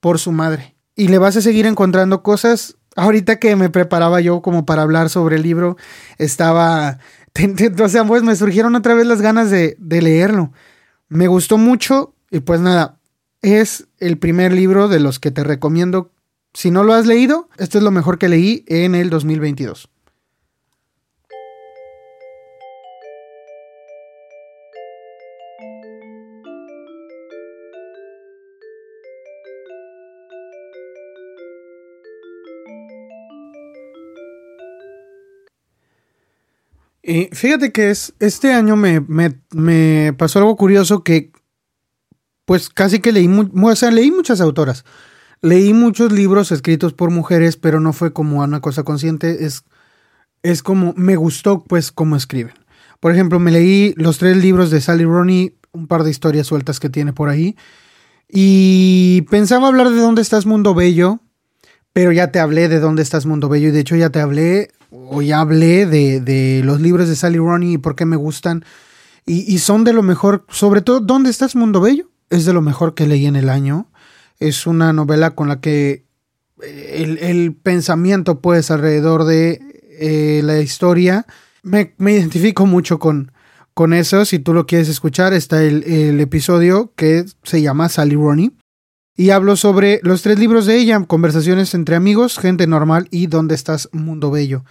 por 0.02 0.18
su 0.18 0.32
madre. 0.32 0.74
Y 0.96 1.08
le 1.08 1.18
vas 1.18 1.36
a 1.36 1.40
seguir 1.40 1.64
encontrando 1.64 2.24
cosas. 2.24 2.76
Ahorita 2.96 3.38
que 3.38 3.54
me 3.54 3.70
preparaba 3.70 4.20
yo 4.20 4.42
como 4.42 4.66
para 4.66 4.82
hablar 4.82 5.08
sobre 5.08 5.36
el 5.36 5.42
libro, 5.42 5.78
estaba... 6.18 6.98
O 7.82 7.88
sea, 7.88 8.04
pues 8.04 8.22
me 8.22 8.36
surgieron 8.36 8.74
otra 8.74 8.92
vez 8.92 9.06
las 9.06 9.22
ganas 9.22 9.48
de, 9.50 9.76
de 9.78 10.02
leerlo. 10.02 10.52
Me 11.08 11.28
gustó 11.28 11.56
mucho 11.56 12.14
y 12.30 12.40
pues 12.40 12.60
nada, 12.60 12.98
es 13.40 13.86
el 14.00 14.18
primer 14.18 14.52
libro 14.52 14.88
de 14.88 15.00
los 15.00 15.18
que 15.18 15.30
te 15.30 15.44
recomiendo. 15.44 16.10
Si 16.52 16.70
no 16.70 16.82
lo 16.82 16.92
has 16.92 17.06
leído, 17.06 17.48
esto 17.56 17.78
es 17.78 17.84
lo 17.84 17.90
mejor 17.90 18.18
que 18.18 18.28
leí 18.28 18.64
en 18.66 18.94
el 18.94 19.08
2022. 19.08 19.88
Fíjate 37.02 37.72
que 37.72 37.90
es, 37.90 38.14
este 38.20 38.52
año 38.52 38.76
me, 38.76 39.04
me, 39.50 40.12
pasó 40.12 40.38
algo 40.38 40.56
curioso 40.56 41.02
que, 41.02 41.32
pues 42.44 42.68
casi 42.68 43.00
que 43.00 43.12
leí, 43.12 43.28
leí 43.28 44.10
muchas 44.10 44.40
autoras. 44.40 44.84
Leí 45.40 45.72
muchos 45.72 46.12
libros 46.12 46.52
escritos 46.52 46.92
por 46.92 47.10
mujeres, 47.10 47.56
pero 47.56 47.80
no 47.80 47.92
fue 47.92 48.12
como 48.12 48.44
una 48.44 48.60
cosa 48.60 48.84
consciente, 48.84 49.44
es, 49.44 49.64
es 50.44 50.62
como, 50.62 50.94
me 50.96 51.16
gustó 51.16 51.64
pues 51.64 51.90
cómo 51.90 52.14
escriben. 52.14 52.54
Por 53.00 53.10
ejemplo, 53.10 53.40
me 53.40 53.50
leí 53.50 53.94
los 53.96 54.18
tres 54.18 54.36
libros 54.36 54.70
de 54.70 54.80
Sally 54.80 55.04
Ronnie, 55.04 55.56
un 55.72 55.88
par 55.88 56.04
de 56.04 56.10
historias 56.10 56.46
sueltas 56.46 56.78
que 56.78 56.88
tiene 56.88 57.12
por 57.12 57.28
ahí, 57.28 57.56
y 58.28 59.22
pensaba 59.22 59.66
hablar 59.66 59.90
de 59.90 59.96
dónde 60.00 60.22
estás 60.22 60.46
Mundo 60.46 60.74
Bello, 60.74 61.18
pero 61.92 62.12
ya 62.12 62.30
te 62.30 62.38
hablé 62.38 62.68
de 62.68 62.78
dónde 62.78 63.02
estás 63.02 63.26
Mundo 63.26 63.48
Bello, 63.48 63.68
y 63.68 63.72
de 63.72 63.80
hecho 63.80 63.96
ya 63.96 64.10
te 64.10 64.20
hablé 64.20 64.70
ya 65.22 65.40
hablé 65.40 65.86
de, 65.86 66.60
los 66.64 66.80
libros 66.80 67.08
de 67.08 67.16
Sally 67.16 67.38
Ronnie 67.38 67.74
y 67.74 67.78
por 67.78 67.94
qué 67.96 68.04
me 68.04 68.16
gustan. 68.16 68.64
Y, 69.24 69.58
son 69.58 69.84
de 69.84 69.92
lo 69.92 70.02
mejor, 70.02 70.44
sobre 70.48 70.82
todo, 70.82 71.00
¿Dónde 71.00 71.30
estás, 71.30 71.54
Mundo 71.54 71.80
Bello? 71.80 72.10
Es 72.28 72.44
de 72.44 72.52
lo 72.52 72.60
mejor 72.60 72.94
que 72.94 73.06
leí 73.06 73.26
en 73.26 73.36
el 73.36 73.48
año. 73.48 73.88
Es 74.40 74.66
una 74.66 74.92
novela 74.92 75.30
con 75.36 75.48
la 75.48 75.60
que 75.60 76.04
eh, 76.62 77.18
el, 77.20 77.54
pensamiento, 77.54 78.40
pues, 78.40 78.70
alrededor 78.70 79.24
de 79.24 79.60
eh, 80.00 80.40
la 80.42 80.60
historia, 80.60 81.26
me, 81.62 81.94
identifico 81.98 82.66
mucho 82.66 82.98
con, 82.98 83.30
con 83.74 83.94
eso. 83.94 84.24
Si 84.24 84.40
tú 84.40 84.52
lo 84.52 84.66
quieres 84.66 84.88
escuchar, 84.88 85.32
está 85.32 85.62
el, 85.62 85.84
el 85.84 86.20
episodio 86.20 86.92
que 86.96 87.24
se 87.44 87.62
llama 87.62 87.88
Sally 87.88 88.16
Ronnie. 88.16 88.50
Y 89.16 89.30
hablo 89.30 89.56
sobre 89.56 90.00
los 90.02 90.22
tres 90.22 90.38
libros 90.38 90.66
de 90.66 90.78
ella, 90.78 91.04
Conversaciones 91.06 91.74
entre 91.74 91.94
amigos, 91.94 92.38
Gente 92.38 92.66
normal 92.66 93.06
y 93.10 93.28
¿Dónde 93.28 93.54
estás, 93.54 93.88
Mundo 93.92 94.30
Bello? 94.30 94.64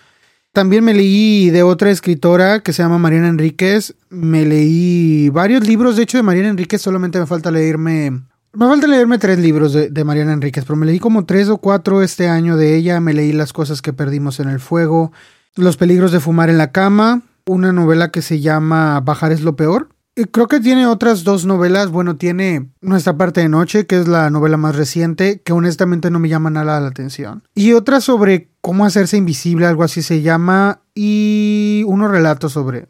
También 0.53 0.83
me 0.83 0.93
leí 0.93 1.49
de 1.49 1.63
otra 1.63 1.91
escritora 1.91 2.59
que 2.59 2.73
se 2.73 2.83
llama 2.83 2.97
Mariana 2.97 3.29
Enríquez. 3.29 3.95
Me 4.09 4.45
leí 4.45 5.29
varios 5.29 5.65
libros, 5.65 5.95
de 5.95 6.03
hecho, 6.03 6.17
de 6.17 6.23
Mariana 6.23 6.49
Enríquez. 6.49 6.81
Solamente 6.81 7.19
me 7.19 7.25
falta 7.25 7.51
leerme. 7.51 8.11
Me 8.53 8.65
falta 8.67 8.85
leerme 8.85 9.17
tres 9.17 9.39
libros 9.39 9.71
de, 9.71 10.03
Mariana 10.03 10.33
Enríquez, 10.33 10.65
pero 10.65 10.75
me 10.75 10.85
leí 10.85 10.99
como 10.99 11.25
tres 11.25 11.47
o 11.47 11.59
cuatro 11.59 12.01
este 12.01 12.27
año 12.27 12.57
de 12.57 12.75
ella. 12.75 12.99
Me 12.99 13.13
leí 13.13 13.31
Las 13.31 13.53
cosas 13.53 13.81
que 13.81 13.93
perdimos 13.93 14.41
en 14.41 14.49
el 14.49 14.59
fuego, 14.59 15.13
Los 15.55 15.77
peligros 15.77 16.11
de 16.11 16.19
fumar 16.19 16.49
en 16.49 16.57
la 16.57 16.73
cama, 16.73 17.21
una 17.45 17.71
novela 17.71 18.11
que 18.11 18.21
se 18.21 18.41
llama 18.41 18.99
Bajar 18.99 19.31
es 19.31 19.41
lo 19.41 19.55
peor. 19.55 19.87
Y 20.21 20.25
creo 20.25 20.47
que 20.47 20.59
tiene 20.59 20.85
otras 20.85 21.23
dos 21.23 21.47
novelas. 21.47 21.89
Bueno, 21.89 22.15
tiene 22.15 22.69
Nuestra 22.79 23.17
parte 23.17 23.41
de 23.41 23.49
noche, 23.49 23.87
que 23.87 23.99
es 23.99 24.07
la 24.07 24.29
novela 24.29 24.55
más 24.55 24.75
reciente, 24.75 25.41
que 25.41 25.51
honestamente 25.51 26.11
no 26.11 26.19
me 26.19 26.29
llama 26.29 26.51
nada 26.51 26.79
la 26.79 26.87
atención. 26.87 27.41
Y 27.55 27.73
otra 27.73 28.01
sobre 28.01 28.51
Cómo 28.61 28.85
hacerse 28.85 29.17
invisible, 29.17 29.65
algo 29.65 29.83
así 29.83 30.03
se 30.03 30.21
llama, 30.21 30.81
y 30.93 31.83
unos 31.87 32.11
relatos 32.11 32.51
sobre, 32.51 32.87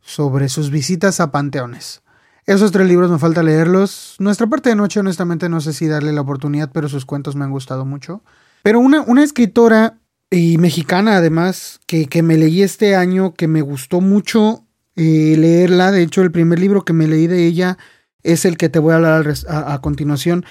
sobre 0.00 0.48
sus 0.48 0.70
visitas 0.70 1.18
a 1.18 1.32
panteones. 1.32 2.02
Esos 2.44 2.70
tres 2.70 2.86
libros 2.86 3.10
me 3.10 3.18
falta 3.18 3.42
leerlos. 3.42 4.14
Nuestra 4.20 4.46
parte 4.46 4.68
de 4.68 4.76
noche, 4.76 5.00
honestamente, 5.00 5.48
no 5.48 5.60
sé 5.60 5.72
si 5.72 5.88
darle 5.88 6.12
la 6.12 6.20
oportunidad, 6.20 6.70
pero 6.72 6.88
sus 6.88 7.04
cuentos 7.04 7.34
me 7.34 7.44
han 7.44 7.50
gustado 7.50 7.84
mucho. 7.84 8.22
Pero 8.62 8.78
una, 8.78 9.00
una 9.00 9.24
escritora 9.24 9.98
y 10.30 10.58
mexicana, 10.58 11.16
además, 11.16 11.80
que, 11.88 12.06
que, 12.06 12.22
me 12.22 12.36
leí 12.36 12.62
este 12.62 12.94
año, 12.94 13.34
que 13.34 13.48
me 13.48 13.62
gustó 13.62 14.00
mucho 14.00 14.65
eh, 14.96 15.36
leerla. 15.38 15.92
De 15.92 16.02
hecho, 16.02 16.22
el 16.22 16.32
primer 16.32 16.58
libro 16.58 16.84
que 16.84 16.92
me 16.92 17.06
leí 17.06 17.26
de 17.26 17.46
ella 17.46 17.78
es 18.22 18.44
el 18.44 18.56
que 18.56 18.68
te 18.68 18.78
voy 18.78 18.92
a 18.92 18.96
hablar 18.96 19.32
a, 19.48 19.74
a 19.74 19.80
continuación. 19.80 20.44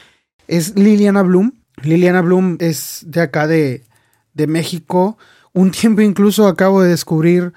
Es 0.48 0.76
Liliana 0.76 1.24
Bloom. 1.24 1.52
Liliana 1.84 2.22
Bloom 2.22 2.58
es 2.60 3.04
de 3.08 3.22
acá 3.22 3.48
de, 3.48 3.84
de 4.34 4.48
México. 4.48 5.18
Un 5.54 5.72
tiempo 5.72 6.02
incluso 6.02 6.48
acabo 6.48 6.82
de 6.82 6.90
descubrir 6.90 7.54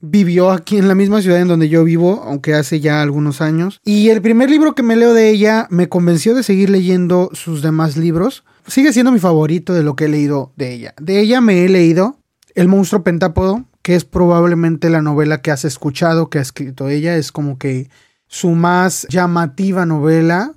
vivió 0.00 0.50
aquí 0.50 0.78
en 0.78 0.88
la 0.88 0.94
misma 0.94 1.20
ciudad 1.22 1.40
en 1.40 1.48
donde 1.48 1.68
yo 1.68 1.84
vivo, 1.84 2.22
aunque 2.24 2.54
hace 2.54 2.80
ya 2.80 3.02
algunos 3.02 3.40
años. 3.40 3.80
Y 3.84 4.08
el 4.08 4.22
primer 4.22 4.50
libro 4.50 4.74
que 4.74 4.82
me 4.82 4.96
leo 4.96 5.14
de 5.14 5.28
ella 5.30 5.66
me 5.70 5.88
convenció 5.88 6.34
de 6.34 6.42
seguir 6.42 6.70
leyendo 6.70 7.30
sus 7.32 7.62
demás 7.62 7.96
libros. 7.96 8.44
Sigue 8.66 8.92
siendo 8.92 9.12
mi 9.12 9.18
favorito 9.18 9.74
de 9.74 9.82
lo 9.82 9.96
que 9.96 10.06
he 10.06 10.08
leído 10.08 10.52
de 10.56 10.72
ella. 10.72 10.94
De 11.00 11.20
ella 11.20 11.40
me 11.40 11.64
he 11.64 11.68
leído 11.68 12.16
El 12.54 12.68
monstruo 12.68 13.02
pentápodo, 13.02 13.64
que 13.90 13.96
es 13.96 14.04
probablemente 14.04 14.88
la 14.88 15.02
novela 15.02 15.42
que 15.42 15.50
has 15.50 15.64
escuchado 15.64 16.30
que 16.30 16.38
ha 16.38 16.42
escrito 16.42 16.88
ella. 16.88 17.16
Es 17.16 17.32
como 17.32 17.58
que 17.58 17.90
su 18.28 18.50
más 18.50 19.04
llamativa 19.10 19.84
novela 19.84 20.52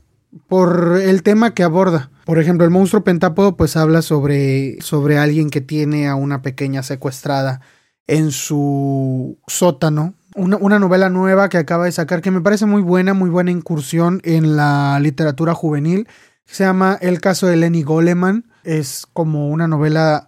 por 0.48 1.00
el 1.02 1.24
tema 1.24 1.56
que 1.56 1.63
aborda. 1.63 2.12
Por 2.26 2.38
ejemplo, 2.38 2.63
el 2.63 2.69
monstruo 2.69 3.04
pentápodo 3.04 3.58
pues 3.58 3.76
habla 3.76 4.04
sobre, 4.04 4.80
sobre 4.82 5.17
alguien 5.17 5.50
que 5.50 5.62
tiene 5.62 6.08
a 6.08 6.13
una 6.13 6.43
pequeña 6.43 6.84
secuestrada 6.84 7.62
en 8.06 8.30
su 8.30 9.39
sótano. 9.48 10.13
Una, 10.36 10.78
novela 10.78 11.10
nueva 11.10 11.50
que 11.50 11.58
acaba 11.58 11.86
de 11.86 11.91
sacar 11.91 12.22
que 12.22 12.30
me 12.30 12.41
parece 12.41 12.67
muy 12.67 12.84
buena, 12.84 13.15
muy 13.15 13.32
buena 13.32 13.50
incursión 13.50 14.22
en 14.24 14.56
la 14.56 15.00
literatura 15.00 15.56
juvenil. 15.56 16.08
Se 16.46 16.65
llama 16.65 17.00
El 17.02 17.19
caso 17.19 17.48
de 17.48 17.56
Lenny 17.56 17.82
Goleman. 17.82 18.46
Es 18.63 19.08
como 19.12 19.50
una 19.50 19.67
novela 19.67 20.28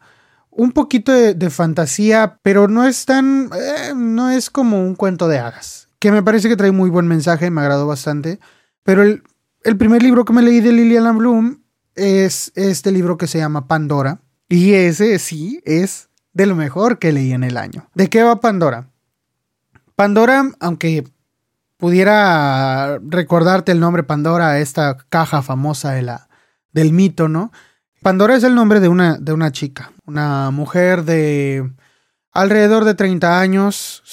un 0.55 0.71
poquito 0.71 1.11
de, 1.11 1.49
fantasía, 1.49 2.39
pero 2.41 2.67
no 2.67 2.85
es 2.85 3.05
tan. 3.05 3.49
Eh, 3.53 3.93
no 3.95 4.29
es 4.31 4.49
como 4.49 4.81
un 4.81 4.95
cuento 4.95 5.27
de 5.27 5.39
hadas. 5.39 5.89
Que 5.99 6.11
me 6.11 6.23
parece 6.23 6.49
que 6.49 6.55
trae 6.55 6.71
muy 6.71 6.89
buen 6.89 7.07
mensaje, 7.07 7.51
me 7.51 7.61
agradó 7.61 7.87
bastante. 7.87 8.39
Pero 8.83 9.03
el, 9.03 9.23
el 9.63 9.77
primer 9.77 10.01
libro 10.01 10.25
que 10.25 10.33
me 10.33 10.41
leí 10.41 10.61
de 10.61 10.71
Liliana 10.71 11.11
Bloom 11.11 11.61
es 11.95 12.51
este 12.55 12.91
libro 12.91 13.17
que 13.17 13.27
se 13.27 13.39
llama 13.39 13.67
Pandora. 13.67 14.21
Y 14.47 14.73
ese 14.73 15.17
sí 15.19 15.61
es 15.65 16.09
de 16.33 16.45
lo 16.45 16.55
mejor 16.55 16.99
que 16.99 17.11
leí 17.11 17.33
en 17.33 17.43
el 17.43 17.57
año. 17.57 17.89
¿De 17.93 18.09
qué 18.09 18.23
va 18.23 18.39
Pandora? 18.39 18.89
Pandora, 19.95 20.51
aunque 20.59 21.05
pudiera 21.77 22.99
recordarte 22.99 23.71
el 23.71 23.79
nombre 23.79 24.03
Pandora, 24.03 24.59
esta 24.59 24.97
caja 25.09 25.41
famosa 25.41 25.91
de 25.91 26.01
la, 26.03 26.29
del 26.71 26.93
mito, 26.93 27.27
¿no? 27.27 27.51
Pandora 28.05 28.35
es 28.35 28.43
el 28.43 28.53
nombre 28.53 28.79
de 28.81 28.87
una, 28.87 29.17
de 29.17 29.33
una 29.33 29.51
chica, 29.51 29.91
una 30.05 30.51
mujer 30.51 31.05
de 31.05 31.73
alrededor 32.31 32.85
de 32.85 32.93
30 32.93 33.39
años 33.39 34.03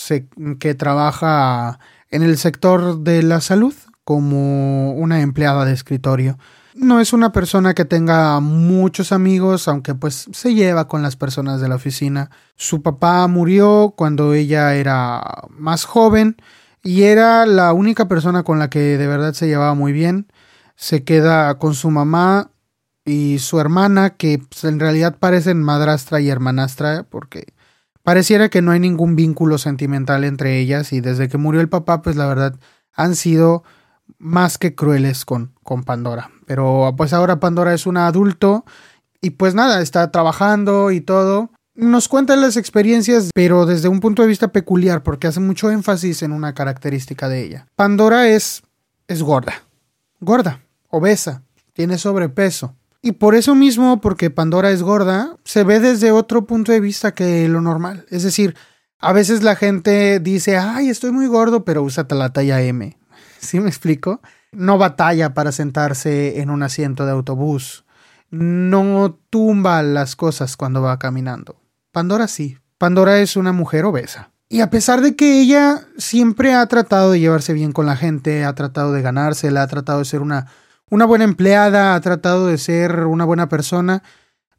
que 0.59 0.75
trabaja 0.75 1.79
en 2.09 2.23
el 2.23 2.39
sector 2.39 3.01
de 3.01 3.23
la 3.23 3.43
salud 3.43 3.75
como 4.03 4.95
una 4.95 5.21
empleada 5.21 5.67
de 5.67 5.75
escritorio. 5.75 6.39
No 6.75 7.01
es 7.01 7.13
una 7.13 7.33
persona 7.33 7.75
que 7.75 7.85
tenga 7.85 8.41
muchos 8.41 9.13
amigos, 9.13 9.69
aunque 9.69 9.95
pues 9.95 10.27
se 10.33 10.55
lleva 10.55 10.89
con 10.89 11.03
las 11.03 11.17
personas 11.17 11.61
de 11.61 11.69
la 11.69 11.75
oficina. 11.75 12.31
Su 12.57 12.81
papá 12.81 13.29
murió 13.29 13.93
cuando 13.95 14.33
ella 14.33 14.75
era 14.75 15.23
más 15.51 15.85
joven 15.85 16.37
y 16.83 17.03
era 17.03 17.45
la 17.45 17.75
única 17.75 18.09
persona 18.09 18.43
con 18.43 18.59
la 18.59 18.71
que 18.71 18.97
de 18.97 19.07
verdad 19.07 19.35
se 19.35 19.49
llevaba 19.49 19.75
muy 19.75 19.93
bien. 19.93 20.33
Se 20.77 21.05
queda 21.05 21.59
con 21.59 21.75
su 21.75 21.91
mamá 21.91 22.53
y 23.05 23.39
su 23.39 23.61
hermana, 23.61 24.11
que 24.11 24.39
pues, 24.39 24.65
en 24.65 24.81
realidad 24.81 25.17
parecen 25.19 25.63
madrastra 25.63 26.21
y 26.21 26.29
hermanastra, 26.29 27.05
porque 27.09 27.47
pareciera 28.03 28.49
que 28.49 28.63
no 28.63 28.71
hay 28.71 28.81
ningún 28.81 29.17
vínculo 29.17 29.59
sentimental 29.59 30.25
entre 30.25 30.59
ellas 30.59 30.93
y 30.93 31.01
desde 31.01 31.29
que 31.29 31.39
murió 31.39 31.61
el 31.61 31.69
papá, 31.69 32.03
pues 32.03 32.17
la 32.17 32.27
verdad 32.27 32.59
han 32.95 33.17
sido 33.17 33.65
más 34.19 34.59
que 34.59 34.75
crueles 34.75 35.25
con, 35.25 35.53
con 35.63 35.85
Pandora. 35.85 36.31
Pero 36.47 36.95
pues 36.97 37.13
ahora 37.13 37.41
Pandora 37.41 37.75
es 37.75 37.87
un 37.87 37.97
adulto 37.97 38.65
y 39.21 39.31
pues 39.31 39.55
nada, 39.55 39.81
está 39.81 40.11
trabajando 40.11 40.91
y 40.91 41.01
todo. 41.01 41.51
Nos 41.75 42.09
cuenta 42.09 42.37
las 42.37 42.57
experiencias, 42.57 43.31
pero 43.35 43.65
desde 43.65 43.89
un 43.89 44.01
punto 44.01 44.23
de 44.23 44.29
vista 44.29 44.49
peculiar, 44.49 45.03
porque 45.03 45.27
hace 45.27 45.41
mucho 45.41 45.71
énfasis 45.71 46.23
en 46.23 46.33
una 46.33 46.53
característica 46.53 47.29
de 47.29 47.43
ella. 47.43 47.67
Pandora 47.77 48.29
es, 48.29 48.63
es 49.09 49.23
gorda, 49.23 49.55
gorda, 50.21 50.61
obesa, 50.89 51.43
tiene 51.73 51.97
sobrepeso. 51.97 52.77
Y 53.03 53.13
por 53.13 53.35
eso 53.35 53.57
mismo, 53.57 54.01
porque 54.01 54.31
Pandora 54.31 54.71
es 54.71 54.83
gorda, 54.83 55.37
se 55.45 55.65
ve 55.65 55.81
desde 55.81 56.13
otro 56.13 56.47
punto 56.47 56.71
de 56.71 56.79
vista 56.79 57.13
que 57.13 57.49
lo 57.49 57.61
normal. 57.61 58.07
Es 58.11 58.23
decir, 58.23 58.55
a 59.01 59.13
veces 59.13 59.43
la 59.43 59.57
gente 59.57 60.21
dice, 60.21 60.57
ay, 60.57 60.89
estoy 60.89 61.11
muy 61.11 61.27
gordo, 61.27 61.65
pero 61.65 61.83
usa 61.83 62.07
la 62.11 62.33
talla 62.33 62.63
M. 62.63 62.97
¿Sí 63.41 63.59
me 63.59 63.69
explico? 63.69 64.21
No 64.53 64.79
batalla 64.79 65.35
para 65.35 65.51
sentarse 65.51 66.41
en 66.41 66.51
un 66.51 66.63
asiento 66.63 67.05
de 67.05 67.11
autobús. 67.11 67.85
No 68.31 69.19
tumba 69.31 69.83
las 69.83 70.15
cosas 70.15 70.57
cuando 70.57 70.81
va 70.81 71.01
caminando. 71.01 71.57
Pandora 71.91 72.29
sí. 72.29 72.59
Pandora 72.79 73.19
es 73.19 73.37
una 73.37 73.53
mujer 73.53 73.85
obesa. 73.85 74.31
Y 74.49 74.61
a 74.61 74.71
pesar 74.71 75.01
de 75.01 75.17
que 75.17 75.41
ella 75.41 75.87
siempre 75.99 76.55
ha 76.55 76.67
tratado 76.67 77.11
de 77.11 77.19
llevarse 77.19 77.53
bien 77.53 77.73
con 77.73 77.87
la 77.87 77.97
gente, 77.97 78.45
ha 78.45 78.55
tratado 78.55 78.93
de 78.93 79.03
ganársela, 79.03 79.63
ha 79.63 79.67
tratado 79.67 80.01
de 80.01 80.05
ser 80.05 80.21
una, 80.21 80.47
una 80.93 81.07
buena 81.07 81.25
empleada, 81.25 81.95
ha 81.95 82.01
tratado 82.03 82.47
de 82.49 82.59
ser 82.59 83.07
una 83.07 83.25
buena 83.25 83.49
persona, 83.49 84.03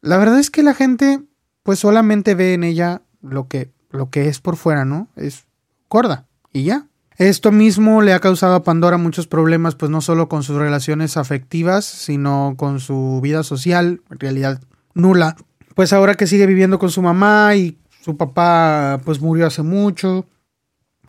la 0.02 0.18
verdad 0.18 0.40
es 0.40 0.50
que 0.50 0.64
la 0.64 0.74
gente 0.74 1.22
pues 1.62 1.78
solamente 1.78 2.34
ve 2.34 2.56
en 2.56 2.64
ella 2.64 3.04
lo 3.22 3.48
que, 3.48 3.72
lo 3.92 4.10
que 4.10 4.28
es 4.30 4.40
por 4.40 4.56
fuera, 4.56 4.84
¿no? 4.84 5.10
Es 5.16 5.46
gorda. 5.92 6.26
Y 6.52 6.64
ya. 6.64 6.88
Esto 7.18 7.52
mismo 7.52 8.02
le 8.02 8.14
ha 8.14 8.20
causado 8.20 8.56
a 8.56 8.64
Pandora 8.64 8.98
muchos 8.98 9.28
problemas, 9.28 9.76
pues 9.76 9.92
no 9.92 10.02
solo 10.02 10.28
con 10.28 10.42
sus 10.42 10.58
relaciones 10.58 11.18
afectivas, 11.18 11.86
sino 11.86 12.56
con 12.58 12.80
su 12.80 13.20
vida 13.22 13.44
social, 13.44 14.02
en 14.10 14.20
realidad 14.20 14.60
nula. 14.96 15.36
Pues 15.76 15.94
ahora 15.94 16.16
que 16.16 16.26
sigue 16.26 16.48
viviendo 16.48 16.80
con 16.80 16.90
su 16.90 17.04
mamá 17.04 17.56
y 17.56 17.78
su 18.02 18.18
papá 18.18 19.00
pues 19.06 19.22
murió 19.22 19.46
hace 19.46 19.62
mucho, 19.62 20.26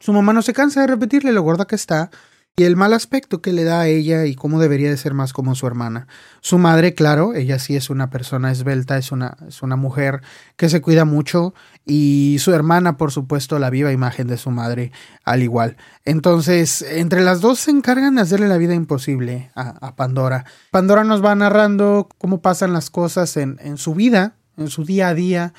su 0.01 0.13
mamá 0.13 0.35
no 0.35 0.43
se 0.43 0.53
cansa 0.53 0.83
de 0.83 0.89
repetirle 0.89 1.33
lo 1.33 1.41
gorda 1.41 1.67
que 1.67 1.77
está 1.77 2.11
y 2.57 2.63
el 2.63 2.77
mal 2.77 2.93
aspecto 2.93 3.43
que 3.43 3.53
le 3.53 3.65
da 3.65 3.81
a 3.81 3.89
ella 3.89 4.27
y 4.27 4.37
cómo 4.37 4.61
debería 4.61 4.89
de 4.89 4.97
ser 4.97 5.13
más 5.13 5.33
como 5.33 5.57
su 5.57 5.67
hermana. 5.67 6.07
Su 6.41 6.59
madre, 6.59 6.95
claro, 6.95 7.35
ella 7.35 7.59
sí 7.59 7.75
es 7.75 7.91
una 7.91 8.11
persona 8.11 8.53
esbelta, 8.53 8.97
es 8.97 9.11
una, 9.11 9.37
es 9.49 9.63
una 9.63 9.75
mujer 9.75 10.21
que 10.57 10.69
se 10.69 10.81
cuida 10.81 11.05
mucho 11.05 11.53
y 11.85 12.37
su 12.39 12.55
hermana, 12.55 12.97
por 12.97 13.11
supuesto, 13.11 13.59
la 13.59 13.71
viva 13.71 13.91
imagen 13.91 14.29
de 14.29 14.37
su 14.37 14.53
madre 14.53 14.93
al 15.25 15.43
igual. 15.43 15.77
Entonces, 16.05 16.83
entre 16.83 17.23
las 17.23 17.41
dos 17.41 17.59
se 17.59 17.73
encargan 17.73 18.15
de 18.15 18.21
hacerle 18.21 18.47
la 18.47 18.59
vida 18.59 18.75
imposible 18.75 19.51
a, 19.57 19.97
Pandora. 19.97 20.45
Pandora 20.71 21.03
nos 21.03 21.25
va 21.25 21.35
narrando 21.35 22.09
cómo 22.19 22.41
pasan 22.41 22.73
las 22.73 22.89
cosas 22.89 23.37
en, 23.37 23.59
en 23.63 23.79
su 23.79 23.97
vida, 23.97 24.37
en 24.57 24.69
su 24.69 24.85
día 24.85 25.09
a 25.09 25.15
día, 25.15 25.55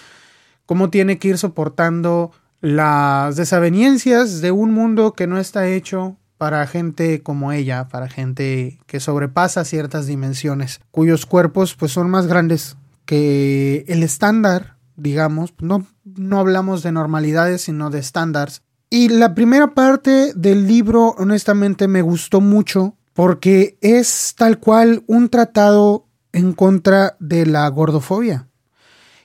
cómo 0.65 0.89
tiene 0.89 1.19
que 1.19 1.27
ir 1.27 1.38
soportando 1.38 2.31
las 2.62 3.36
desavenencias 3.36 4.39
de 4.39 4.51
un 4.51 4.73
mundo 4.73 5.12
que 5.12 5.27
no 5.27 5.39
está 5.39 5.67
hecho 5.67 6.15
para 6.38 6.65
gente 6.67 7.21
como 7.21 7.52
ella, 7.52 7.88
para 7.88 8.10
gente 8.10 8.80
que 8.88 9.00
sobrepasa 9.00 9.65
ciertas 9.65 10.08
dimensiones, 10.08 10.82
cuyos 10.91 11.26
cuerpos 11.26 11.76
pues 11.76 11.91
son 11.91 12.10
más 12.10 12.28
grandes 12.28 12.78
que 13.06 13.86
el 13.88 14.04
estándar, 14.04 14.78
digamos, 14.95 15.53
no, 15.59 15.86
no 16.03 16.39
hablamos 16.39 16.84
de 16.84 16.91
normalidades, 16.91 17.62
sino 17.62 17.89
de 17.89 17.99
estándares. 17.99 18.64
Y 18.89 19.09
la 19.09 19.36
primera 19.36 19.74
parte 19.74 20.34
del 20.36 20.68
libro, 20.68 21.16
honestamente, 21.18 21.88
me 21.88 22.01
gustó 22.01 22.41
mucho 22.41 22.95
porque 23.14 23.78
es 23.82 24.36
tal 24.38 24.59
cual 24.59 25.03
un 25.07 25.30
tratado 25.30 26.07
en 26.34 26.53
contra 26.53 27.16
de 27.20 27.45
la 27.45 27.68
gordofobia. 27.70 28.49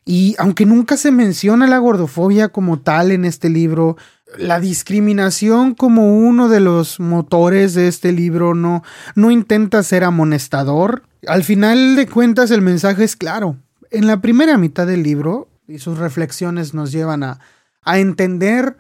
Y 0.05 0.35
aunque 0.39 0.65
nunca 0.65 0.97
se 0.97 1.11
menciona 1.11 1.67
la 1.67 1.79
gordofobia 1.79 2.49
como 2.49 2.81
tal 2.81 3.11
en 3.11 3.25
este 3.25 3.49
libro, 3.49 3.97
la 4.39 4.61
discriminación 4.61 5.75
como 5.75 6.17
uno 6.17 6.49
de 6.49 6.61
los 6.61 7.01
motores 7.01 7.75
de 7.75 7.89
este 7.89 8.13
libro 8.13 8.55
no, 8.55 8.83
no 9.15 9.31
intenta 9.31 9.83
ser 9.83 10.05
amonestador. 10.05 11.03
Al 11.27 11.45
final 11.45 11.97
de 11.97 12.07
cuentas 12.07 12.51
el 12.51 12.63
mensaje 12.63 13.05
es 13.05 13.17
claro. 13.17 13.57
En 13.91 14.07
la 14.07 14.21
primera 14.21 14.57
mitad 14.57 14.87
del 14.87 15.03
libro, 15.03 15.49
y 15.67 15.79
sus 15.79 15.99
reflexiones 15.99 16.75
nos 16.75 16.93
llevan 16.93 17.23
a, 17.23 17.41
a 17.83 17.99
entender 17.99 18.77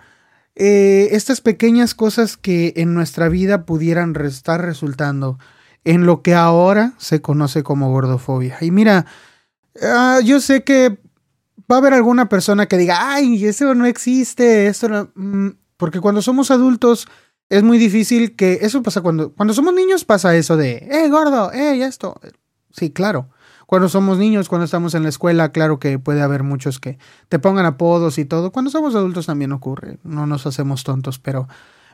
eh, 0.56 1.08
estas 1.12 1.40
pequeñas 1.40 1.94
cosas 1.94 2.36
que 2.36 2.74
en 2.76 2.94
nuestra 2.94 3.28
vida 3.28 3.64
pudieran 3.64 4.14
estar 4.24 4.60
resultando 4.60 5.38
en 5.84 6.04
lo 6.04 6.22
que 6.22 6.34
ahora 6.34 6.92
se 6.98 7.22
conoce 7.22 7.62
como 7.62 7.90
gordofobia. 7.90 8.58
Y 8.60 8.70
mira, 8.70 9.06
ah, 9.82 10.20
yo 10.22 10.40
sé 10.40 10.62
que 10.62 10.98
va 11.70 11.76
a 11.76 11.78
haber 11.78 11.94
alguna 11.94 12.28
persona 12.28 12.66
que 12.66 12.76
diga, 12.76 13.12
ay, 13.14 13.44
eso 13.44 13.74
no 13.74 13.86
existe, 13.86 14.66
esto 14.66 14.88
no... 14.88 15.10
Mm, 15.14 15.50
porque 15.76 16.00
cuando 16.00 16.20
somos 16.20 16.50
adultos 16.50 17.08
es 17.48 17.62
muy 17.62 17.78
difícil 17.78 18.36
que 18.36 18.58
eso 18.62 18.82
pasa 18.82 19.00
cuando 19.00 19.32
cuando 19.32 19.54
somos 19.54 19.74
niños 19.74 20.04
pasa 20.04 20.36
eso 20.36 20.56
de, 20.56 20.86
eh, 20.90 21.08
gordo, 21.08 21.52
eh, 21.52 21.82
esto. 21.82 22.20
Sí, 22.70 22.90
claro. 22.90 23.30
Cuando 23.66 23.88
somos 23.88 24.18
niños, 24.18 24.48
cuando 24.48 24.64
estamos 24.64 24.94
en 24.94 25.04
la 25.04 25.08
escuela, 25.08 25.52
claro 25.52 25.78
que 25.78 25.98
puede 25.98 26.22
haber 26.22 26.42
muchos 26.42 26.80
que 26.80 26.98
te 27.28 27.38
pongan 27.38 27.66
apodos 27.66 28.18
y 28.18 28.24
todo. 28.24 28.50
Cuando 28.50 28.70
somos 28.70 28.94
adultos 28.94 29.26
también 29.26 29.52
ocurre, 29.52 29.98
no 30.02 30.26
nos 30.26 30.46
hacemos 30.46 30.84
tontos, 30.84 31.18
pero 31.18 31.48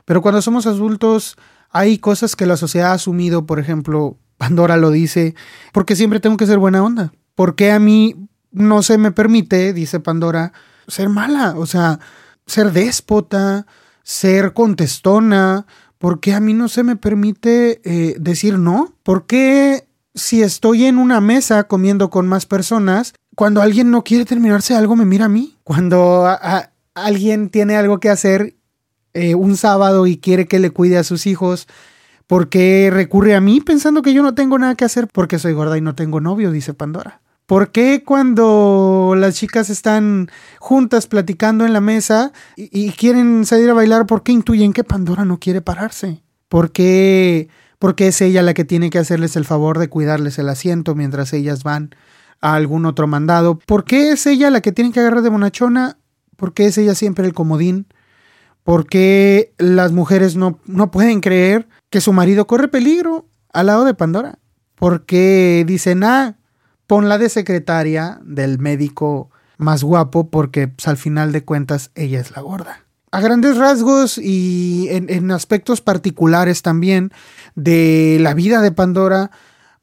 pero 0.05 0.21
cuando 0.21 0.41
somos 0.41 0.65
adultos 0.67 1.37
hay 1.69 1.97
cosas 1.97 2.35
que 2.35 2.45
la 2.45 2.57
sociedad 2.57 2.91
ha 2.91 2.93
asumido, 2.93 3.45
por 3.45 3.59
ejemplo, 3.59 4.17
Pandora 4.37 4.77
lo 4.77 4.91
dice, 4.91 5.35
porque 5.73 5.95
siempre 5.95 6.19
tengo 6.19 6.37
que 6.37 6.45
ser 6.45 6.59
buena 6.59 6.83
onda. 6.83 7.11
Porque 7.35 7.71
a 7.71 7.79
mí 7.79 8.15
no 8.51 8.83
se 8.83 8.97
me 8.97 9.11
permite, 9.11 9.73
dice 9.73 9.99
Pandora, 9.99 10.53
ser 10.87 11.09
mala, 11.09 11.55
o 11.57 11.65
sea, 11.65 11.99
ser 12.45 12.71
déspota, 12.71 13.67
ser 14.03 14.53
contestona, 14.53 15.65
porque 15.97 16.33
a 16.33 16.39
mí 16.39 16.53
no 16.53 16.67
se 16.69 16.83
me 16.83 16.95
permite 16.95 17.81
eh, 17.83 18.15
decir 18.19 18.59
no? 18.59 18.93
¿Por 19.03 19.25
qué 19.25 19.87
si 20.13 20.41
estoy 20.41 20.85
en 20.85 20.97
una 20.97 21.21
mesa 21.21 21.65
comiendo 21.65 22.09
con 22.09 22.27
más 22.27 22.45
personas, 22.45 23.13
cuando 23.35 23.61
alguien 23.61 23.91
no 23.91 24.03
quiere 24.03 24.25
terminarse 24.25 24.75
algo 24.75 24.95
me 24.95 25.05
mira 25.05 25.25
a 25.25 25.29
mí? 25.29 25.57
Cuando 25.63 26.27
alguien 26.93 27.49
tiene 27.49 27.75
algo 27.75 27.99
que 27.99 28.09
hacer 28.09 28.55
eh, 29.13 29.35
un 29.35 29.57
sábado 29.57 30.07
y 30.07 30.17
quiere 30.17 30.47
que 30.47 30.59
le 30.59 30.71
cuide 30.71 30.97
a 30.97 31.03
sus 31.03 31.27
hijos, 31.27 31.67
¿por 32.27 32.49
qué 32.49 32.89
recurre 32.91 33.35
a 33.35 33.41
mí 33.41 33.61
pensando 33.61 34.01
que 34.01 34.13
yo 34.13 34.23
no 34.23 34.35
tengo 34.35 34.57
nada 34.57 34.75
que 34.75 34.85
hacer 34.85 35.07
porque 35.07 35.39
soy 35.39 35.53
gorda 35.53 35.77
y 35.77 35.81
no 35.81 35.95
tengo 35.95 36.21
novio? 36.21 36.51
Dice 36.51 36.73
Pandora. 36.73 37.21
¿Por 37.47 37.71
qué 37.71 38.03
cuando 38.03 39.15
las 39.17 39.35
chicas 39.35 39.69
están 39.69 40.29
juntas 40.59 41.07
platicando 41.07 41.65
en 41.65 41.71
la 41.71 41.79
mesa 41.79 42.33
y, 42.57 42.91
quieren 42.91 43.45
salir 43.45 43.69
a 43.69 43.73
bailar, 43.73 44.05
por 44.05 44.21
qué 44.21 44.33
intuyen 44.33 44.73
que 44.73 44.83
Pandora 44.83 45.23
no 45.23 45.39
quiere 45.39 45.61
pararse? 45.61 46.21
¿Por 46.49 46.73
qué, 46.73 47.47
porque 47.79 48.09
es 48.09 48.19
ella 48.19 48.41
la 48.41 48.53
que 48.53 48.65
tiene 48.65 48.89
que 48.89 48.99
hacerles 48.99 49.37
el 49.37 49.45
favor 49.45 49.79
de 49.79 49.87
cuidarles 49.87 50.37
el 50.39 50.49
asiento 50.49 50.93
mientras 50.93 51.31
ellas 51.31 51.63
van 51.63 51.95
a 52.41 52.55
algún 52.55 52.85
otro 52.85 53.07
mandado? 53.07 53.57
¿Por 53.59 53.85
qué 53.85 54.11
es 54.11 54.27
ella 54.27 54.49
la 54.49 54.59
que 54.59 54.73
tiene 54.73 54.91
que 54.91 54.99
agarrar 54.99 55.21
de 55.21 55.29
bonachona? 55.29 55.99
¿Por 56.35 56.53
qué 56.53 56.65
es 56.65 56.77
ella 56.77 56.95
siempre 56.95 57.25
el 57.25 57.33
comodín? 57.33 57.87
¿Por 58.63 58.87
qué 58.87 59.53
las 59.57 59.93
mujeres 59.93 60.35
no, 60.35 60.59
no 60.65 60.91
pueden 60.91 61.21
creer 61.21 61.69
que 61.89 62.01
su 62.01 62.11
marido 62.11 62.45
corre 62.45 62.67
peligro 62.67 63.25
al 63.53 63.67
lado 63.67 63.85
de 63.85 63.93
Pandora? 63.93 64.39
¿Por 64.75 65.05
qué 65.05 65.63
dicen, 65.65 66.03
ah, 66.03 66.37
ponla 66.87 67.17
de 67.17 67.29
secretaria 67.29 68.19
del 68.23 68.59
médico 68.59 69.29
más 69.57 69.83
guapo 69.83 70.29
porque 70.29 70.69
pues, 70.69 70.87
al 70.87 70.97
final 70.97 71.31
de 71.31 71.43
cuentas 71.43 71.91
ella 71.95 72.19
es 72.19 72.31
la 72.35 72.41
gorda. 72.41 72.85
A 73.11 73.21
grandes 73.21 73.57
rasgos 73.57 74.17
y 74.17 74.87
en, 74.89 75.31
aspectos 75.31 75.81
particulares 75.81 76.61
también 76.61 77.11
de 77.55 78.17
la 78.19 78.33
vida 78.33 78.61
de 78.61 78.71
Pandora, 78.71 79.31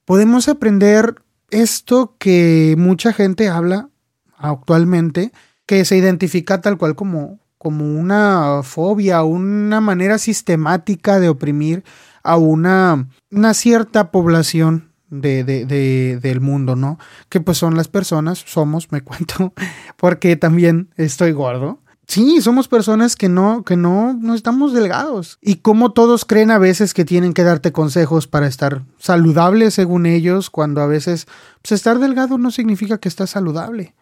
podemos 0.05 0.49
aprender 0.49 1.17
esto 1.51 2.17
que 2.19 2.75
mucha 2.77 3.13
gente 3.13 3.49
habla 3.49 3.89
actualmente, 4.37 5.33
que 5.67 5.85
se 5.85 5.97
identifica 5.97 6.61
tal 6.61 6.77
cual 6.77 6.95
como, 6.97 7.41
como 7.57 7.87
una 7.87 8.61
fobia, 8.63 9.23
una 9.23 9.81
manera 9.81 10.19
sistemática 10.19 11.19
de 11.19 11.31
oprimir 11.31 11.83
a 12.23 12.37
una, 12.37 13.09
una 13.31 13.55
cierta 13.55 14.11
población 14.11 14.94
de, 15.11 15.45
de, 15.45 16.19
del 16.21 16.41
mundo, 16.41 16.77
¿no? 16.77 16.99
Que 17.29 17.41
pues 17.41 17.59
son 17.59 17.77
las 17.77 17.89
personas, 17.89 18.43
somos, 18.47 18.91
me 18.93 19.01
cuento, 19.03 19.53
porque 19.97 20.37
también 20.37 20.91
estoy 20.97 21.33
gordo. 21.33 21.81
Sí, 22.07 22.43
somos 22.43 22.69
personas 22.69 23.17
que 23.17 23.31
no, 23.31 23.65
que 23.65 23.77
no, 23.77 24.13
no 24.13 24.35
estamos 24.35 24.75
delgados. 24.75 25.39
Y 25.41 25.57
como 25.57 25.93
todos 25.93 26.27
creen 26.27 26.51
a 26.51 26.59
veces 26.59 26.93
que 26.93 27.07
tienen 27.07 27.33
que 27.33 27.45
darte 27.45 27.73
consejos 27.73 28.27
para 28.27 28.47
estar 28.47 28.83
saludable 28.99 29.71
según 29.71 30.05
ellos, 30.05 30.51
cuando 30.51 30.83
a 30.83 30.87
veces 30.87 31.27
pues, 31.63 31.73
estar 31.73 31.99
delgado 31.99 32.37
no 32.37 32.51
significa 32.51 32.99
que 32.99 33.09
estás 33.09 33.31
saludable. 33.31 33.95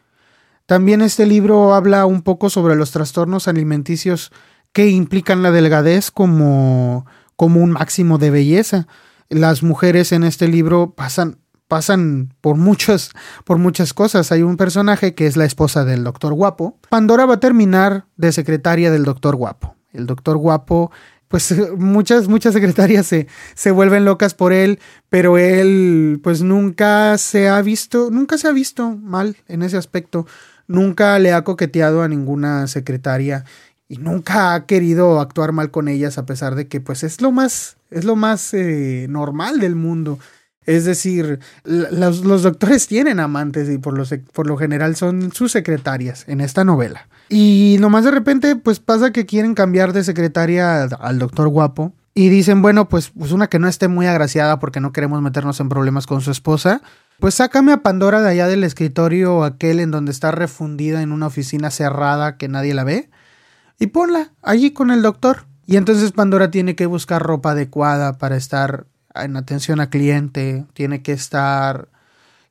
También 0.66 1.00
este 1.00 1.26
libro 1.26 1.74
habla 1.74 2.06
un 2.06 2.22
poco 2.22 2.50
sobre 2.50 2.74
los 2.74 2.90
trastornos 2.90 3.46
alimenticios 3.46 4.32
que 4.72 4.88
implican 4.88 5.42
la 5.42 5.52
delgadez 5.52 6.10
como, 6.10 7.06
como 7.36 7.60
un 7.60 7.70
máximo 7.70 8.18
de 8.18 8.30
belleza 8.30 8.88
las 9.32 9.62
mujeres 9.62 10.12
en 10.12 10.24
este 10.24 10.48
libro 10.48 10.94
pasan 10.94 11.38
pasan 11.68 12.34
por 12.42 12.56
muchas 12.56 13.12
por 13.44 13.58
muchas 13.58 13.94
cosas. 13.94 14.30
Hay 14.30 14.42
un 14.42 14.56
personaje 14.56 15.14
que 15.14 15.26
es 15.26 15.36
la 15.36 15.46
esposa 15.46 15.84
del 15.84 16.04
doctor 16.04 16.34
Guapo. 16.34 16.78
Pandora 16.90 17.24
va 17.24 17.34
a 17.34 17.40
terminar 17.40 18.06
de 18.16 18.30
secretaria 18.32 18.90
del 18.90 19.04
doctor 19.04 19.36
Guapo. 19.36 19.74
El 19.92 20.06
doctor 20.06 20.36
Guapo 20.36 20.90
pues 21.28 21.54
muchas, 21.78 22.28
muchas 22.28 22.52
secretarias 22.52 23.06
se, 23.06 23.26
se, 23.54 23.70
vuelven 23.70 24.04
locas 24.04 24.34
por 24.34 24.52
él, 24.52 24.80
pero 25.08 25.38
él 25.38 26.20
pues 26.22 26.42
nunca 26.42 27.16
se 27.16 27.48
ha 27.48 27.62
visto, 27.62 28.10
nunca 28.10 28.36
se 28.36 28.48
ha 28.48 28.52
visto 28.52 28.90
mal 28.98 29.38
en 29.48 29.62
ese 29.62 29.78
aspecto, 29.78 30.26
nunca 30.66 31.18
le 31.18 31.32
ha 31.32 31.42
coqueteado 31.42 32.02
a 32.02 32.08
ninguna 32.08 32.66
secretaria 32.66 33.46
y 33.88 33.96
nunca 33.96 34.52
ha 34.52 34.66
querido 34.66 35.20
actuar 35.20 35.52
mal 35.52 35.70
con 35.70 35.88
ellas 35.88 36.18
a 36.18 36.26
pesar 36.26 36.54
de 36.54 36.68
que 36.68 36.82
pues 36.82 37.02
es 37.02 37.22
lo 37.22 37.32
más 37.32 37.78
es 37.92 38.04
lo 38.04 38.16
más 38.16 38.52
eh, 38.54 39.06
normal 39.08 39.60
del 39.60 39.76
mundo. 39.76 40.18
Es 40.64 40.84
decir, 40.84 41.40
los, 41.64 42.24
los, 42.24 42.42
doctores 42.42 42.86
tienen 42.86 43.18
amantes 43.18 43.68
y 43.68 43.78
por 43.78 43.98
lo, 43.98 44.04
por 44.32 44.46
lo 44.46 44.56
general 44.56 44.94
son 44.94 45.32
sus 45.32 45.50
secretarias 45.50 46.24
en 46.28 46.40
esta 46.40 46.64
novela. 46.64 47.08
Y 47.28 47.78
nomás 47.80 48.04
de 48.04 48.12
repente 48.12 48.54
pues 48.56 48.78
pasa 48.78 49.10
que 49.10 49.26
quieren 49.26 49.54
cambiar 49.54 49.92
de 49.92 50.04
secretaria 50.04 50.84
al 50.84 51.18
doctor 51.18 51.48
guapo. 51.48 51.92
Y 52.14 52.28
dicen, 52.28 52.60
bueno, 52.60 52.90
pues, 52.90 53.10
pues 53.18 53.32
una 53.32 53.48
que 53.48 53.58
no 53.58 53.68
esté 53.68 53.88
muy 53.88 54.06
agraciada 54.06 54.58
porque 54.58 54.80
no 54.80 54.92
queremos 54.92 55.22
meternos 55.22 55.58
en 55.60 55.70
problemas 55.70 56.06
con 56.06 56.20
su 56.20 56.30
esposa. 56.30 56.82
Pues 57.18 57.36
sácame 57.36 57.72
a 57.72 57.82
Pandora 57.82 58.20
de 58.20 58.28
allá 58.28 58.48
del 58.48 58.64
escritorio 58.64 59.44
aquel 59.44 59.80
en 59.80 59.90
donde 59.90 60.12
está 60.12 60.30
refundida 60.30 61.00
en 61.00 61.10
una 61.10 61.28
oficina 61.28 61.70
cerrada 61.70 62.36
que 62.36 62.48
nadie 62.48 62.74
la 62.74 62.84
ve 62.84 63.08
y 63.78 63.88
ponla 63.88 64.32
allí 64.42 64.72
con 64.72 64.90
el 64.90 65.02
doctor. 65.02 65.46
Y 65.72 65.78
entonces 65.78 66.12
Pandora 66.12 66.50
tiene 66.50 66.76
que 66.76 66.84
buscar 66.84 67.22
ropa 67.22 67.52
adecuada 67.52 68.18
para 68.18 68.36
estar 68.36 68.84
en 69.14 69.38
atención 69.38 69.80
a 69.80 69.88
cliente, 69.88 70.66
tiene 70.74 71.00
que 71.00 71.12
estar... 71.12 71.88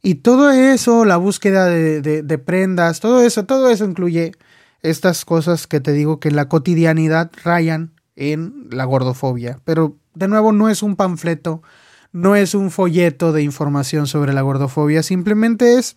Y 0.02 0.16
todo 0.16 0.50
eso, 0.50 1.06
la 1.06 1.18
búsqueda 1.18 1.68
de, 1.68 2.38
prendas, 2.44 3.00
todo 3.00 3.22
eso, 3.22 3.46
todo 3.46 3.70
eso 3.70 3.86
incluye 3.86 4.32
estas 4.82 5.24
cosas 5.24 5.68
que 5.68 5.80
te 5.80 5.92
digo 5.92 6.20
que 6.20 6.30
en 6.30 6.36
la 6.36 6.50
cotidianidad 6.50 7.30
rayan 7.44 7.94
en 8.16 8.66
la 8.72 8.86
gordofobia. 8.86 9.60
Pero 9.66 9.98
de 10.16 10.28
nuevo 10.28 10.52
no 10.52 10.68
es 10.68 10.82
un 10.82 10.96
panfleto, 10.96 11.62
no 12.12 12.36
es 12.36 12.56
un 12.56 12.72
folleto 12.72 13.34
de 13.34 13.44
información 13.44 14.08
sobre 14.08 14.34
la 14.34 14.42
gordofobia, 14.42 15.04
simplemente 15.04 15.78
es 15.78 15.96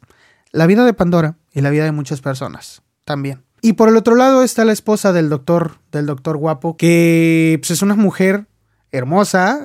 la 0.53 0.67
vida 0.67 0.85
de 0.85 0.93
Pandora 0.93 1.39
y 1.55 1.63
la 1.63 1.71
vida 1.71 1.85
de 1.85 1.93
muchas 1.93 2.21
personas 2.21 2.83
también. 3.07 3.45
Y 3.65 3.73
por 3.73 3.89
el 3.89 3.97
otro 3.97 4.15
lado 4.15 4.43
está 4.43 4.67
la 4.67 4.75
esposa 4.75 5.15
del 5.15 5.31
doctor, 5.31 5.79
del 5.91 6.05
doctor 6.05 6.37
guapo, 6.37 6.77
que 6.77 7.57
pues, 7.63 7.71
es 7.71 7.81
una 7.81 7.95
mujer 7.95 8.45
hermosa, 8.93 9.59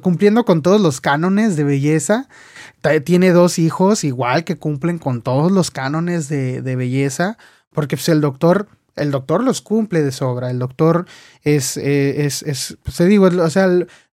cumpliendo 0.00 0.46
con 0.46 0.62
todos 0.62 0.80
los 0.80 1.02
cánones 1.02 1.54
de 1.54 1.64
belleza. 1.64 2.30
Tiene 3.04 3.32
dos 3.32 3.58
hijos 3.58 4.04
igual 4.04 4.44
que 4.44 4.56
cumplen 4.56 4.96
con 4.96 5.20
todos 5.20 5.52
los 5.52 5.70
cánones 5.70 6.30
de, 6.30 6.62
belleza, 6.62 7.36
porque 7.74 7.98
pues, 7.98 8.08
el 8.08 8.22
doctor, 8.22 8.68
el 8.96 9.10
doctor 9.10 9.44
los 9.44 9.60
cumple 9.60 10.02
de 10.02 10.10
sobra. 10.10 10.50
El 10.50 10.58
doctor 10.58 11.04
es, 11.42 11.76
eh, 11.76 12.24
es, 12.24 12.42
es, 12.42 12.78
pues, 12.82 12.96
te 12.96 13.04
digo, 13.04 13.26
o 13.26 13.50
sea, 13.50 13.68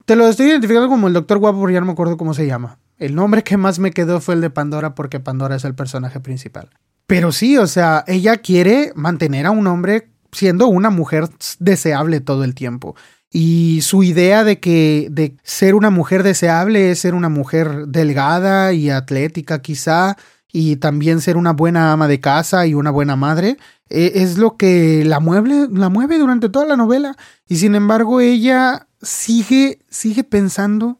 te 0.04 0.16
lo 0.16 0.26
estoy 0.26 0.48
identificando 0.48 0.88
como 0.88 1.06
el 1.06 1.14
doctor 1.14 1.38
guapo 1.38 1.60
porque 1.60 1.74
ya 1.74 1.80
no 1.80 1.86
me 1.86 1.92
acuerdo 1.92 2.16
cómo 2.16 2.34
se 2.34 2.48
llama. 2.48 2.80
El 2.98 3.14
nombre 3.14 3.44
que 3.44 3.56
más 3.56 3.78
me 3.78 3.92
quedó 3.92 4.20
fue 4.20 4.34
el 4.34 4.40
de 4.40 4.50
Pandora 4.50 4.96
porque 4.96 5.20
Pandora 5.20 5.54
es 5.54 5.64
el 5.64 5.76
personaje 5.76 6.18
principal. 6.18 6.70
Pero 7.08 7.32
sí, 7.32 7.56
o 7.56 7.66
sea, 7.66 8.04
ella 8.06 8.36
quiere 8.36 8.92
mantener 8.94 9.46
a 9.46 9.50
un 9.50 9.66
hombre 9.66 10.10
siendo 10.30 10.66
una 10.68 10.90
mujer 10.90 11.30
deseable 11.58 12.20
todo 12.20 12.44
el 12.44 12.54
tiempo. 12.54 12.96
Y 13.32 13.80
su 13.80 14.02
idea 14.02 14.44
de 14.44 14.60
que 14.60 15.08
de 15.10 15.34
ser 15.42 15.74
una 15.74 15.88
mujer 15.88 16.22
deseable 16.22 16.90
es 16.90 16.98
ser 16.98 17.14
una 17.14 17.30
mujer 17.30 17.86
delgada 17.86 18.74
y 18.74 18.90
atlética 18.90 19.62
quizá, 19.62 20.18
y 20.52 20.76
también 20.76 21.22
ser 21.22 21.38
una 21.38 21.54
buena 21.54 21.92
ama 21.92 22.08
de 22.08 22.20
casa 22.20 22.66
y 22.66 22.74
una 22.74 22.90
buena 22.90 23.16
madre, 23.16 23.56
e, 23.88 24.12
es 24.16 24.36
lo 24.36 24.58
que 24.58 25.02
la 25.06 25.18
mueve, 25.18 25.68
la 25.72 25.88
mueve 25.88 26.18
durante 26.18 26.50
toda 26.50 26.66
la 26.66 26.76
novela. 26.76 27.16
Y 27.48 27.56
sin 27.56 27.74
embargo, 27.74 28.20
ella 28.20 28.86
sigue, 29.00 29.80
sigue 29.88 30.24
pensando 30.24 30.98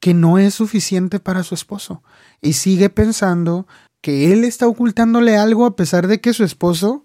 que 0.00 0.14
no 0.14 0.38
es 0.38 0.54
suficiente 0.54 1.20
para 1.20 1.42
su 1.42 1.54
esposo. 1.54 2.02
Y 2.40 2.54
sigue 2.54 2.88
pensando 2.88 3.66
que 4.00 4.32
él 4.32 4.44
está 4.44 4.66
ocultándole 4.66 5.36
algo 5.36 5.66
a 5.66 5.76
pesar 5.76 6.06
de 6.06 6.20
que 6.20 6.32
su 6.32 6.44
esposo 6.44 7.02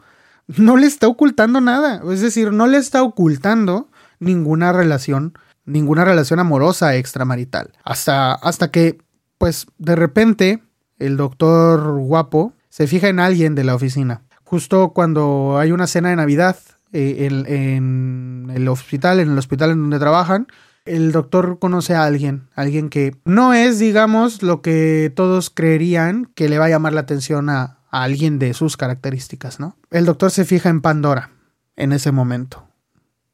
no 0.47 0.77
le 0.77 0.87
está 0.87 1.07
ocultando 1.07 1.61
nada. 1.61 2.01
Es 2.11 2.21
decir, 2.21 2.51
no 2.51 2.67
le 2.67 2.77
está 2.77 3.03
ocultando 3.03 3.89
ninguna 4.19 4.71
relación, 4.71 5.33
ninguna 5.65 6.05
relación 6.05 6.39
amorosa 6.39 6.95
extramarital. 6.95 7.71
Hasta, 7.83 8.33
hasta 8.33 8.71
que, 8.71 8.99
pues, 9.37 9.67
de 9.77 9.95
repente, 9.95 10.63
el 10.97 11.17
doctor 11.17 11.99
guapo 11.99 12.53
se 12.69 12.87
fija 12.87 13.07
en 13.07 13.19
alguien 13.19 13.55
de 13.55 13.63
la 13.63 13.75
oficina. 13.75 14.23
Justo 14.43 14.89
cuando 14.93 15.57
hay 15.57 15.71
una 15.71 15.87
cena 15.87 16.09
de 16.09 16.15
Navidad 16.15 16.57
eh, 16.93 17.27
en, 17.27 18.51
el 18.53 18.67
hospital, 18.67 19.19
en 19.19 19.31
el 19.31 19.37
hospital 19.37 19.71
en 19.71 19.81
donde 19.81 19.99
trabajan, 19.99 20.47
el 20.85 21.11
doctor 21.11 21.57
conoce 21.59 21.95
a 21.95 22.03
alguien, 22.03 22.47
alguien 22.53 22.89
que 22.89 23.15
no 23.25 23.53
es, 23.53 23.79
digamos, 23.79 24.43
lo 24.43 24.61
que 24.61 25.11
todos 25.15 25.49
creerían 25.49 26.25
que 26.35 26.47
le 26.47 26.59
va 26.59 26.65
a 26.65 26.69
llamar 26.69 26.93
la 26.93 27.01
atención 27.01 27.49
a, 27.49 27.79
alguien 27.89 28.39
de 28.39 28.53
sus 28.53 28.75
características, 28.75 29.59
¿no? 29.59 29.77
El 29.89 30.05
doctor 30.05 30.29
se 30.29 30.43
fija 30.43 30.67
en 30.69 30.81
Pandora 30.81 31.31
en 31.77 31.93
ese 31.93 32.11
momento. 32.11 32.67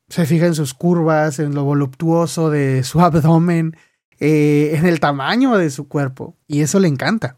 Se 0.08 0.28
fija 0.28 0.46
en 0.46 0.54
sus 0.54 0.76
curvas, 0.76 1.40
en 1.40 1.56
lo 1.56 1.64
voluptuoso 1.64 2.52
de 2.52 2.84
su 2.84 3.02
abdomen, 3.02 3.76
eh, 4.20 4.74
en 4.76 4.86
el 4.86 5.00
tamaño 5.00 5.58
de 5.58 5.72
su 5.72 5.88
cuerpo. 5.88 6.38
Y 6.48 6.62
eso 6.62 6.80
le 6.80 6.88
encanta. 6.88 7.38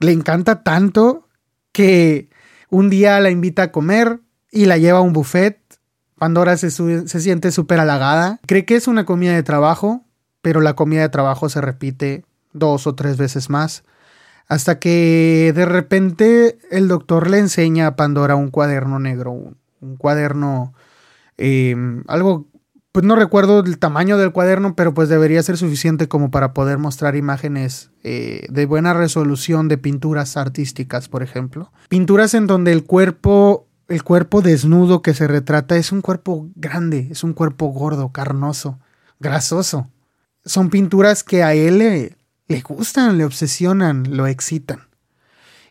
Le 0.00 0.12
encanta 0.12 0.62
tanto 0.62 1.28
que 1.72 2.28
un 2.68 2.90
día 2.90 3.18
la 3.20 3.30
invita 3.30 3.62
a 3.62 3.72
comer 3.72 4.20
y 4.50 4.66
la 4.66 4.76
lleva 4.76 4.98
a 4.98 5.02
un 5.02 5.14
buffet. 5.14 5.63
Pandora 6.18 6.56
se, 6.56 6.70
se 6.70 7.20
siente 7.20 7.50
súper 7.50 7.80
halagada. 7.80 8.40
Cree 8.46 8.64
que 8.64 8.76
es 8.76 8.88
una 8.88 9.04
comida 9.04 9.34
de 9.34 9.42
trabajo, 9.42 10.02
pero 10.42 10.60
la 10.60 10.74
comida 10.74 11.02
de 11.02 11.08
trabajo 11.08 11.48
se 11.48 11.60
repite 11.60 12.24
dos 12.52 12.86
o 12.86 12.94
tres 12.94 13.16
veces 13.16 13.50
más. 13.50 13.84
Hasta 14.46 14.78
que 14.78 15.52
de 15.54 15.64
repente 15.64 16.58
el 16.70 16.88
doctor 16.88 17.30
le 17.30 17.38
enseña 17.38 17.86
a 17.86 17.96
Pandora 17.96 18.36
un 18.36 18.50
cuaderno 18.50 18.98
negro, 18.98 19.32
un, 19.32 19.96
cuaderno, 19.96 20.74
em, 21.38 22.04
algo, 22.08 22.46
pues 22.92 23.04
no 23.04 23.16
recuerdo 23.16 23.60
el 23.60 23.78
tamaño 23.78 24.18
del 24.18 24.32
cuaderno, 24.32 24.76
pero 24.76 24.92
pues 24.92 25.08
debería 25.08 25.42
ser 25.42 25.56
suficiente 25.56 26.08
como 26.08 26.30
para 26.30 26.52
poder 26.52 26.78
mostrar 26.78 27.16
imágenes 27.16 27.90
eh, 28.02 28.46
de 28.50 28.66
buena 28.66 28.92
resolución 28.92 29.68
de 29.68 29.78
pinturas 29.78 30.36
artísticas, 30.36 31.08
por 31.08 31.22
ejemplo. 31.22 31.72
Pinturas 31.88 32.34
en 32.34 32.46
donde 32.46 32.72
el 32.72 32.84
cuerpo, 32.84 33.63
el 33.88 34.02
cuerpo 34.02 34.42
desnudo 34.42 35.02
que 35.02 35.14
se 35.14 35.26
retrata 35.26 35.76
es 35.76 35.92
un 35.92 36.00
cuerpo 36.00 36.48
grande, 36.54 37.08
es 37.10 37.24
un 37.24 37.32
cuerpo 37.32 37.66
gordo, 37.66 38.12
carnoso, 38.12 38.78
grasoso. 39.20 39.90
Son 40.44 40.70
pinturas 40.70 41.24
que 41.24 41.42
a 41.42 41.54
él 41.54 41.78
le, 41.78 42.62
gustan, 42.62 43.18
le 43.18 43.24
obsesionan, 43.24 44.16
lo 44.16 44.26
excitan. 44.26 44.88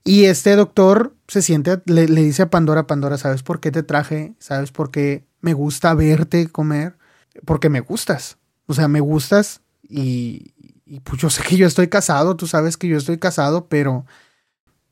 Y 0.03 0.25
este 0.25 0.55
doctor 0.55 1.15
se 1.27 1.41
siente, 1.41 1.81
le, 1.85 2.05
dice 2.07 2.43
a 2.43 2.49
Pandora, 2.49 2.87
Pandora, 2.87 3.17
¿sabes 3.17 3.41
por 3.43 3.59
qué 3.59 3.71
te 3.71 3.83
traje? 3.83 4.33
¿Sabes 4.39 4.71
por 4.71 4.91
qué 4.91 5.25
me 5.41 5.53
gusta 5.53 5.93
verte 5.93 6.47
comer? 6.47 6.97
Porque 7.45 7.69
me 7.69 7.79
gustas. 7.79 8.37
O 8.65 8.73
sea, 8.73 8.87
me 8.87 8.99
gustas 8.99 9.61
y, 9.81 10.53
y 10.85 10.99
pues 10.99 11.21
yo 11.21 11.29
sé 11.29 11.43
que 11.43 11.57
yo 11.57 11.67
estoy 11.67 11.87
casado, 11.87 12.35
tú 12.35 12.47
sabes 12.47 12.77
que 12.77 12.87
yo 12.87 12.97
estoy 12.97 13.17
casado, 13.17 13.67
pero 13.67 14.05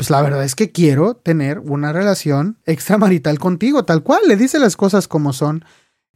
pues 0.02 0.10
la 0.10 0.24
verdad 0.24 0.44
es 0.44 0.56
que 0.56 0.72
quiero 0.72 1.14
tener 1.14 1.60
una 1.60 1.94
relación 1.94 2.58
extramarital 2.66 3.38
contigo, 3.38 3.86
tal 3.86 4.02
cual, 4.02 4.22
le 4.28 4.36
dice 4.36 4.58
las 4.58 4.76
cosas 4.76 5.08
como 5.08 5.32
son. 5.32 5.64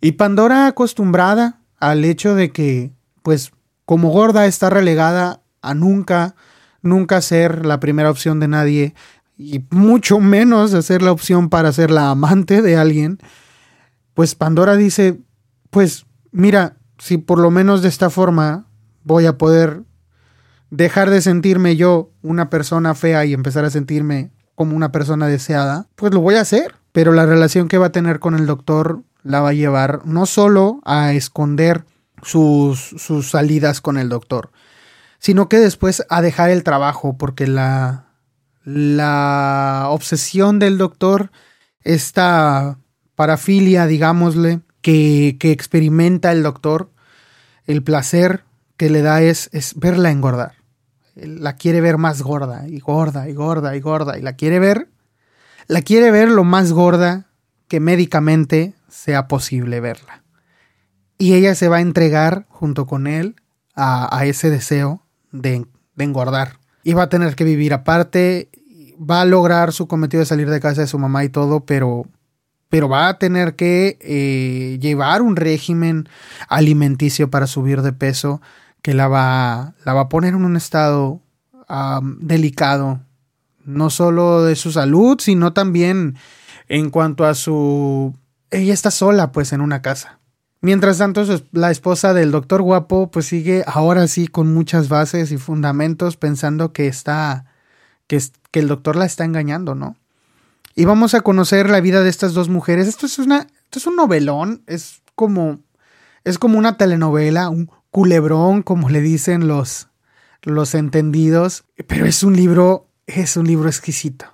Y 0.02 0.14
Pandora 0.14 0.66
acostumbrada 0.66 1.62
al 1.80 2.04
hecho 2.04 2.34
de 2.34 2.52
que, 2.52 2.96
pues, 3.22 3.52
como 3.86 4.10
gorda 4.10 4.48
está 4.48 4.72
relegada 4.72 5.44
a 5.62 5.76
nunca, 5.76 6.34
nunca 6.82 7.22
ser 7.22 7.64
la 7.64 7.80
primera 7.80 8.10
opción 8.10 8.40
de 8.40 8.48
nadie 8.48 8.96
y 9.38 9.64
mucho 9.70 10.20
menos 10.20 10.72
ser 10.84 11.04
la 11.04 11.12
opción 11.12 11.50
para 11.50 11.72
ser 11.72 11.92
la 11.92 12.10
amante 12.10 12.64
de 12.64 12.78
alguien, 12.78 13.20
pues 14.16 14.34
Pandora 14.34 14.78
dice, 14.78 15.20
pues 15.70 16.08
mira, 16.32 16.78
si 16.98 17.20
por 17.20 17.38
lo 17.38 17.52
menos 17.52 17.84
de 17.84 17.90
esta 17.90 18.10
forma 18.10 18.66
voy 19.04 19.28
a 19.28 19.38
poder 19.38 19.84
dejar 20.70 21.10
de 21.10 21.22
sentirme 21.22 21.76
yo 21.76 22.12
una 22.22 22.50
persona 22.50 22.96
fea 22.96 23.26
y 23.26 23.34
empezar 23.34 23.66
a 23.66 23.70
sentirme 23.70 24.32
como 24.56 24.76
una 24.76 24.92
persona 24.92 25.28
deseada, 25.28 25.88
pues 25.96 26.14
lo 26.14 26.22
voy 26.22 26.36
a 26.36 26.42
hacer. 26.42 26.76
Pero 26.92 27.12
la 27.12 27.26
relación 27.26 27.68
que 27.68 27.78
va 27.78 27.88
a 27.88 27.92
tener 27.92 28.20
con 28.20 28.36
el 28.36 28.46
doctor 28.46 29.04
la 29.22 29.42
va 29.42 29.50
a 29.50 29.54
llevar 29.54 30.06
no 30.06 30.26
solo 30.26 30.80
a 30.86 31.14
esconder 31.14 31.84
sus, 32.22 32.80
sus 32.80 33.30
salidas 33.30 33.82
con 33.82 33.98
el 33.98 34.08
doctor, 34.08 34.52
sino 35.20 35.50
que 35.50 35.60
después 35.60 36.06
a 36.10 36.22
dejar 36.22 36.52
el 36.52 36.64
trabajo, 36.64 37.18
porque 37.18 37.48
la, 37.48 38.06
la 38.64 39.88
obsesión 39.90 40.60
del 40.60 40.78
doctor, 40.78 41.32
esta 41.82 42.78
parafilia, 43.16 43.88
digámosle, 43.88 44.62
que, 44.82 45.38
que 45.40 45.52
experimenta 45.52 46.32
el 46.32 46.44
doctor, 46.44 46.92
el 47.66 47.84
placer 47.84 48.44
que 48.78 48.90
le 48.90 49.02
da 49.02 49.22
es, 49.22 49.50
es 49.54 49.74
verla 49.76 50.12
engordar. 50.12 50.54
La 51.16 51.56
quiere 51.56 51.82
ver 51.82 51.98
más 51.98 52.22
gorda 52.22 52.68
y 52.68 52.80
gorda 52.80 53.30
y 53.30 53.34
gorda 53.34 53.76
y 53.76 53.80
gorda 53.80 54.18
y 54.18 54.22
la 54.22 54.34
quiere 54.34 54.60
ver, 54.60 54.90
la 55.68 55.82
quiere 55.82 56.12
ver 56.12 56.30
lo 56.30 56.44
más 56.44 56.74
gorda 56.74 57.28
que 57.68 57.80
médicamente 57.80 58.74
sea 58.90 59.28
posible 59.28 59.80
verla. 59.80 60.24
Y 61.18 61.34
ella 61.34 61.56
se 61.56 61.70
va 61.70 61.78
a 61.78 61.82
entregar 61.82 62.46
junto 62.50 62.86
con 62.86 63.08
él 63.08 63.36
a, 63.76 64.26
ese 64.26 64.50
deseo 64.50 65.02
de, 65.32 65.66
engordar. 65.98 66.60
Y 66.84 66.94
va 66.94 67.04
a 67.04 67.10
tener 67.10 67.36
que 67.36 67.44
vivir 67.44 67.74
aparte, 67.74 68.50
va 68.98 69.22
a 69.22 69.26
lograr 69.26 69.72
su 69.74 69.88
cometido 69.88 70.20
de 70.20 70.26
salir 70.26 70.50
de 70.50 70.60
casa 70.60 70.82
de 70.82 70.88
su 70.88 71.00
mamá 71.00 71.24
y 71.24 71.30
todo, 71.30 71.66
pero, 71.66 72.06
pero 72.70 72.90
va 72.90 73.08
a 73.08 73.18
tener 73.18 73.56
que 73.56 73.98
eh, 74.02 74.78
llevar 74.80 75.22
un 75.22 75.36
régimen 75.36 76.08
alimenticio 76.48 77.30
para 77.30 77.48
subir 77.48 77.82
de 77.82 77.94
peso 77.94 78.42
que 78.86 78.94
la 78.94 79.08
va, 79.08 79.74
la 79.84 79.96
va 79.96 80.02
a 80.02 80.10
poner 80.10 80.36
en 80.36 80.46
un 80.46 80.56
estado 80.56 81.20
delicado, 82.20 83.00
no 83.64 83.90
solo 83.90 84.44
de 84.44 84.56
su 84.56 84.72
salud, 84.72 85.18
sino 85.20 85.54
también 85.54 86.18
en 86.68 86.92
cuanto 86.92 87.26
a 87.26 87.34
su... 87.34 88.16
Ella 88.52 88.76
está 88.76 88.92
sola 88.92 89.32
pues 89.32 89.54
en 89.54 89.62
una 89.62 89.82
casa. 89.82 90.20
Mientras 90.62 91.00
tanto, 91.00 91.26
la 91.52 91.72
esposa 91.72 92.14
del 92.14 92.30
doctor 92.30 92.62
guapo 92.62 93.10
pues 93.10 93.26
sigue 93.26 93.64
ahora 93.66 94.08
sí 94.08 94.28
con 94.28 94.54
muchas 94.54 94.88
bases 94.88 95.32
y 95.32 95.38
fundamentos 95.38 96.16
pensando 96.16 96.72
que 96.72 96.86
está, 96.86 97.46
que, 98.06 98.22
que 98.52 98.60
el 98.60 98.68
doctor 98.68 98.98
la 98.98 99.06
está 99.06 99.26
engañando, 99.26 99.74
¿no? 99.74 99.96
Y 100.76 100.86
vamos 100.86 101.16
a 101.16 101.22
conocer 101.22 101.72
la 101.72 101.82
vida 101.82 102.04
de 102.04 102.10
estas 102.12 102.36
dos 102.36 102.50
mujeres. 102.50 102.88
Esto 102.88 103.08
es 103.08 103.18
una, 103.18 103.48
esto 103.64 103.80
es 103.80 103.88
un 103.88 103.96
novelón, 103.96 104.62
es 104.68 105.02
como, 105.16 105.58
es 106.24 106.38
como 106.38 106.60
una 106.60 106.78
telenovela, 106.78 107.50
un 107.50 107.72
culebrón, 107.96 108.62
como 108.62 108.90
le 108.90 109.00
dicen 109.00 109.48
los, 109.48 109.88
los 110.42 110.76
entendidos, 110.76 111.64
pero 111.88 112.06
es 112.06 112.24
un 112.24 112.36
libro, 112.36 112.90
es 113.08 113.38
un 113.38 113.48
libro 113.48 113.70
exquisito. 113.70 114.26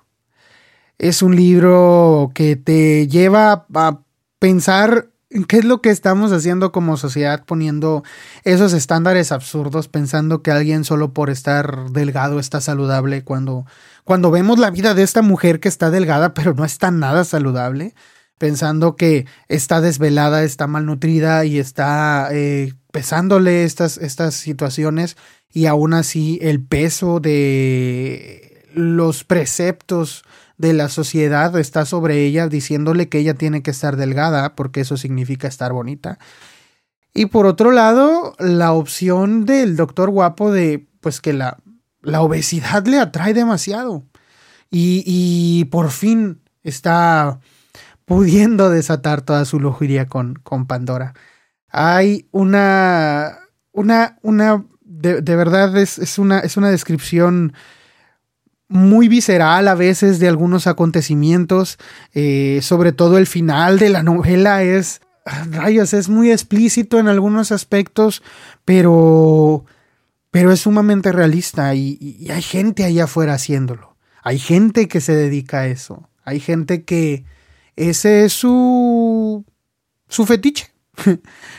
Es 0.98 1.22
un 1.22 1.36
libro 1.36 2.32
que 2.34 2.56
te 2.56 3.06
lleva 3.06 3.66
a 3.72 4.00
pensar 4.40 5.10
¿Qué 5.46 5.58
es 5.58 5.64
lo 5.64 5.80
que 5.80 5.90
estamos 5.90 6.32
haciendo 6.32 6.72
como 6.72 6.96
sociedad 6.96 7.44
poniendo 7.46 8.02
esos 8.44 8.72
estándares 8.74 9.32
absurdos 9.32 9.88
pensando 9.88 10.42
que 10.42 10.50
alguien 10.50 10.84
solo 10.84 11.14
por 11.14 11.30
estar 11.30 11.90
delgado 11.90 12.38
está 12.38 12.60
saludable 12.60 13.24
cuando, 13.24 13.64
cuando 14.04 14.30
vemos 14.30 14.58
la 14.58 14.70
vida 14.70 14.92
de 14.92 15.04
esta 15.04 15.22
mujer 15.22 15.58
que 15.58 15.68
está 15.68 15.90
delgada 15.90 16.34
pero 16.34 16.52
no 16.52 16.64
está 16.64 16.90
nada 16.90 17.24
saludable? 17.24 17.94
Pensando 18.38 18.96
que 18.96 19.26
está 19.48 19.80
desvelada, 19.80 20.42
está 20.42 20.66
malnutrida 20.66 21.44
y 21.44 21.58
está 21.58 22.28
eh, 22.32 22.72
pesándole 22.90 23.64
estas, 23.64 23.98
estas 23.98 24.34
situaciones 24.34 25.16
y 25.52 25.66
aún 25.66 25.94
así 25.94 26.38
el 26.42 26.62
peso 26.64 27.20
de 27.20 28.64
los 28.74 29.24
preceptos 29.24 30.24
de 30.58 30.72
la 30.72 30.88
sociedad 30.88 31.58
está 31.58 31.84
sobre 31.84 32.24
ella 32.24 32.48
diciéndole 32.48 33.08
que 33.08 33.18
ella 33.18 33.34
tiene 33.34 33.62
que 33.62 33.70
estar 33.70 33.96
delgada 33.96 34.54
porque 34.54 34.80
eso 34.80 34.96
significa 34.96 35.48
estar 35.48 35.72
bonita. 35.72 36.18
Y 37.14 37.26
por 37.26 37.46
otro 37.46 37.72
lado, 37.72 38.34
la 38.38 38.72
opción 38.72 39.44
del 39.44 39.76
doctor 39.76 40.10
guapo 40.10 40.50
de 40.50 40.86
pues 41.00 41.20
que 41.20 41.32
la, 41.32 41.58
la 42.00 42.22
obesidad 42.22 42.86
le 42.86 42.98
atrae 42.98 43.34
demasiado. 43.34 44.04
Y, 44.70 45.02
y, 45.04 45.66
por 45.66 45.90
fin 45.90 46.40
está 46.62 47.40
pudiendo 48.04 48.70
desatar 48.70 49.22
toda 49.22 49.44
su 49.44 49.60
lujuria 49.60 50.06
con, 50.06 50.34
con 50.34 50.66
Pandora. 50.66 51.14
Hay 51.68 52.28
una, 52.30 53.38
una, 53.72 54.18
una, 54.22 54.64
de, 54.80 55.22
de 55.22 55.36
verdad 55.36 55.76
es, 55.76 55.98
es, 55.98 56.18
una, 56.18 56.40
es 56.40 56.56
una 56.56 56.70
descripción 56.70 57.54
muy 58.68 59.08
visceral 59.08 59.68
a 59.68 59.74
veces 59.74 60.18
de 60.18 60.28
algunos 60.28 60.66
acontecimientos, 60.66 61.78
eh, 62.14 62.60
sobre 62.62 62.92
todo 62.92 63.18
el 63.18 63.26
final 63.26 63.78
de 63.78 63.90
la 63.90 64.02
novela 64.02 64.62
es, 64.62 65.02
rayos, 65.50 65.92
es 65.92 66.08
muy 66.08 66.30
explícito 66.30 66.98
en 66.98 67.08
algunos 67.08 67.52
aspectos, 67.52 68.22
pero, 68.64 69.66
pero 70.30 70.52
es 70.52 70.60
sumamente 70.60 71.12
realista 71.12 71.74
y, 71.74 71.98
y 72.00 72.30
hay 72.30 72.42
gente 72.42 72.84
allá 72.84 73.04
afuera 73.04 73.34
haciéndolo, 73.34 73.96
hay 74.22 74.38
gente 74.38 74.88
que 74.88 75.02
se 75.02 75.14
dedica 75.14 75.60
a 75.60 75.66
eso, 75.66 76.08
hay 76.24 76.40
gente 76.40 76.84
que 76.84 77.26
ese 77.76 78.24
es 78.24 78.32
su, 78.32 79.44
su 80.08 80.26
fetiche, 80.26 80.72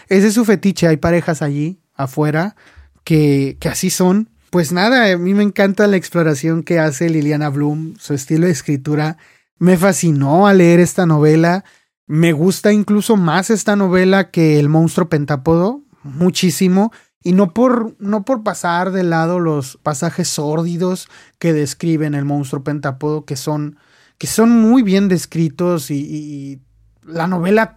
ese 0.07 0.27
es 0.27 0.33
su 0.33 0.45
fetiche, 0.45 0.87
hay 0.87 0.97
parejas 0.97 1.41
allí 1.41 1.81
afuera 1.93 2.55
que, 3.03 3.57
que 3.59 3.69
así 3.69 3.89
son 3.89 4.29
pues 4.53 4.71
nada, 4.71 5.11
a 5.11 5.17
mí 5.17 5.33
me 5.33 5.41
encanta 5.41 5.87
la 5.87 5.97
exploración 5.97 6.61
que 6.61 6.77
hace 6.77 7.09
Liliana 7.09 7.49
Bloom, 7.49 7.95
su 7.97 8.13
estilo 8.13 8.45
de 8.45 8.51
escritura. 8.51 9.17
Me 9.57 9.77
fascinó 9.77 10.45
al 10.45 10.59
leer 10.59 10.79
esta 10.79 11.07
novela. 11.07 11.65
Me 12.05 12.33
gusta 12.33 12.71
incluso 12.71 13.17
más 13.17 13.49
esta 13.49 13.75
novela 13.75 14.29
que 14.29 14.59
El 14.59 14.69
monstruo 14.69 15.09
pentápodo, 15.09 15.81
muchísimo. 16.03 16.91
Y 17.23 17.33
no 17.33 17.51
por, 17.51 17.95
no 17.97 18.25
por 18.25 18.43
pasar 18.43 18.91
de 18.91 19.01
lado 19.01 19.39
los 19.39 19.77
pasajes 19.81 20.27
sórdidos 20.27 21.07
que 21.39 21.51
describen 21.51 22.13
el 22.13 22.25
monstruo 22.25 22.63
pentápodo, 22.63 23.25
que 23.25 23.35
son, 23.35 23.79
que 24.17 24.27
son 24.27 24.49
muy 24.61 24.83
bien 24.83 25.07
descritos 25.07 25.91
y, 25.91 26.61
la 27.05 27.27
novela 27.27 27.75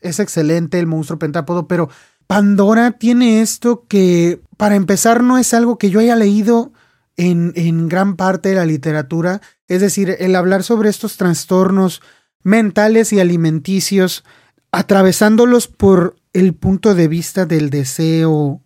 es 0.00 0.18
excelente, 0.18 0.80
el 0.80 0.88
monstruo 0.88 1.18
pentápodo, 1.18 1.68
pero 1.68 1.88
Pandora 2.26 2.90
tiene 2.90 3.40
esto 3.40 3.86
que, 3.86 4.40
para 4.56 4.74
empezar, 4.74 5.22
no 5.22 5.38
es 5.38 5.54
algo 5.54 5.78
que 5.78 5.90
yo 5.90 6.00
haya 6.00 6.16
leído 6.16 6.72
en, 7.16 7.52
en 7.54 7.88
gran 7.88 8.16
parte 8.16 8.48
de 8.48 8.54
la 8.56 8.66
literatura. 8.66 9.40
Es 9.68 9.80
decir, 9.80 10.16
el 10.18 10.34
hablar 10.34 10.64
sobre 10.64 10.88
estos 10.88 11.16
trastornos 11.16 12.02
mentales 12.42 13.12
y 13.12 13.20
alimenticios, 13.20 14.24
atravesándolos 14.72 15.68
por 15.68 16.16
el 16.32 16.54
punto 16.54 16.94
de 16.94 17.08
vista 17.08 17.46
del 17.46 17.70
deseo 17.70 18.60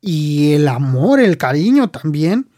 y 0.00 0.52
el 0.52 0.68
amor, 0.68 1.20
el 1.20 1.36
cariño 1.36 1.90
también. 1.90 2.50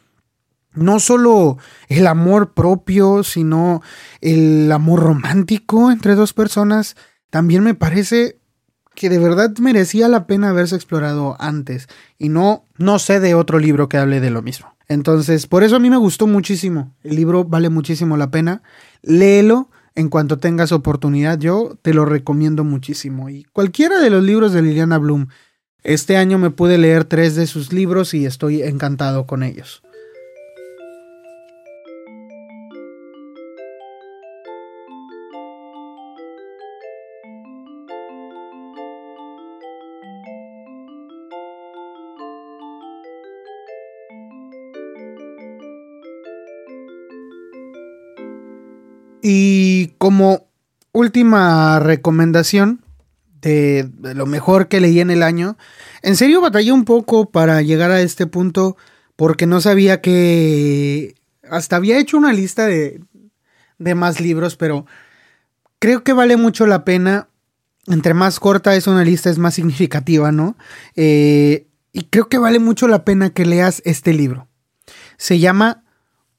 No 0.74 1.00
solo 1.00 1.58
el 1.88 2.06
amor 2.06 2.54
propio, 2.54 3.22
sino 3.22 3.82
el 4.20 4.70
amor 4.72 5.00
romántico 5.00 5.90
entre 5.90 6.14
dos 6.14 6.32
personas. 6.32 6.96
También 7.30 7.62
me 7.62 7.74
parece 7.74 8.38
que 8.94 9.08
de 9.08 9.18
verdad 9.18 9.56
merecía 9.58 10.08
la 10.08 10.26
pena 10.26 10.50
haberse 10.50 10.76
explorado 10.76 11.36
antes 11.38 11.88
y 12.18 12.28
no 12.28 12.64
no 12.76 12.98
sé 12.98 13.20
de 13.20 13.34
otro 13.34 13.58
libro 13.58 13.88
que 13.88 13.96
hable 13.96 14.20
de 14.20 14.30
lo 14.30 14.42
mismo. 14.42 14.74
Entonces, 14.88 15.46
por 15.46 15.62
eso 15.62 15.76
a 15.76 15.78
mí 15.78 15.88
me 15.88 15.96
gustó 15.96 16.26
muchísimo. 16.26 16.94
El 17.02 17.16
libro 17.16 17.44
vale 17.44 17.70
muchísimo 17.70 18.16
la 18.16 18.30
pena. 18.30 18.62
Léelo 19.02 19.70
en 19.94 20.08
cuanto 20.08 20.38
tengas 20.38 20.72
oportunidad. 20.72 21.38
Yo 21.38 21.78
te 21.80 21.94
lo 21.94 22.04
recomiendo 22.04 22.64
muchísimo. 22.64 23.30
Y 23.30 23.44
cualquiera 23.44 24.00
de 24.00 24.10
los 24.10 24.22
libros 24.22 24.52
de 24.52 24.62
Liliana 24.62 24.98
Bloom. 24.98 25.28
Este 25.82 26.16
año 26.16 26.38
me 26.38 26.50
pude 26.50 26.78
leer 26.78 27.04
tres 27.04 27.34
de 27.34 27.46
sus 27.46 27.72
libros 27.72 28.14
y 28.14 28.26
estoy 28.26 28.62
encantado 28.62 29.26
con 29.26 29.42
ellos. 29.42 29.82
Y 49.22 49.94
como 49.98 50.48
última 50.90 51.78
recomendación 51.78 52.84
de, 53.40 53.88
lo 54.00 54.26
mejor 54.26 54.66
que 54.66 54.80
leí 54.80 54.98
en 54.98 55.10
el 55.10 55.22
año, 55.22 55.56
en 56.02 56.16
serio 56.16 56.40
batallé 56.40 56.72
un 56.72 56.84
poco 56.84 57.30
para 57.30 57.62
llegar 57.62 57.92
a 57.92 58.00
este 58.00 58.26
punto 58.26 58.76
porque 59.16 59.46
no 59.46 59.60
sabía 59.60 60.00
que... 60.00 61.14
Hasta 61.48 61.76
había 61.76 61.98
hecho 61.98 62.16
una 62.16 62.32
lista 62.32 62.66
de, 62.66 63.00
de 63.78 63.94
más 63.94 64.20
libros, 64.20 64.56
pero 64.56 64.86
creo 65.78 66.02
que 66.02 66.12
vale 66.12 66.36
mucho 66.36 66.66
la 66.66 66.84
pena. 66.84 67.28
Entre 67.86 68.14
más 68.14 68.40
corta 68.40 68.74
es 68.74 68.86
una 68.86 69.04
lista, 69.04 69.28
es 69.28 69.38
más 69.38 69.54
significativa, 69.54 70.32
¿no? 70.32 70.56
Eh, 70.96 71.66
y 71.92 72.04
creo 72.04 72.28
que 72.28 72.38
vale 72.38 72.58
mucho 72.58 72.88
la 72.88 73.04
pena 73.04 73.30
que 73.30 73.44
leas 73.44 73.82
este 73.84 74.14
libro. 74.14 74.48
Se 75.18 75.38
llama 75.38 75.84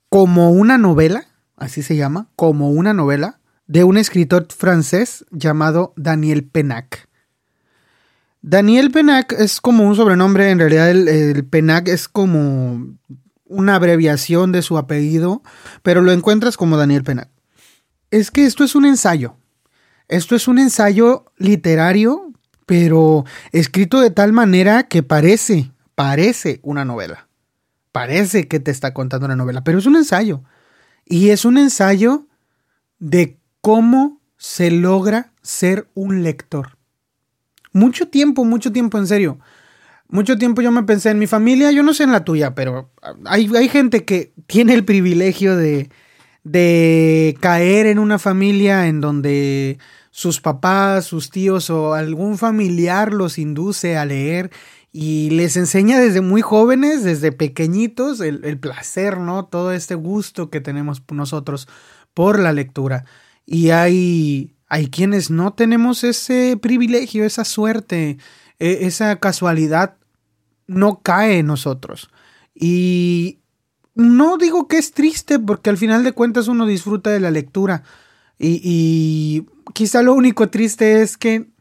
Como 0.09 0.51
una 0.51 0.77
novela 0.77 1.27
así 1.58 1.82
se 1.82 1.95
llama, 1.95 2.28
como 2.36 2.70
una 2.70 2.93
novela, 2.93 3.39
de 3.68 3.84
un 3.84 3.97
escritor 3.97 4.47
francés 4.56 5.26
llamado 5.32 5.93
Daniel 5.95 6.43
Penac. 6.43 7.08
Daniel 8.41 8.91
Penac 8.91 9.32
es 9.32 9.62
como 9.62 9.88
un 9.88 9.95
sobrenombre, 9.95 10.49
en 10.49 10.60
realidad 10.60 10.91
el, 10.91 11.45
Penac 11.45 11.88
es 11.88 12.10
como 12.10 12.97
una 13.45 13.76
abreviación 13.76 14.51
de 14.51 14.62
su 14.62 14.78
apellido, 14.78 15.41
pero 15.82 16.01
lo 16.01 16.12
encuentras 16.12 16.58
como 16.58 16.76
Daniel 16.76 17.04
Penac. 17.04 17.30
Es 18.12 18.32
que 18.32 18.45
esto 18.45 18.64
es 18.64 18.76
un 18.76 18.86
ensayo. 18.86 19.38
Esto 20.10 20.36
es 20.36 20.49
un 20.49 20.60
ensayo 20.60 21.32
literario, 21.38 22.34
pero 22.66 23.24
escrito 23.54 24.01
de 24.01 24.12
tal 24.12 24.34
manera 24.34 24.84
que 24.84 25.04
parece, 25.04 25.72
parece 25.95 26.60
una 26.64 26.84
novela. 26.84 27.30
Parece 27.93 28.47
que 28.49 28.60
te 28.60 28.72
está 28.72 28.93
contando 28.93 29.26
una 29.26 29.38
novela, 29.38 29.64
pero 29.64 29.80
es 29.80 29.86
un 29.86 29.95
ensayo. 29.95 30.43
Y 31.06 31.30
es 31.30 31.45
un 31.45 31.58
ensayo 31.58 32.28
de 32.99 33.38
cómo 33.62 34.22
se 34.38 34.72
logra 34.72 35.32
ser 35.41 35.88
un 35.93 36.24
lector. 36.24 36.78
Mucho 37.72 38.08
tiempo, 38.08 38.45
mucho 38.45 38.72
tiempo, 38.72 38.97
en 38.97 39.08
serio. 39.08 39.39
Mucho 40.08 40.38
tiempo 40.38 40.62
yo 40.62 40.72
me 40.72 40.84
pensé 40.84 41.10
en 41.10 41.20
mi 41.20 41.28
familia, 41.28 41.72
yo 41.72 41.82
no 41.82 41.93
sé 41.93 42.04
en 42.04 42.12
la 42.12 42.24
tuya, 42.24 42.54
pero 42.54 42.91
hay, 43.26 43.49
hay 43.56 43.68
gente 43.68 44.06
que 44.06 44.32
tiene 44.45 44.74
el 44.74 44.86
privilegio 44.86 45.56
de, 45.56 45.89
de 46.43 47.36
caer 47.39 47.88
en 47.88 47.97
una 47.97 48.20
familia 48.20 48.88
en 48.88 49.01
donde 49.01 49.80
sus 50.12 50.39
papás, 50.39 51.06
sus 51.06 51.32
tíos 51.32 51.72
o 51.72 51.93
algún 51.95 52.38
familiar 52.38 53.14
los 53.14 53.39
induce 53.39 53.97
a 53.97 54.06
leer 54.06 54.51
y 54.96 55.32
les 55.32 55.58
enseña 55.58 56.00
desde 56.00 56.22
muy 56.22 56.44
jóvenes, 56.44 57.04
desde 57.04 57.32
pequeñitos, 57.32 58.22
el, 58.22 58.60
placer, 58.60 59.18
¿no? 59.18 59.46
Todo 59.46 59.72
este 59.72 59.96
gusto 59.96 60.52
que 60.52 60.62
tenemos 60.62 61.02
nosotros 61.12 61.68
por 62.14 62.38
la 62.38 62.54
lectura. 62.54 63.04
Y 63.44 63.72
hay, 63.72 64.56
hay 64.68 64.89
quienes 64.91 65.32
no 65.32 65.54
tenemos 65.54 66.04
ese 66.04 66.58
privilegio, 66.62 67.26
esa 67.26 67.44
suerte, 67.44 68.20
e, 68.60 68.86
esa 68.86 69.16
casualidad 69.16 69.98
no 70.68 71.02
cae 71.02 71.39
en 71.39 71.48
nosotros. 71.48 72.12
Y 72.54 73.39
no 73.96 74.38
digo 74.38 74.68
que 74.68 74.78
es 74.78 74.91
triste, 74.91 75.39
porque 75.39 75.72
al 75.72 75.78
final 75.78 76.04
de 76.04 76.12
cuentas 76.12 76.48
uno 76.48 76.68
disfruta 76.68 77.10
de 77.10 77.20
la 77.20 77.32
lectura. 77.32 77.82
Y, 78.38 78.62
y 78.64 79.48
quizá 79.74 80.04
lo 80.04 80.14
único 80.14 80.50
triste 80.50 81.02
es 81.02 81.18
que 81.18 81.53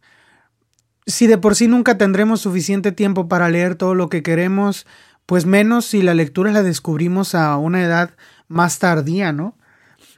si 1.06 1.26
de 1.26 1.38
por 1.38 1.56
sí 1.56 1.68
nunca 1.68 1.98
tendremos 1.98 2.40
suficiente 2.40 2.92
tiempo 2.92 3.28
para 3.28 3.48
leer 3.48 3.74
todo 3.74 3.94
lo 3.94 4.08
que 4.08 4.22
queremos, 4.22 4.86
pues 5.26 5.46
menos 5.46 5.86
si 5.86 6.02
la 6.02 6.14
lectura 6.14 6.52
la 6.52 6.62
descubrimos 6.62 7.34
a 7.34 7.56
una 7.56 7.82
edad 7.82 8.10
más 8.48 8.78
tardía, 8.78 9.32
¿no? 9.32 9.56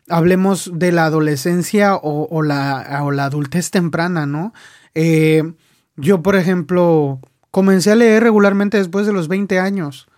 Hablemos 0.09 0.71
de 0.75 0.93
la 0.93 1.07
adolescencia 1.07 1.95
o, 1.97 2.43
la, 2.43 3.01
o 3.03 3.11
la, 3.11 3.25
adultez 3.25 3.71
temprana, 3.71 4.27
¿no? 4.27 4.53
Eh, 4.95 5.55
yo, 5.97 6.23
por 6.23 6.37
ejemplo, 6.37 7.21
comencé 7.51 7.91
a 7.91 7.97
leer 7.97 8.23
regularmente 8.23 8.77
después 8.77 9.07
de 9.07 9.13
los 9.13 9.29
20 9.29 9.59
años 9.59 10.09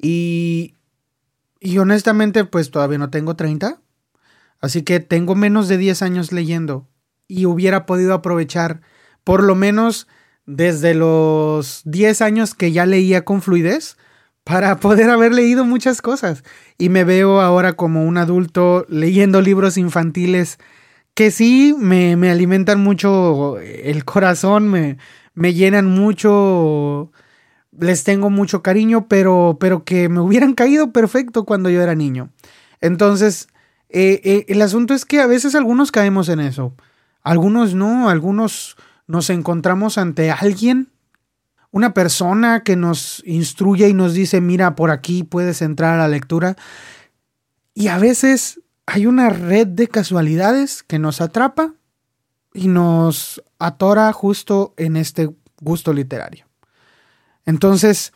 y, 0.00 0.74
y 1.60 1.78
honestamente, 1.78 2.44
pues 2.44 2.70
todavía 2.70 2.98
no 2.98 3.10
tengo 3.10 3.36
30, 3.36 3.80
así 4.60 4.82
que 4.82 4.98
tengo 4.98 5.36
menos 5.36 5.68
de 5.68 5.76
10 5.78 6.02
años 6.02 6.32
leyendo 6.32 6.88
y 7.28 7.46
hubiera 7.46 7.86
podido 7.86 8.14
aprovechar 8.14 8.80
por 9.22 9.42
lo 9.42 9.54
menos 9.54 10.08
desde 10.46 10.94
los 10.94 11.82
10 11.84 12.22
años 12.22 12.54
que 12.54 12.72
ya 12.72 12.86
leía 12.86 13.24
con 13.24 13.42
fluidez 13.42 13.96
para 14.44 14.78
poder 14.78 15.10
haber 15.10 15.34
leído 15.34 15.64
muchas 15.64 16.00
cosas. 16.00 16.44
Y 16.78 16.88
me 16.88 17.04
veo 17.04 17.40
ahora 17.40 17.74
como 17.74 18.04
un 18.04 18.16
adulto 18.16 18.86
leyendo 18.88 19.42
libros 19.42 19.76
infantiles 19.76 20.58
que 21.14 21.30
sí 21.30 21.74
me, 21.78 22.12
alimentan 22.30 22.80
mucho 22.80 23.58
el 23.58 24.04
corazón, 24.04 24.68
me, 24.68 24.98
me, 25.34 25.54
llenan 25.54 25.86
mucho, 25.86 27.10
les 27.72 28.04
tengo 28.04 28.28
mucho 28.28 28.62
cariño, 28.62 29.08
pero, 29.08 29.56
pero 29.58 29.82
que 29.82 30.10
me 30.10 30.20
hubieran 30.20 30.52
caído 30.52 30.92
perfecto 30.92 31.44
cuando 31.44 31.70
yo 31.70 31.82
era 31.82 31.94
niño. 31.94 32.28
Entonces, 32.82 33.48
eh, 33.88 34.20
eh, 34.24 34.44
el 34.48 34.60
asunto 34.60 34.92
es 34.92 35.06
que 35.06 35.20
a 35.20 35.26
veces 35.26 35.54
algunos 35.54 35.90
caemos 35.90 36.28
en 36.28 36.40
eso, 36.40 36.74
algunos 37.22 37.74
no, 37.74 38.10
algunos 38.10 38.76
nos 39.06 39.30
encontramos 39.30 39.98
ante 39.98 40.30
alguien, 40.30 40.90
una 41.70 41.94
persona 41.94 42.62
que 42.62 42.76
nos 42.76 43.22
instruye 43.26 43.88
y 43.88 43.94
nos 43.94 44.14
dice, 44.14 44.40
mira, 44.40 44.74
por 44.76 44.90
aquí 44.90 45.24
puedes 45.24 45.62
entrar 45.62 45.94
a 45.94 45.98
la 45.98 46.08
lectura. 46.08 46.56
Y 47.74 47.88
a 47.88 47.98
veces 47.98 48.60
hay 48.86 49.06
una 49.06 49.28
red 49.28 49.66
de 49.66 49.88
casualidades 49.88 50.82
que 50.82 50.98
nos 50.98 51.20
atrapa 51.20 51.74
y 52.54 52.68
nos 52.68 53.42
atora 53.58 54.12
justo 54.12 54.74
en 54.76 54.96
este 54.96 55.28
gusto 55.60 55.92
literario. 55.92 56.46
Entonces, 57.44 58.12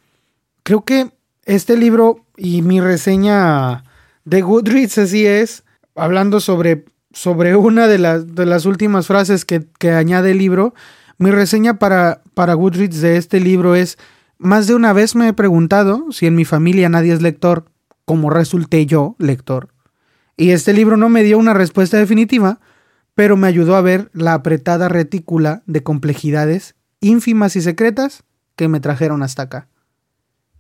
creo 0.63 0.85
que 0.85 1.13
este 1.45 1.77
libro 1.77 2.25
y 2.37 2.63
mi 2.63 2.81
reseña 2.81 3.85
de 4.25 4.43
Goodreads 4.43 4.99
así 4.99 5.27
es, 5.27 5.65
hablando 5.95 6.41
sobre 6.41 6.87
sobre 7.13 7.57
una 7.57 7.89
de, 7.89 7.99
las, 7.99 8.35
de 8.35 8.47
las 8.47 8.67
últimas 8.67 9.07
frases 9.07 9.45
que, 9.45 9.67
añade 9.91 10.33
el 10.33 10.39
libro, 10.39 10.75
mi 11.19 11.31
reseña 11.31 11.79
para, 11.79 12.23
para 12.35 12.57
de 12.57 13.17
este 13.17 13.41
libro 13.41 13.75
es 13.75 13.99
más 14.39 14.67
de 14.67 14.75
una 14.75 14.93
vez 14.93 15.15
me 15.15 15.29
he 15.29 15.33
preguntado 15.33 16.07
si 16.13 16.27
en 16.27 16.35
mi 16.35 16.45
familia 16.45 16.89
nadie 16.89 17.13
es 17.13 17.21
lector, 17.21 17.67
como 18.05 18.31
resulté 18.31 18.87
yo 18.87 19.17
lector. 19.19 19.69
Y 20.37 20.51
este 20.51 20.73
libro 20.73 20.97
no 20.97 21.11
me 21.11 21.23
dio 21.23 21.37
una 21.37 21.53
respuesta 21.53 21.99
definitiva, 21.99 22.61
pero 23.15 23.37
me 23.37 23.47
ayudó 23.47 23.77
a 23.77 23.83
ver 23.83 24.11
la 24.15 24.33
apretada 24.33 24.89
retícula 24.89 25.63
de 25.67 25.83
complejidades 25.83 26.75
ínfimas 27.01 27.57
y 27.57 27.61
secretas 27.61 28.25
que 28.57 28.69
me 28.69 28.81
trajeron 28.81 29.23
hasta 29.23 29.43
acá. 29.43 29.69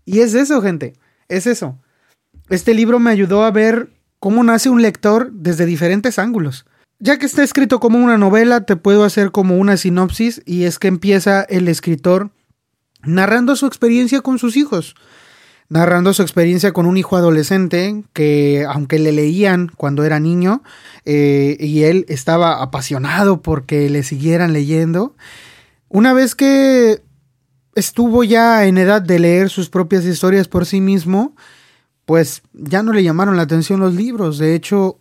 Y 0.04 0.20
es 0.20 0.34
eso, 0.34 0.60
gente, 0.60 0.94
es 1.28 1.46
eso. 1.46 1.78
Este 2.48 2.74
libro 2.74 2.98
me 2.98 3.10
ayudó 3.10 3.44
a 3.44 3.50
ver 3.50 3.90
cómo 4.20 4.44
nace 4.44 4.68
un 4.70 4.82
lector 4.82 5.32
desde 5.32 5.66
diferentes 5.66 6.18
ángulos. 6.18 6.66
Ya 6.98 7.18
que 7.18 7.26
está 7.26 7.42
escrito 7.42 7.80
como 7.80 7.98
una 7.98 8.18
novela, 8.18 8.66
te 8.66 8.76
puedo 8.76 9.04
hacer 9.04 9.30
como 9.32 9.56
una 9.56 9.78
sinopsis 9.78 10.42
y 10.44 10.64
es 10.64 10.78
que 10.78 10.88
empieza 10.88 11.42
el 11.42 11.66
escritor 11.66 12.30
narrando 13.02 13.56
su 13.56 13.66
experiencia 13.66 14.20
con 14.20 14.38
sus 14.38 14.58
hijos, 14.58 14.94
narrando 15.70 16.12
su 16.12 16.20
experiencia 16.20 16.72
con 16.72 16.84
un 16.84 16.98
hijo 16.98 17.16
adolescente 17.16 18.04
que, 18.12 18.66
aunque 18.68 18.98
le 18.98 19.12
leían 19.12 19.72
cuando 19.74 20.04
era 20.04 20.20
niño, 20.20 20.62
eh, 21.06 21.56
y 21.58 21.84
él 21.84 22.04
estaba 22.08 22.62
apasionado 22.62 23.40
porque 23.40 23.88
le 23.88 24.02
siguieran 24.02 24.52
leyendo, 24.52 25.16
una 25.88 26.12
vez 26.12 26.34
que 26.34 27.02
estuvo 27.74 28.24
ya 28.24 28.66
en 28.66 28.76
edad 28.76 29.00
de 29.00 29.18
leer 29.18 29.48
sus 29.48 29.70
propias 29.70 30.04
historias 30.04 30.48
por 30.48 30.66
sí 30.66 30.82
mismo, 30.82 31.34
pues 32.10 32.42
ya 32.52 32.82
no 32.82 32.92
le 32.92 33.04
llamaron 33.04 33.36
la 33.36 33.42
atención 33.42 33.78
los 33.78 33.94
libros. 33.94 34.38
De 34.38 34.56
hecho, 34.56 34.98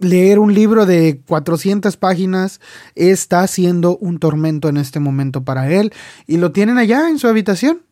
leer 0.00 0.40
un 0.40 0.52
libro 0.52 0.86
de 0.86 1.20
400 1.24 1.96
páginas 1.96 2.60
está 2.96 3.46
siendo 3.46 3.96
un 3.98 4.18
tormento 4.18 4.68
en 4.68 4.76
este 4.76 4.98
momento 4.98 5.44
para 5.44 5.70
él 5.70 5.92
y 6.26 6.38
lo 6.38 6.50
tienen 6.50 6.76
allá 6.76 7.10
en 7.10 7.20
su 7.20 7.28
habitación 7.28 7.82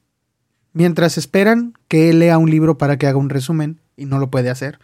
mientras 0.72 1.16
esperan 1.16 1.74
que 1.86 2.10
él 2.10 2.18
lea 2.18 2.38
un 2.38 2.50
libro 2.50 2.76
para 2.76 2.98
que 2.98 3.06
haga 3.06 3.18
un 3.18 3.30
resumen 3.30 3.78
y 3.96 4.06
no 4.06 4.18
lo 4.18 4.32
puede 4.32 4.50
hacer. 4.50 4.80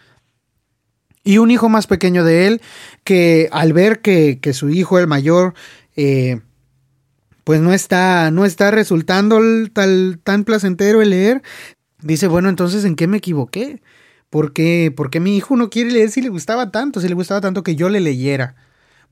Y 1.25 1.39
un 1.39 1.51
hijo 1.51 1.69
más 1.69 1.89
pequeño 1.89 2.23
de 2.23 2.47
él 2.47 2.63
que 3.03 3.49
al 3.51 3.73
ver 3.73 4.01
que, 4.01 4.39
su 4.53 4.71
hijo, 4.71 5.01
el 5.01 5.09
mayor, 5.09 5.55
eh, 5.97 6.41
pues 7.43 7.61
no 7.61 7.73
está, 7.73 8.31
no 8.31 8.45
está 8.45 8.71
resultando 8.71 9.41
tal, 9.73 10.21
tan 10.23 10.45
placentero 10.45 11.03
el 11.03 11.11
leer, 11.11 11.43
dice, 12.03 12.29
bueno, 12.29 12.49
entonces 12.49 12.85
¿en 12.85 12.97
qué 12.97 13.07
me 13.07 13.19
equivoqué? 13.19 13.83
¿Por 14.31 14.53
qué, 14.53 14.93
¿Por 14.95 15.11
qué 15.11 15.21
mi 15.21 15.37
hijo 15.37 15.57
no 15.57 15.71
quiere 15.71 15.91
leer 15.91 16.11
si 16.11 16.23
le 16.23 16.29
gustaba 16.29 16.71
tanto, 16.71 17.01
si 17.01 17.09
le 17.09 17.15
gustaba 17.15 17.41
tanto 17.41 17.63
que 17.63 17.77
yo 17.77 17.89
le 17.89 18.01
leyera? 18.01 18.55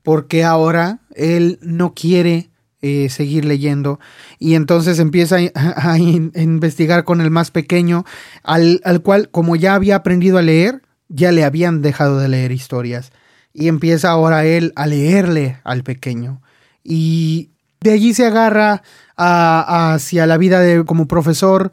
Porque 0.03 0.43
ahora 0.43 0.99
él 1.15 1.59
no 1.61 1.93
quiere 1.93 2.49
eh, 2.81 3.09
seguir 3.09 3.45
leyendo 3.45 3.99
y 4.39 4.55
entonces 4.55 4.97
empieza 4.97 5.37
a, 5.55 5.97
investigar 5.99 7.03
con 7.03 7.21
el 7.21 7.29
más 7.29 7.51
pequeño, 7.51 8.05
al, 8.43 8.81
al 8.83 9.01
cual 9.01 9.29
como 9.29 9.55
ya 9.55 9.75
había 9.75 9.97
aprendido 9.97 10.37
a 10.39 10.41
leer, 10.41 10.81
ya 11.07 11.31
le 11.31 11.43
habían 11.43 11.81
dejado 11.81 12.19
de 12.19 12.27
leer 12.27 12.51
historias 12.51 13.11
y 13.53 13.67
empieza 13.67 14.09
ahora 14.09 14.45
él 14.45 14.73
a 14.75 14.87
leerle 14.87 15.59
al 15.63 15.83
pequeño 15.83 16.41
y 16.83 17.51
de 17.81 17.91
allí 17.91 18.13
se 18.13 18.25
agarra 18.25 18.83
hacia 19.17 20.25
la 20.25 20.37
vida 20.37 20.59
de, 20.59 20.85
como 20.85 21.07
profesor, 21.07 21.71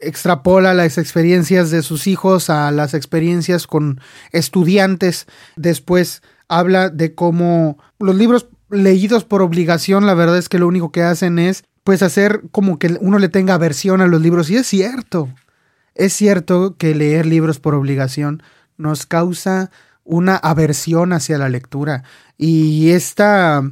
extrapola 0.00 0.74
las 0.74 0.98
experiencias 0.98 1.70
de 1.70 1.82
sus 1.82 2.06
hijos 2.06 2.50
a 2.50 2.70
las 2.70 2.94
experiencias 2.94 3.66
con 3.66 4.00
estudiantes. 4.32 5.26
Después 5.56 6.22
habla 6.48 6.90
de 6.90 7.14
cómo 7.14 7.78
los 7.98 8.14
libros 8.14 8.48
leídos 8.70 9.24
por 9.24 9.42
obligación, 9.42 10.06
la 10.06 10.14
verdad 10.14 10.38
es 10.38 10.48
que 10.48 10.58
lo 10.58 10.66
único 10.66 10.92
que 10.92 11.02
hacen 11.02 11.38
es 11.38 11.64
pues 11.84 12.02
hacer 12.02 12.42
como 12.50 12.78
que 12.78 12.96
uno 13.00 13.18
le 13.18 13.28
tenga 13.28 13.54
aversión 13.54 14.00
a 14.00 14.06
los 14.06 14.20
libros. 14.20 14.50
Y 14.50 14.56
es 14.56 14.66
cierto, 14.66 15.28
es 15.94 16.12
cierto 16.12 16.76
que 16.76 16.94
leer 16.94 17.26
libros 17.26 17.60
por 17.60 17.74
obligación 17.74 18.42
nos 18.76 19.06
causa 19.06 19.70
una 20.02 20.36
aversión 20.36 21.12
hacia 21.12 21.38
la 21.38 21.48
lectura. 21.48 22.02
Y 22.36 22.90
esta 22.90 23.62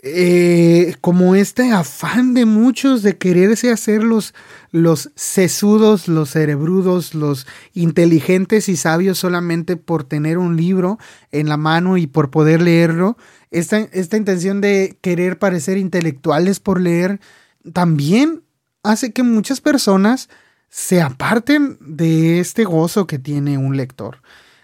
eh, 0.00 0.94
como 1.00 1.34
este 1.34 1.72
afán 1.72 2.32
de 2.32 2.44
muchos 2.44 3.02
de 3.02 3.18
quererse 3.18 3.72
hacer 3.72 4.04
los, 4.04 4.32
los 4.70 5.10
sesudos, 5.16 6.06
los 6.06 6.30
cerebrudos, 6.30 7.14
los 7.14 7.46
inteligentes 7.74 8.68
y 8.68 8.76
sabios 8.76 9.18
solamente 9.18 9.76
por 9.76 10.04
tener 10.04 10.38
un 10.38 10.56
libro 10.56 10.98
en 11.32 11.48
la 11.48 11.56
mano 11.56 11.96
y 11.96 12.06
por 12.06 12.30
poder 12.30 12.62
leerlo. 12.62 13.16
Esta, 13.50 13.78
esta 13.78 14.16
intención 14.16 14.60
de 14.60 14.98
querer 15.00 15.38
parecer 15.38 15.78
intelectuales 15.78 16.60
por 16.60 16.80
leer 16.80 17.20
también 17.72 18.42
hace 18.84 19.12
que 19.12 19.24
muchas 19.24 19.60
personas 19.60 20.28
se 20.68 21.00
aparten 21.00 21.76
de 21.80 22.38
este 22.38 22.64
gozo 22.64 23.06
que 23.06 23.18
tiene 23.18 23.58
un 23.58 23.76
lector 23.76 24.18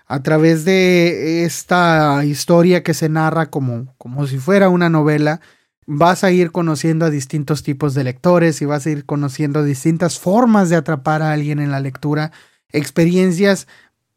a 0.06 0.22
través 0.22 0.64
de 0.64 1.44
esta 1.44 2.24
historia 2.24 2.82
que 2.82 2.94
se 2.94 3.08
narra 3.08 3.46
como, 3.46 3.94
como 3.98 4.26
si 4.26 4.38
fuera 4.38 4.68
una 4.68 4.90
novela, 4.90 5.40
vas 5.86 6.24
a 6.24 6.30
ir 6.30 6.50
conociendo 6.50 7.06
a 7.06 7.10
distintos 7.10 7.62
tipos 7.62 7.94
de 7.94 8.04
lectores 8.04 8.60
y 8.62 8.64
vas 8.64 8.86
a 8.86 8.90
ir 8.90 9.04
conociendo 9.04 9.62
distintas 9.62 10.18
formas 10.18 10.68
de 10.70 10.76
atrapar 10.76 11.22
a 11.22 11.32
alguien 11.32 11.58
en 11.58 11.70
la 11.70 11.80
lectura, 11.80 12.32
experiencias 12.70 13.66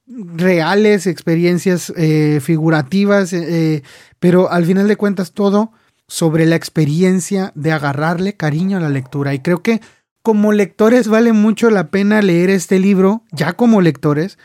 reales, 0.08 1.08
experiencias 1.08 1.92
eh, 1.96 2.40
figurativas, 2.42 3.34
eh, 3.34 3.84
pero 4.20 4.52
al 4.52 4.66
final 4.66 4.88
de 4.88 4.96
cuentas 4.96 5.34
todo 5.34 5.72
sobre 6.08 6.46
la 6.46 6.56
experiencia 6.56 7.52
de 7.56 7.74
agarrarle 7.74 8.36
cariño 8.36 8.78
a 8.78 8.82
la 8.82 8.90
lectura. 8.90 9.34
Y 9.34 9.40
creo 9.40 9.62
que 9.62 9.82
como 10.22 10.52
lectores 10.54 11.08
vale 11.08 11.34
mucho 11.34 11.70
la 11.70 11.90
pena 11.90 12.22
leer 12.22 12.50
este 12.50 12.80
libro, 12.80 13.24
ya 13.32 13.54
como 13.54 13.82
lectores, 13.82 14.38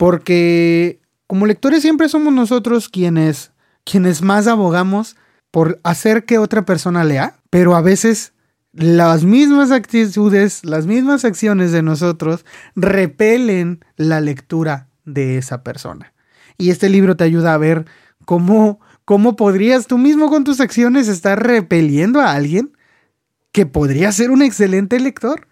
porque 0.00 0.98
como 1.26 1.44
lectores 1.44 1.82
siempre 1.82 2.08
somos 2.08 2.32
nosotros 2.32 2.88
quienes, 2.88 3.52
quienes 3.84 4.22
más 4.22 4.46
abogamos 4.46 5.14
por 5.50 5.78
hacer 5.84 6.24
que 6.24 6.38
otra 6.38 6.64
persona 6.64 7.04
lea, 7.04 7.34
pero 7.50 7.76
a 7.76 7.82
veces 7.82 8.32
las 8.72 9.24
mismas 9.24 9.70
actitudes, 9.70 10.64
las 10.64 10.86
mismas 10.86 11.26
acciones 11.26 11.70
de 11.70 11.82
nosotros 11.82 12.46
repelen 12.74 13.84
la 13.96 14.22
lectura 14.22 14.88
de 15.04 15.36
esa 15.36 15.62
persona. 15.62 16.14
Y 16.56 16.70
este 16.70 16.88
libro 16.88 17.14
te 17.18 17.24
ayuda 17.24 17.52
a 17.52 17.58
ver 17.58 17.84
cómo, 18.24 18.80
cómo 19.04 19.36
podrías 19.36 19.86
tú 19.86 19.98
mismo 19.98 20.30
con 20.30 20.44
tus 20.44 20.60
acciones 20.60 21.08
estar 21.08 21.46
repeliendo 21.46 22.22
a 22.22 22.32
alguien 22.32 22.74
que 23.52 23.66
podría 23.66 24.12
ser 24.12 24.30
un 24.30 24.40
excelente 24.40 24.98
lector. 24.98 25.46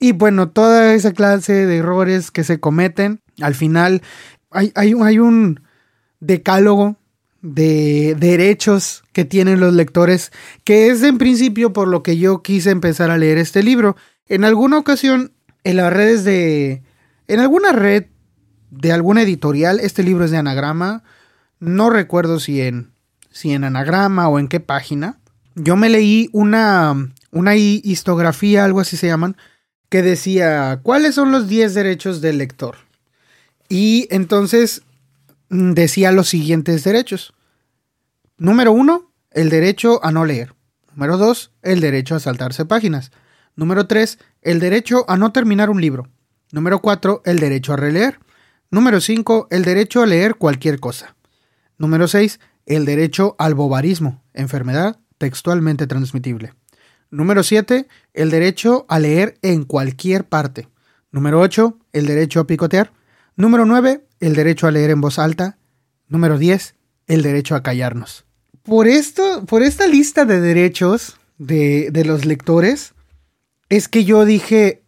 Y 0.00 0.10
bueno, 0.10 0.50
toda 0.50 0.92
esa 0.92 1.12
clase 1.12 1.66
de 1.66 1.76
errores 1.76 2.32
que 2.32 2.42
se 2.42 2.58
cometen 2.58 3.21
al 3.40 3.54
final 3.54 4.02
hay, 4.50 4.72
hay, 4.74 5.18
un 5.18 5.60
decálogo 6.20 6.96
de 7.40 8.16
derechos 8.18 9.02
que 9.12 9.24
tienen 9.24 9.60
los 9.60 9.74
lectores, 9.74 10.32
que 10.64 10.88
es 10.88 11.02
en 11.02 11.18
principio 11.18 11.72
por 11.72 11.88
lo 11.88 12.02
que 12.02 12.18
yo 12.18 12.42
quise 12.42 12.70
empezar 12.70 13.10
a 13.10 13.18
leer 13.18 13.38
este 13.38 13.62
libro. 13.62 13.96
En 14.26 14.44
alguna 14.44 14.78
ocasión, 14.78 15.32
en 15.64 15.76
las 15.76 15.92
redes 15.92 16.24
de... 16.24 16.82
En 17.28 17.40
alguna 17.40 17.72
red 17.72 18.06
de 18.70 18.92
alguna 18.92 19.22
editorial, 19.22 19.80
este 19.80 20.02
libro 20.02 20.24
es 20.24 20.30
de 20.30 20.38
anagrama, 20.38 21.04
no 21.60 21.90
recuerdo 21.90 22.40
si 22.40 22.62
en, 22.62 22.92
si 23.30 23.52
en 23.52 23.64
anagrama 23.64 24.28
o 24.28 24.38
en 24.38 24.48
qué 24.48 24.60
página, 24.60 25.18
yo 25.54 25.76
me 25.76 25.90
leí 25.90 26.30
una, 26.32 27.12
una 27.30 27.54
histografía, 27.54 28.64
algo 28.64 28.80
así 28.80 28.96
se 28.96 29.08
llaman, 29.08 29.36
que 29.90 30.02
decía, 30.02 30.80
¿cuáles 30.82 31.14
son 31.14 31.30
los 31.30 31.48
10 31.48 31.74
derechos 31.74 32.22
del 32.22 32.38
lector? 32.38 32.76
Y 33.72 34.06
entonces 34.10 34.82
mm, 35.48 35.72
decía 35.72 36.12
los 36.12 36.28
siguientes 36.28 36.84
derechos. 36.84 37.32
Número 38.36 38.70
uno, 38.70 39.14
el 39.30 39.48
derecho 39.48 39.98
a 40.04 40.12
no 40.12 40.26
leer. 40.26 40.54
Número 40.90 41.16
dos, 41.16 41.52
el 41.62 41.80
derecho 41.80 42.14
a 42.14 42.20
saltarse 42.20 42.66
páginas. 42.66 43.12
Número 43.56 43.86
tres, 43.86 44.18
el 44.42 44.60
derecho 44.60 45.06
a 45.08 45.16
no 45.16 45.32
terminar 45.32 45.70
un 45.70 45.80
libro. 45.80 46.06
Número 46.50 46.82
cuatro, 46.82 47.22
el 47.24 47.38
derecho 47.38 47.72
a 47.72 47.76
releer. 47.76 48.18
Número 48.70 49.00
cinco, 49.00 49.48
el 49.50 49.64
derecho 49.64 50.02
a 50.02 50.06
leer 50.06 50.34
cualquier 50.34 50.78
cosa. 50.78 51.16
Número 51.78 52.08
seis, 52.08 52.40
el 52.66 52.84
derecho 52.84 53.36
al 53.38 53.54
bobarismo, 53.54 54.22
enfermedad 54.34 55.00
textualmente 55.16 55.86
transmitible. 55.86 56.52
Número 57.10 57.42
siete, 57.42 57.88
el 58.12 58.28
derecho 58.28 58.84
a 58.90 58.98
leer 58.98 59.38
en 59.40 59.64
cualquier 59.64 60.28
parte. 60.28 60.68
Número 61.10 61.40
ocho, 61.40 61.78
el 61.94 62.04
derecho 62.04 62.40
a 62.40 62.46
picotear. 62.46 62.92
Número 63.36 63.64
9, 63.64 64.04
el 64.20 64.34
derecho 64.34 64.66
a 64.66 64.70
leer 64.70 64.90
en 64.90 65.00
voz 65.00 65.18
alta. 65.18 65.58
Número 66.08 66.38
10, 66.38 66.74
el 67.06 67.22
derecho 67.22 67.54
a 67.54 67.62
callarnos. 67.62 68.24
Por 68.62 68.86
esto, 68.86 69.44
por 69.46 69.62
esta 69.62 69.86
lista 69.86 70.24
de 70.24 70.40
derechos 70.40 71.16
de, 71.38 71.90
los 72.04 72.24
lectores, 72.24 72.94
es 73.68 73.88
que 73.88 74.04
yo 74.04 74.24
dije, 74.24 74.82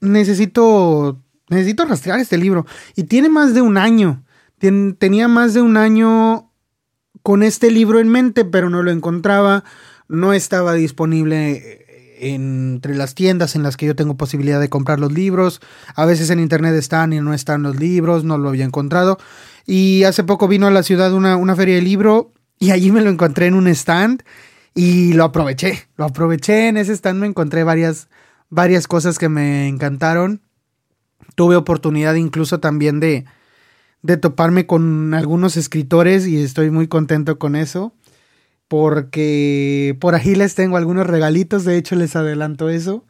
necesito, 0.00 1.22
necesito 1.48 1.84
rastrear 1.84 2.18
este 2.18 2.36
libro. 2.36 2.66
Y 2.96 3.04
tiene 3.04 3.28
más 3.28 3.54
de 3.54 3.62
un 3.62 3.78
año. 3.78 4.24
tenía 4.58 5.28
más 5.28 5.54
de 5.54 5.62
un 5.62 5.76
año 5.76 6.50
con 7.22 7.42
este 7.42 7.70
libro 7.70 8.00
en 8.00 8.08
mente, 8.08 8.44
pero 8.44 8.68
no 8.68 8.82
lo 8.82 8.90
encontraba. 8.90 9.64
No 10.08 10.32
estaba 10.32 10.74
disponible 10.74 11.83
entre 12.24 12.94
las 12.94 13.14
tiendas 13.14 13.54
en 13.54 13.62
las 13.62 13.76
que 13.76 13.86
yo 13.86 13.94
tengo 13.94 14.16
posibilidad 14.16 14.60
de 14.60 14.70
comprar 14.70 14.98
los 14.98 15.12
libros. 15.12 15.60
A 15.94 16.06
veces 16.06 16.30
en 16.30 16.40
internet 16.40 16.74
están 16.74 17.12
y 17.12 17.20
no 17.20 17.34
están 17.34 17.62
los 17.62 17.76
libros, 17.76 18.24
no 18.24 18.38
lo 18.38 18.48
había 18.48 18.64
encontrado. 18.64 19.18
Y 19.66 20.04
hace 20.04 20.24
poco 20.24 20.48
vino 20.48 20.66
a 20.66 20.70
la 20.70 20.82
ciudad 20.82 21.12
una, 21.12 21.36
una 21.36 21.54
feria 21.54 21.74
de 21.74 21.82
libro 21.82 22.32
y 22.58 22.70
allí 22.70 22.90
me 22.90 23.02
lo 23.02 23.10
encontré 23.10 23.46
en 23.46 23.54
un 23.54 23.68
stand 23.68 24.22
y 24.74 25.12
lo 25.12 25.24
aproveché. 25.24 25.86
Lo 25.96 26.06
aproveché 26.06 26.68
en 26.68 26.78
ese 26.78 26.92
stand, 26.92 27.20
me 27.20 27.26
encontré 27.26 27.62
varias, 27.62 28.08
varias 28.48 28.86
cosas 28.86 29.18
que 29.18 29.28
me 29.28 29.68
encantaron. 29.68 30.40
Tuve 31.34 31.56
oportunidad 31.56 32.14
incluso 32.14 32.60
también 32.60 33.00
de, 33.00 33.24
de 34.02 34.16
toparme 34.16 34.66
con 34.66 35.14
algunos 35.14 35.56
escritores 35.56 36.26
y 36.26 36.42
estoy 36.42 36.70
muy 36.70 36.88
contento 36.88 37.38
con 37.38 37.56
eso. 37.56 37.92
Porque 38.74 39.96
por 40.00 40.16
ahí 40.16 40.34
les 40.34 40.56
tengo 40.56 40.76
algunos 40.76 41.06
regalitos, 41.06 41.64
de 41.64 41.76
hecho 41.76 41.94
les 41.94 42.16
adelanto 42.16 42.68
eso, 42.68 43.04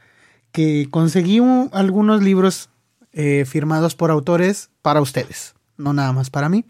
que 0.52 0.88
conseguí 0.90 1.40
algunos 1.72 2.22
libros 2.22 2.68
eh, 3.14 3.46
firmados 3.46 3.94
por 3.94 4.10
autores 4.10 4.68
para 4.82 5.00
ustedes, 5.00 5.54
no 5.78 5.94
nada 5.94 6.12
más 6.12 6.28
para 6.28 6.50
mí. 6.50 6.66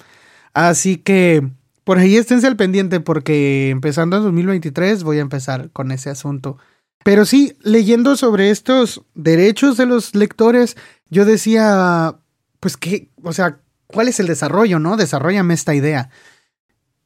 Así 0.53 0.97
que 0.97 1.43
por 1.83 1.99
ahí 1.99 2.17
esténse 2.17 2.47
al 2.47 2.55
pendiente 2.55 3.01
porque 3.01 3.71
empezando 3.71 4.19
en 4.19 4.23
2023 4.23 5.03
voy 5.03 5.19
a 5.19 5.23
empezar 5.23 5.71
con 5.73 5.91
ese 5.91 6.11
asunto. 6.11 6.59
Pero 7.03 7.25
sí, 7.25 7.57
leyendo 7.63 8.15
sobre 8.15 8.51
estos 8.51 9.03
derechos 9.17 9.77
de 9.77 9.87
los 9.87 10.15
lectores, 10.15 10.77
yo 11.11 11.25
decía, 11.25 12.15
pues 12.61 12.77
que, 12.77 13.09
o 13.25 13.33
sea, 13.33 13.59
¿cuál 13.89 14.07
es 14.07 14.21
el 14.21 14.29
desarrollo, 14.29 14.79
no? 14.79 14.97
Desarrollame 14.97 15.55
esta 15.55 15.75
idea. 15.75 16.11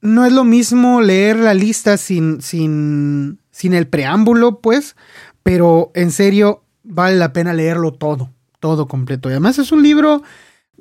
No 0.01 0.25
es 0.25 0.33
lo 0.33 0.45
mismo 0.45 1.01
leer 1.01 1.37
la 1.37 1.55
lista 1.55 1.97
sin, 1.97 2.41
sin, 2.41 3.41
sin 3.51 3.75
el 3.75 3.89
preámbulo, 3.89 4.61
pues, 4.61 4.97
pero 5.43 5.91
en 5.95 6.13
serio 6.13 6.63
vale 6.85 7.17
la 7.17 7.33
pena 7.33 7.53
leerlo 7.53 7.93
todo, 7.93 8.31
todo 8.61 8.87
completo. 8.87 9.29
Y 9.29 9.33
además 9.33 9.59
es 9.59 9.73
un 9.73 9.83
libro 9.83 10.23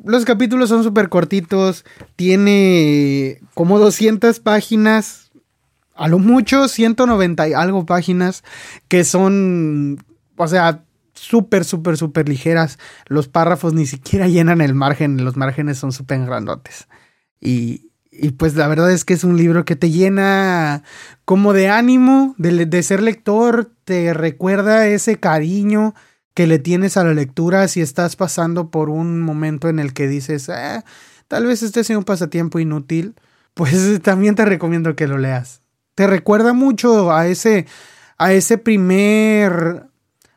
los 0.04 0.26
capítulos 0.26 0.70
son 0.70 0.84
súper 0.84 1.10
cortitos, 1.10 1.86
tiene 2.16 3.42
como 3.54 3.80
200 3.80 4.40
páginas, 4.40 5.32
a 5.96 6.08
lo 6.08 6.20
mucho 6.20 6.68
190 6.68 7.50
y 7.50 7.54
algo 7.54 7.86
páginas, 7.86 8.44
que 8.88 9.04
son, 9.04 10.04
o 10.36 10.48
sea, 10.48 10.84
súper, 11.14 11.66
súper, 11.66 11.98
súper 11.98 12.30
ligeras. 12.30 12.78
Los 13.08 13.28
párrafos 13.28 13.74
ni 13.74 13.86
siquiera 13.86 14.28
llenan 14.28 14.62
el 14.62 14.76
margen, 14.76 15.24
los 15.24 15.36
márgenes 15.36 15.80
son 15.80 15.92
súper 15.92 16.26
grandotes. 16.26 16.88
Y, 17.42 17.87
y, 18.12 18.32
pues 18.32 18.56
la 18.56 18.68
verdad 18.68 18.92
es 18.92 19.06
que 19.06 19.14
es 19.14 19.24
un 19.24 19.38
libro 19.38 19.66
que 19.66 19.76
te 19.76 19.90
llena 19.90 20.84
como 21.26 21.54
de 21.54 21.70
ánimo, 21.70 22.36
de, 22.38 22.66
de 22.66 22.84
ser 22.84 23.02
lector, 23.02 23.72
te 23.84 24.14
recuerda 24.14 24.88
ese 24.88 25.20
cariño 25.20 25.94
que 26.34 26.46
le 26.48 26.60
tienes 26.60 26.98
a 26.98 27.04
la 27.04 27.14
lectura 27.14 27.68
si 27.68 27.82
estás 27.82 28.16
pasando 28.16 28.70
por 28.70 28.90
un 28.90 29.22
momento 29.22 29.70
en 29.70 29.80
el 29.80 29.94
que 29.94 30.08
dices, 30.08 30.50
eh, 30.50 30.84
tal 31.28 31.46
vez 31.48 31.64
este 31.64 31.84
sea 31.84 31.98
un 31.98 32.04
pasatiempo 32.04 32.60
inútil, 32.60 33.16
pues 33.56 33.74
también 34.04 34.36
te 34.36 34.46
recomiendo 34.46 34.96
que 34.96 35.08
lo 35.08 35.18
leas. 35.18 35.62
Te 35.96 36.06
recuerda 36.06 36.54
mucho 36.54 37.12
a 37.12 37.28
ese, 37.28 37.66
a 38.20 38.34
ese 38.34 38.60
primer 38.60 39.88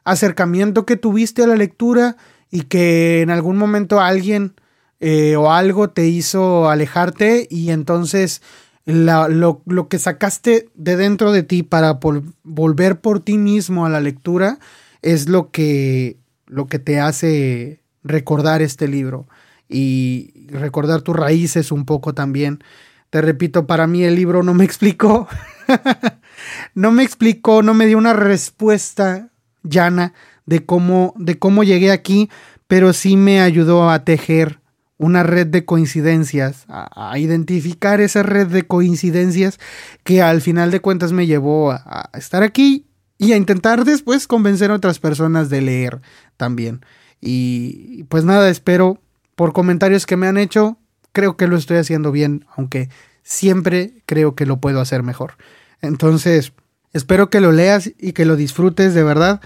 acercamiento 0.04 0.86
que 0.86 0.96
tuviste 0.96 1.42
a 1.42 1.46
la 1.46 1.56
lectura 1.56 2.16
y 2.50 2.62
que 2.62 3.20
en 3.20 3.30
algún 3.30 3.58
momento 3.58 4.00
alguien 4.00 4.54
eh, 5.00 5.36
o 5.36 5.50
algo 5.50 5.90
te 5.90 6.06
hizo 6.06 6.68
alejarte 6.68 7.48
y 7.50 7.70
entonces 7.70 8.42
lo, 8.84 9.88
que 9.88 9.98
sacaste 9.98 10.68
de 10.74 10.96
dentro 10.96 11.32
de 11.32 11.42
ti 11.42 11.62
para 11.62 11.98
volver 12.42 13.00
por 13.00 13.20
ti 13.20 13.38
mismo 13.38 13.86
a 13.86 13.88
la 13.90 14.00
lectura 14.00 14.58
es 15.02 15.28
lo 15.28 15.50
que, 15.50 16.18
lo 16.46 16.66
que 16.66 16.78
te 16.78 17.00
hace 17.00 17.80
recordar 18.02 18.62
este 18.62 18.88
libro 18.88 19.26
y 19.68 20.46
recordar 20.48 21.02
tus 21.02 21.16
raíces 21.16 21.72
un 21.72 21.84
poco 21.84 22.12
también. 22.12 22.62
Te 23.10 23.22
repito, 23.22 23.66
para 23.66 23.86
mí 23.86 24.04
el 24.04 24.16
libro 24.16 24.42
no 24.42 24.54
me 24.54 24.64
explicó, 24.64 25.28
no 26.74 26.92
me 26.92 27.02
explicó, 27.02 27.62
no 27.62 27.74
me 27.74 27.86
dio 27.86 27.98
una 27.98 28.12
respuesta 28.12 29.30
llana 29.62 30.12
de 30.46 30.64
cómo, 30.64 31.14
de 31.16 31.38
cómo 31.38 31.64
llegué 31.64 31.90
aquí, 31.90 32.30
pero 32.66 32.92
sí 32.92 33.16
me 33.16 33.40
ayudó 33.40 33.90
a 33.90 34.04
tejer 34.04 34.59
una 35.00 35.22
red 35.22 35.46
de 35.46 35.64
coincidencias, 35.64 36.66
a, 36.68 37.18
identificar 37.18 38.02
esa 38.02 38.22
red 38.22 38.48
de 38.48 38.66
coincidencias 38.66 39.58
que 40.04 40.20
al 40.20 40.42
final 40.42 40.70
de 40.70 40.80
cuentas 40.80 41.12
me 41.12 41.26
llevó 41.26 41.72
a 41.72 42.10
estar 42.12 42.42
aquí 42.42 42.86
y 43.16 43.32
a 43.32 43.36
intentar 43.36 43.84
después 43.86 44.26
convencer 44.26 44.70
a 44.70 44.74
otras 44.74 44.98
personas 44.98 45.48
de 45.48 45.62
leer 45.62 46.02
también. 46.36 46.84
Y 47.18 48.04
pues 48.04 48.24
nada, 48.24 48.50
espero 48.50 49.00
por 49.36 49.54
comentarios 49.54 50.04
que 50.04 50.18
me 50.18 50.26
han 50.26 50.36
hecho, 50.36 50.76
creo 51.12 51.38
que 51.38 51.46
lo 51.46 51.56
estoy 51.56 51.78
haciendo 51.78 52.12
bien, 52.12 52.44
aunque 52.54 52.90
siempre 53.22 54.02
creo 54.04 54.34
que 54.34 54.44
lo 54.44 54.60
puedo 54.60 54.82
hacer 54.82 55.02
mejor. 55.02 55.38
Entonces, 55.80 56.52
espero 56.92 57.30
que 57.30 57.40
lo 57.40 57.52
leas 57.52 57.90
y 57.98 58.12
que 58.12 58.26
lo 58.26 58.36
disfrutes 58.36 58.92
de 58.92 59.02
verdad. 59.02 59.40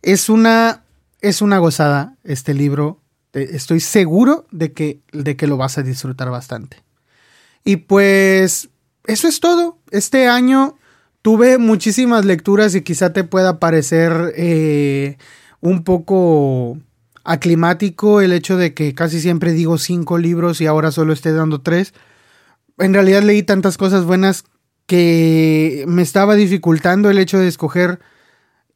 Es 0.00 0.30
una 0.30 0.84
es 1.20 1.42
una 1.42 1.58
gozada 1.58 2.16
este 2.24 2.54
libro. 2.54 3.00
Estoy 3.34 3.80
seguro 3.80 4.46
de 4.50 4.72
que 4.72 5.00
de 5.12 5.36
que 5.36 5.46
lo 5.46 5.56
vas 5.56 5.78
a 5.78 5.82
disfrutar 5.82 6.30
bastante. 6.30 6.82
Y 7.64 7.76
pues 7.76 8.70
eso 9.06 9.28
es 9.28 9.40
todo. 9.40 9.78
Este 9.90 10.28
año 10.28 10.76
Tuve 11.24 11.56
muchísimas 11.56 12.26
lecturas 12.26 12.74
y 12.74 12.82
quizá 12.82 13.14
te 13.14 13.24
pueda 13.24 13.58
parecer 13.58 14.34
eh, 14.36 15.16
un 15.62 15.82
poco 15.82 16.76
aclimático 17.24 18.20
el 18.20 18.34
hecho 18.34 18.58
de 18.58 18.74
que 18.74 18.94
casi 18.94 19.22
siempre 19.22 19.54
digo 19.54 19.78
cinco 19.78 20.18
libros 20.18 20.60
y 20.60 20.66
ahora 20.66 20.90
solo 20.90 21.14
esté 21.14 21.32
dando 21.32 21.62
tres. 21.62 21.94
En 22.76 22.92
realidad 22.92 23.22
leí 23.22 23.42
tantas 23.42 23.78
cosas 23.78 24.04
buenas 24.04 24.44
que 24.84 25.86
me 25.88 26.02
estaba 26.02 26.34
dificultando 26.34 27.08
el 27.08 27.16
hecho 27.16 27.38
de 27.38 27.48
escoger 27.48 28.00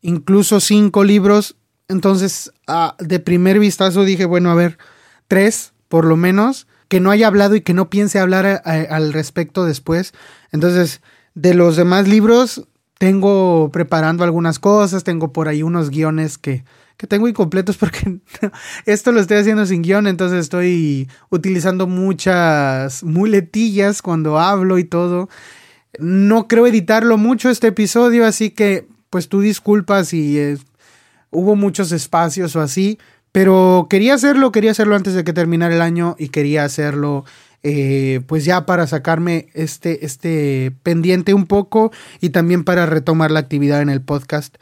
incluso 0.00 0.59
cinco 0.61 1.04
libros. 1.04 1.54
Entonces, 1.89 2.53
de 2.99 3.18
primer 3.18 3.59
vistazo 3.59 4.05
dije, 4.05 4.26
bueno, 4.26 4.51
a 4.51 4.55
ver, 4.55 4.78
tres 5.26 5.72
por 5.89 6.05
lo 6.05 6.16
menos, 6.16 6.66
que 6.89 7.01
no 7.01 7.11
haya 7.11 7.26
hablado 7.26 7.55
y 7.57 7.62
que 7.62 7.74
no 7.74 7.91
piense 7.91 8.18
hablar 8.18 8.62
al 8.64 9.12
respecto 9.12 9.64
después. 9.64 10.12
Entonces, 10.53 11.01
de 11.34 11.55
los 11.55 11.76
demás 11.76 12.07
libros, 12.09 12.66
tengo 12.99 13.70
preparando 13.72 14.24
algunas 14.24 14.59
cosas, 14.59 15.05
tengo 15.05 15.32
por 15.32 15.49
ahí 15.49 15.62
unos 15.62 15.91
guiones 15.91 16.36
que, 16.36 16.64
que 16.97 17.07
tengo 17.07 17.28
incompletos 17.28 17.76
porque 17.78 18.18
esto 18.86 19.12
lo 19.12 19.20
estoy 19.20 19.39
haciendo 19.39 19.64
sin 19.66 19.82
guion, 19.82 20.07
entonces 20.07 20.41
estoy 20.41 21.09
utilizando 21.30 21.86
muchas 21.86 23.03
muletillas 23.03 24.03
cuando 24.03 24.39
hablo 24.39 24.78
y 24.78 24.84
todo. 24.84 25.28
No 25.99 26.49
creo 26.49 26.66
editarlo 26.66 27.16
mucho 27.16 27.49
este 27.49 27.68
episodio, 27.68 28.26
así 28.26 28.51
que 28.51 28.86
pues 29.11 29.28
tú 29.28 29.41
disculpas 29.41 30.09
si 30.09 30.39
hubo 31.30 31.56
muchos 31.56 31.92
espacios 31.92 32.56
o 32.56 32.60
así, 32.60 32.98
pero 33.32 33.86
quería 33.90 34.14
hacerlo, 34.14 34.52
quería 34.52 34.70
hacerlo 34.70 34.96
antes 34.96 35.14
de 35.14 35.24
que 35.24 35.32
terminara 35.32 35.74
el 35.74 35.82
año 35.82 36.16
y 36.18 36.28
quería 36.28 36.64
hacerlo 36.64 37.24
eh, 37.62 38.20
pues 38.26 38.44
ya 38.44 38.66
para 38.66 38.86
sacarme 38.86 39.48
este, 39.52 40.04
este 40.06 40.72
pendiente 40.82 41.34
un 41.34 41.46
poco 41.46 41.90
y 42.20 42.30
también 42.30 42.62
para 42.64 42.86
retomar 42.86 43.30
la 43.30 43.40
actividad 43.40 43.82
en 43.82 43.90
el 43.90 44.00
podcast. 44.00 44.56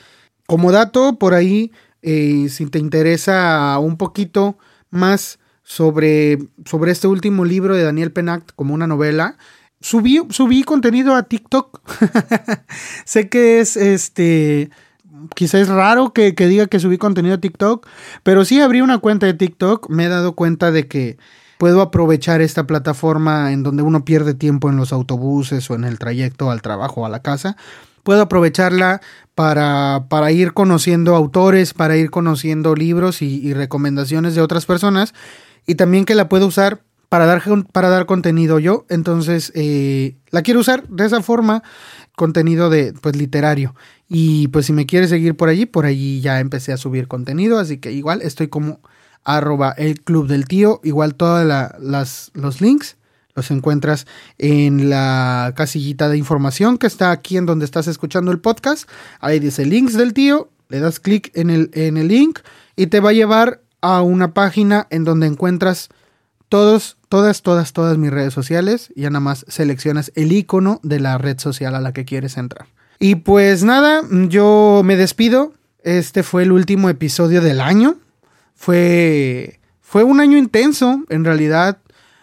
Como 0.47 0.73
dato, 0.73 1.19
por 1.19 1.35
ahí, 1.35 1.73
eh, 2.03 2.49
si 2.49 2.67
te 2.67 2.79
interesa 2.79 3.79
un 3.79 3.97
poquito 3.97 4.59
más 4.91 5.39
sobre, 5.63 6.39
sobre 6.65 6.93
este 6.93 7.07
último 7.07 7.45
libro 7.45 7.77
de 7.77 7.83
Daniel 7.83 8.13
Penact 8.13 8.53
como 8.55 8.73
una 8.73 8.87
novela, 8.87 9.37
subí, 9.81 10.23
subí 10.31 10.63
contenido 10.63 11.15
a 11.15 11.25
TikTok. 11.25 11.81
sé 13.05 13.29
que 13.29 13.61
es 13.61 13.77
este 13.77 14.71
quizás 15.35 15.63
es 15.63 15.69
raro 15.69 16.13
que, 16.13 16.35
que, 16.35 16.47
diga 16.47 16.67
que 16.67 16.81
subí 16.81 16.99
contenido 16.99 17.35
a 17.35 17.41
TikTok, 17.41 17.87
pero 18.23 18.45
sí 18.45 18.61
abrí 18.61 18.81
una 18.81 18.99
cuenta 18.99 19.27
de 19.27 19.35
TikTok, 19.35 19.89
me 19.91 20.05
he 20.05 20.09
dado 20.09 20.35
cuenta 20.35 20.71
de 20.73 20.87
que 20.87 21.19
puedo 21.59 21.81
aprovechar 21.81 22.41
esta 22.41 22.67
plataforma 22.67 23.53
en 23.53 23.63
donde 23.63 23.83
uno 23.83 24.05
pierde 24.05 24.35
tiempo 24.35 24.69
en 24.69 24.77
los 24.77 24.93
autobuses 24.93 25.71
o 25.71 25.75
en 25.75 25.85
el 25.85 25.99
trayecto 25.99 26.51
al 26.51 26.63
trabajo 26.63 27.03
o 27.03 27.07
a 27.07 27.09
la 27.09 27.23
casa. 27.23 27.57
Puedo 28.03 28.23
aprovecharla 28.23 29.01
para, 29.35 30.07
para 30.09 30.31
ir 30.31 30.53
conociendo 30.53 31.17
autores, 31.17 31.75
para 31.75 31.97
ir 31.97 32.11
conociendo 32.11 32.75
libros 32.75 33.21
y, 33.21 33.53
recomendaciones 33.53 34.35
de 34.35 34.43
otras 34.43 34.65
personas 34.65 35.13
y 35.67 35.75
también 35.75 36.05
que 36.05 36.15
la 36.15 36.29
puedo 36.29 36.47
usar 36.47 36.83
para 37.09 37.27
dar, 37.27 37.43
para 37.73 37.89
dar 37.89 38.07
contenido 38.07 38.59
yo. 38.59 38.87
Entonces, 38.89 39.53
eh, 39.55 40.17
la 40.31 40.43
quiero 40.43 40.61
usar 40.61 40.87
de 40.89 41.07
esa 41.07 41.23
forma, 41.23 41.63
contenido 42.15 42.71
de, 42.71 42.93
pues, 42.93 43.17
literario. 43.17 43.75
Y 44.09 44.49
pues 44.49 44.67
si 44.67 44.73
me 44.73 44.87
quieres 44.87 45.11
seguir 45.11 45.37
por 45.37 45.49
allí, 45.49 45.67
por 45.67 45.87
allí 45.87 46.21
ya 46.21 46.41
empecé 46.41 46.73
a 46.73 46.77
subir 46.77 47.09
contenido, 47.09 47.59
así 47.59 47.79
que 47.79 47.93
igual 47.93 48.23
estoy 48.23 48.49
como 48.49 48.81
arroba 49.25 49.73
el 49.73 50.01
club 50.03 50.29
del 50.29 50.47
tío. 50.47 50.81
Igual 50.85 51.15
todos 51.15 51.47
los 52.35 52.61
links 52.61 52.97
los 53.35 53.51
encuentras 53.51 54.07
en 54.39 54.89
la 54.89 55.53
casillita 55.57 56.09
de 56.09 56.17
información 56.17 56.79
que 56.79 56.87
está 56.87 57.11
aquí 57.11 57.37
en 57.37 57.45
donde 57.45 57.65
estás 57.65 57.87
escuchando 57.87 58.33
el 58.33 58.41
podcast. 58.41 58.89
Ahí 59.21 59.41
dice 59.41 59.67
links 59.67 59.95
del 59.95 60.15
tío 60.15 60.51
le 60.69 60.81
das 60.81 61.01
clic 61.01 61.31
en 61.35 61.51
el, 61.51 61.71
en 61.75 61.97
el 61.97 62.09
link 62.09 62.41
y 62.75 62.89
te 62.89 63.01
va 63.01 63.11
a 63.11 63.15
llevar 63.15 63.63
a 63.81 64.03
una 64.03 64.35
página 64.35 64.87
en 64.91 65.05
donde 65.05 65.27
encuentras 65.27 65.89
todos, 66.49 66.97
todas, 67.09 67.43
todas, 67.43 67.73
todas 67.73 67.99
mis 67.99 68.11
redes 68.11 68.35
sociales. 68.35 68.93
Y 68.95 69.03
ya 69.03 69.11
nada 69.11 69.21
más 69.21 69.45
seleccionas 69.49 70.13
el 70.15 70.33
icono 70.33 70.81
de 70.83 71.01
la 71.01 71.19
red 71.19 71.39
social 71.39 71.75
a 71.75 71.81
la 71.81 71.93
que 71.93 72.05
quieres 72.05 72.37
entrar. 72.37 72.67
Y 72.99 73.17
pues 73.17 73.63
nada, 73.63 74.03
yo 74.29 74.83
me 74.85 74.97
despido. 74.97 75.53
Este 75.83 76.23
fue 76.23 76.43
el 76.43 76.53
último 76.53 76.89
episodio 76.89 77.41
del 77.41 77.61
año. 77.61 77.97
Fue, 78.55 79.61
fue 79.81 80.03
un 80.03 80.21
año 80.21 80.39
intenso, 80.39 81.05
en 81.09 81.25
realidad. 81.25 81.79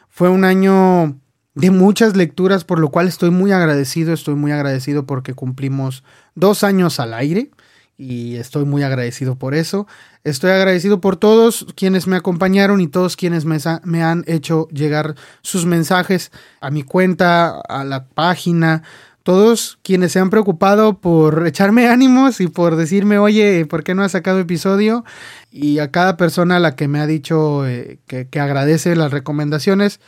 Fue 0.09 0.29
un 0.29 0.43
año 0.45 1.17
de 1.55 1.71
muchas 1.71 2.15
lecturas, 2.15 2.63
por 2.63 2.79
lo 2.79 2.89
cual 2.89 3.07
estoy 3.07 3.29
muy 3.29 3.51
agradecido. 3.51 4.13
Estoy 4.13 4.35
muy 4.35 4.51
agradecido 4.51 5.05
porque 5.05 5.33
cumplimos 5.33 6.03
dos 6.35 6.63
años 6.63 6.99
al 6.99 7.13
aire 7.13 7.51
y 7.97 8.35
estoy 8.35 8.65
muy 8.65 8.83
agradecido 8.83 9.35
por 9.35 9.53
eso. 9.53 9.87
Estoy 10.23 10.51
agradecido 10.51 10.99
por 10.99 11.15
todos 11.15 11.67
quienes 11.75 12.07
me 12.07 12.15
acompañaron 12.15 12.81
y 12.81 12.87
todos 12.87 13.15
quienes 13.15 13.45
me, 13.45 13.57
me, 13.83 14.03
han 14.03 14.23
hecho 14.27 14.67
llegar 14.69 15.15
sus 15.41 15.65
mensajes 15.65 16.31
a 16.59 16.71
mi 16.71 16.83
cuenta, 16.83 17.61
a 17.61 17.83
la 17.83 18.07
página. 18.07 18.83
Todos 19.23 19.79
quienes 19.83 20.11
se 20.11 20.19
han 20.19 20.29
preocupado 20.29 20.99
por 20.99 21.47
echarme 21.47 21.87
ánimos 21.89 22.41
y 22.41 22.47
por 22.47 22.75
decirme, 22.75 23.17
oye, 23.17 23.65
¿por 23.65 23.83
qué 23.83 23.95
no 23.95 24.03
has 24.03 24.11
sacado 24.11 24.39
episodio? 24.39 25.03
Y 25.51 25.79
a 25.79 25.91
cada 25.91 26.17
persona 26.17 26.57
a 26.57 26.59
la 26.59 26.75
que 26.75 26.87
me 26.87 26.99
ha 26.99 27.07
dicho 27.07 27.65
eh, 27.65 27.99
que, 28.07 28.27
que 28.27 28.39
agradece 28.39 28.95
las 28.95 29.11
recomendaciones. 29.11 29.99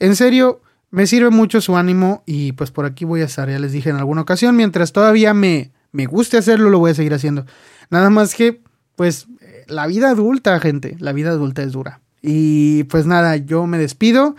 En 0.00 0.16
serio, 0.16 0.60
me 0.90 1.06
sirve 1.06 1.30
mucho 1.30 1.60
su 1.60 1.76
ánimo 1.76 2.22
y 2.26 2.52
pues 2.52 2.70
por 2.70 2.84
aquí 2.84 3.04
voy 3.04 3.20
a 3.22 3.24
estar, 3.24 3.48
ya 3.48 3.58
les 3.58 3.72
dije 3.72 3.90
en 3.90 3.96
alguna 3.96 4.22
ocasión, 4.22 4.56
mientras 4.56 4.92
todavía 4.92 5.34
me, 5.34 5.72
me 5.92 6.06
guste 6.06 6.36
hacerlo, 6.36 6.70
lo 6.70 6.78
voy 6.78 6.90
a 6.90 6.94
seguir 6.94 7.14
haciendo. 7.14 7.46
Nada 7.90 8.10
más 8.10 8.34
que, 8.34 8.60
pues, 8.96 9.26
la 9.66 9.86
vida 9.86 10.10
adulta, 10.10 10.58
gente, 10.60 10.96
la 10.98 11.12
vida 11.12 11.30
adulta 11.30 11.62
es 11.62 11.72
dura. 11.72 12.00
Y 12.22 12.84
pues 12.84 13.06
nada, 13.06 13.36
yo 13.36 13.66
me 13.66 13.76
despido. 13.76 14.34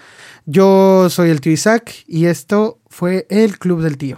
Yo 0.45 1.09
soy 1.09 1.29
el 1.29 1.39
tío 1.39 1.53
Isaac 1.53 1.93
y 2.07 2.25
esto 2.25 2.79
fue 2.95 3.27
el 3.29 3.59
Club 3.59 3.81
del 3.81 3.97
Tío. 3.97 4.17